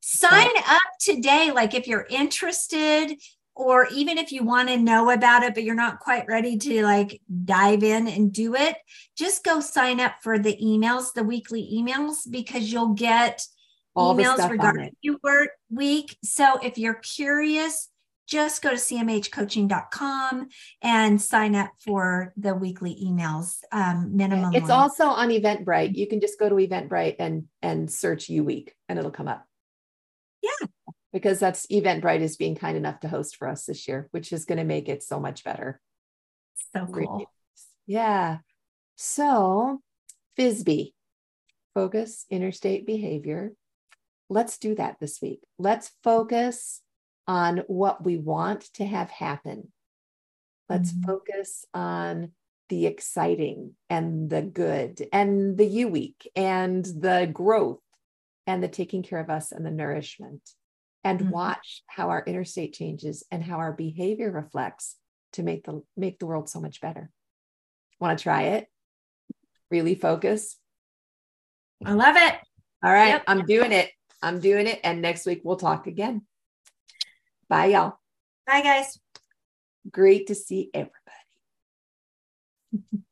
sign 0.00 0.56
up 0.68 0.80
today 1.00 1.52
like 1.52 1.74
if 1.74 1.86
you're 1.86 2.06
interested 2.10 3.14
or 3.54 3.86
even 3.92 4.18
if 4.18 4.32
you 4.32 4.42
want 4.42 4.68
to 4.68 4.76
know 4.76 5.10
about 5.10 5.42
it 5.42 5.54
but 5.54 5.62
you're 5.62 5.74
not 5.74 6.00
quite 6.00 6.26
ready 6.26 6.56
to 6.58 6.82
like 6.82 7.20
dive 7.44 7.82
in 7.82 8.08
and 8.08 8.32
do 8.32 8.54
it 8.54 8.76
just 9.16 9.44
go 9.44 9.60
sign 9.60 10.00
up 10.00 10.14
for 10.22 10.38
the 10.38 10.56
emails 10.62 11.12
the 11.14 11.24
weekly 11.24 11.70
emails 11.72 12.28
because 12.30 12.72
you'll 12.72 12.94
get 12.94 13.42
All 13.94 14.14
the 14.14 14.22
emails 14.22 14.34
stuff 14.34 14.50
regarding 14.50 14.96
your 15.02 15.18
work 15.22 15.50
week. 15.72 16.16
So 16.22 16.58
if 16.62 16.78
you're 16.78 16.94
curious, 16.94 17.88
just 18.26 18.62
go 18.62 18.70
to 18.70 18.76
cmhcoaching.com 18.76 20.48
and 20.82 21.20
sign 21.20 21.54
up 21.54 21.70
for 21.84 22.32
the 22.36 22.54
weekly 22.54 22.96
emails 23.04 23.58
um, 23.72 24.16
minimum. 24.16 24.54
It's 24.54 24.62
one. 24.62 24.70
also 24.70 25.06
on 25.06 25.28
Eventbrite. 25.28 25.96
You 25.96 26.06
can 26.06 26.20
just 26.20 26.38
go 26.38 26.48
to 26.48 26.54
Eventbrite 26.54 27.16
and 27.18 27.44
and 27.60 27.90
search 27.90 28.28
YouWeek 28.28 28.70
and 28.88 28.98
it'll 28.98 29.10
come 29.10 29.28
up. 29.28 29.44
Yeah. 30.42 30.66
Because 31.12 31.38
that's 31.38 31.66
Eventbrite 31.66 32.20
is 32.20 32.36
being 32.36 32.54
kind 32.54 32.76
enough 32.76 33.00
to 33.00 33.08
host 33.08 33.36
for 33.36 33.48
us 33.48 33.66
this 33.66 33.86
year, 33.86 34.08
which 34.12 34.32
is 34.32 34.44
going 34.44 34.58
to 34.58 34.64
make 34.64 34.88
it 34.88 35.02
so 35.02 35.20
much 35.20 35.44
better. 35.44 35.80
so 36.74 36.86
cool. 36.86 37.26
Yeah. 37.86 38.38
So, 38.96 39.80
FisBe, 40.38 40.92
focus 41.74 42.24
inner 42.30 42.52
state 42.52 42.86
behavior. 42.86 43.52
Let's 44.28 44.58
do 44.58 44.74
that 44.76 44.96
this 45.00 45.20
week. 45.20 45.40
Let's 45.58 45.90
focus 46.02 46.81
on 47.26 47.58
what 47.66 48.04
we 48.04 48.16
want 48.16 48.62
to 48.74 48.84
have 48.84 49.10
happen. 49.10 49.72
Let's 50.68 50.92
Mhm. 50.92 51.04
focus 51.04 51.64
on 51.74 52.32
the 52.68 52.86
exciting 52.86 53.76
and 53.90 54.30
the 54.30 54.42
good 54.42 55.06
and 55.12 55.58
the 55.58 55.66
YouWeek 55.68 56.26
and 56.34 56.84
the 56.84 57.28
growth 57.30 57.82
and 58.46 58.62
the 58.62 58.68
taking 58.68 59.02
care 59.02 59.18
of 59.20 59.28
us 59.28 59.52
and 59.52 59.64
the 59.66 59.70
nourishment 59.70 60.54
and 61.04 61.20
Mhm. 61.20 61.30
watch 61.30 61.84
how 61.86 62.08
our 62.10 62.24
inner 62.26 62.44
state 62.44 62.72
changes 62.72 63.24
and 63.30 63.42
how 63.42 63.58
our 63.58 63.72
behavior 63.72 64.30
reflects 64.30 64.96
to 65.32 65.42
make 65.42 65.64
the 65.64 65.82
make 65.96 66.18
the 66.18 66.26
world 66.26 66.48
so 66.48 66.60
much 66.60 66.80
better. 66.80 67.10
Want 68.00 68.18
to 68.18 68.22
try 68.22 68.42
it? 68.44 68.68
Really 69.70 69.94
focus. 69.94 70.58
I 71.84 71.92
love 71.92 72.16
it. 72.16 72.34
All 72.82 72.92
right, 72.92 73.08
Yep. 73.08 73.24
I'm 73.26 73.44
doing 73.46 73.72
it. 73.72 73.90
I'm 74.22 74.40
doing 74.40 74.66
it 74.66 74.80
and 74.84 75.02
next 75.02 75.26
week 75.26 75.42
we'll 75.44 75.56
talk 75.56 75.86
again. 75.86 76.26
Bye 77.52 77.66
y'all. 77.66 77.98
Bye, 78.46 78.62
guys. 78.62 78.98
Great 79.90 80.28
to 80.28 80.34
see 80.34 80.70
everybody. 80.72 80.94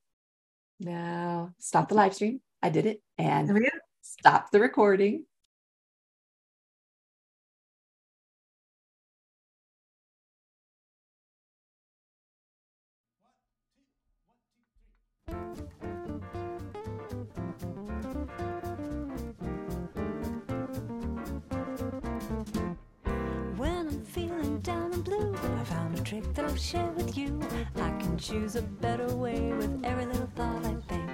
now, 0.80 1.52
stop 1.58 1.90
the 1.90 1.94
live 1.94 2.14
stream. 2.14 2.40
I 2.62 2.70
did 2.70 2.86
it 2.86 3.02
and 3.18 3.46
There 3.46 3.54
we 3.54 3.60
go. 3.60 3.68
stop 4.00 4.50
the 4.50 4.58
recording. 4.58 5.26
Feeling 25.04 25.32
down 25.32 25.34
and 25.34 25.40
blue, 25.40 25.60
I 25.60 25.64
found 25.64 25.98
a 25.98 26.02
trick 26.02 26.34
that 26.34 26.44
I'll 26.44 26.56
share 26.56 26.90
with 26.96 27.16
you. 27.16 27.40
I 27.76 27.90
can 28.00 28.18
choose 28.18 28.56
a 28.56 28.62
better 28.62 29.06
way 29.14 29.52
with 29.52 29.84
every 29.84 30.06
little 30.06 30.28
thought 30.34 30.64
I 30.64 30.74
think. 30.88 31.10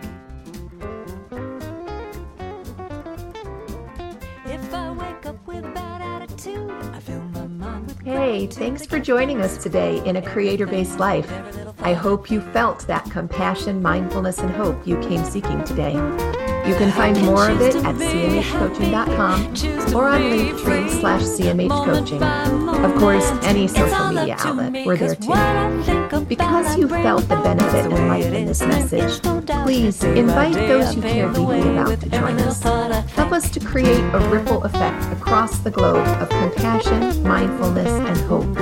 If 4.46 4.74
I 4.74 4.92
wake 4.92 5.26
up 5.26 5.46
with 5.46 5.64
a 5.64 5.68
bad 5.70 6.22
attitude, 6.22 6.70
I 6.70 7.00
fill 7.00 7.20
my 7.20 7.46
mind 7.46 7.86
with 7.86 8.00
Hey, 8.02 8.46
thanks 8.46 8.86
for 8.86 8.98
joining 8.98 9.40
us 9.40 9.58
today 9.58 10.04
in 10.06 10.16
a 10.16 10.22
creator 10.22 10.66
based 10.66 10.98
life. 10.98 11.30
I 11.80 11.92
hope 11.92 12.30
you 12.30 12.40
felt 12.40 12.86
that 12.86 13.04
compassion, 13.10 13.82
mindfulness, 13.82 14.38
and 14.38 14.50
hope 14.50 14.86
you 14.86 14.98
came 15.00 15.24
seeking 15.24 15.62
today. 15.64 15.94
You 16.66 16.74
can 16.74 16.90
find 16.90 17.16
more 17.22 17.48
of 17.48 17.60
it 17.60 17.76
at 17.76 17.94
cmhcoaching.com 17.94 19.94
or 19.94 20.08
on 20.08 20.20
Linktree 20.20 21.00
slash 21.00 21.22
CMH 21.22 21.84
Coaching. 21.84 22.20
Of 22.84 22.92
course, 22.96 23.24
any 23.44 23.68
social 23.68 24.08
media 24.08 24.34
outlet, 24.40 24.84
we're 24.84 24.96
there 24.96 25.14
too. 25.14 26.24
Because 26.24 26.76
you 26.76 26.88
felt 26.88 27.28
the 27.28 27.36
benefit 27.36 27.92
and 27.92 28.08
life 28.08 28.26
in 28.26 28.46
this 28.46 28.62
message, 28.62 29.22
please 29.62 30.02
invite 30.02 30.54
those 30.54 30.96
you 30.96 31.02
care 31.02 31.28
deeply 31.28 31.60
about 31.60 32.00
to 32.00 32.10
join 32.10 32.36
us. 32.40 32.60
Help 33.12 33.30
us 33.30 33.48
to 33.50 33.60
create 33.60 34.02
a 34.12 34.18
ripple 34.28 34.64
effect 34.64 35.04
across 35.12 35.60
the 35.60 35.70
globe 35.70 36.04
of 36.20 36.28
compassion, 36.28 37.22
mindfulness, 37.22 37.88
and 37.88 38.18
hope. 38.22 38.52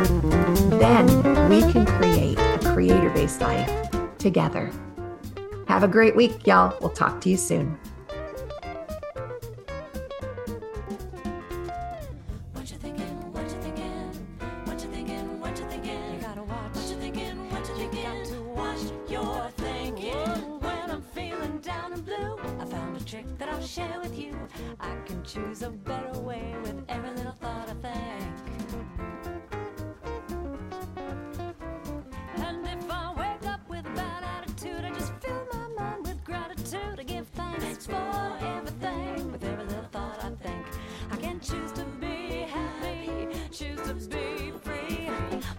Then 0.79 1.07
we 1.49 1.63
can 1.73 1.87
create 1.87 2.39
a 2.39 2.59
creator 2.75 3.09
based 3.11 3.41
life 3.41 3.71
together. 4.19 4.71
Have 5.69 5.83
a 5.83 5.89
great 5.89 6.15
week, 6.15 6.47
y'all. 6.47 6.77
We'll 6.81 6.91
talk 6.91 7.23
to 7.23 7.31
you 7.31 7.39
soon. 7.39 7.79
Choose 25.27 25.62
a 25.62 25.70
better 25.70 26.20
way 26.20 26.55
with 26.62 26.85
every 26.89 27.11
little 27.11 27.33
thought 27.41 27.68
I 27.68 27.75
think. 27.83 28.35
And 32.37 32.66
if 32.66 32.91
I 32.91 33.14
wake 33.16 33.51
up 33.51 33.61
with 33.68 33.87
a 33.87 33.91
bad 33.91 34.22
attitude, 34.22 34.85
I 34.85 34.91
just 34.91 35.12
fill 35.20 35.47
my 35.53 35.68
mind 35.79 36.07
with 36.07 36.22
gratitude. 36.25 37.01
I 37.01 37.03
give 37.05 37.27
thanks 37.29 37.87
for 37.87 38.37
everything 38.43 39.33
with 39.33 39.43
every 39.45 39.64
little 39.64 39.89
thought 39.91 40.22
I 40.22 40.29
think. 40.47 40.66
I 41.11 41.16
can 41.16 41.41
choose 41.41 41.72
to 41.72 41.85
be 42.01 42.47
happy, 42.47 43.29
choose 43.51 43.81
to 43.89 43.95
be 43.95 44.53
free, 44.62 45.11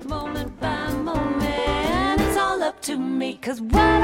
moment 0.07 0.59
by 0.59 0.93
moment. 0.93 2.21
It's 2.21 2.37
all 2.37 2.61
up 2.61 2.81
to 2.83 2.97
me, 2.97 3.37
cause 3.41 3.61
what 3.61 3.94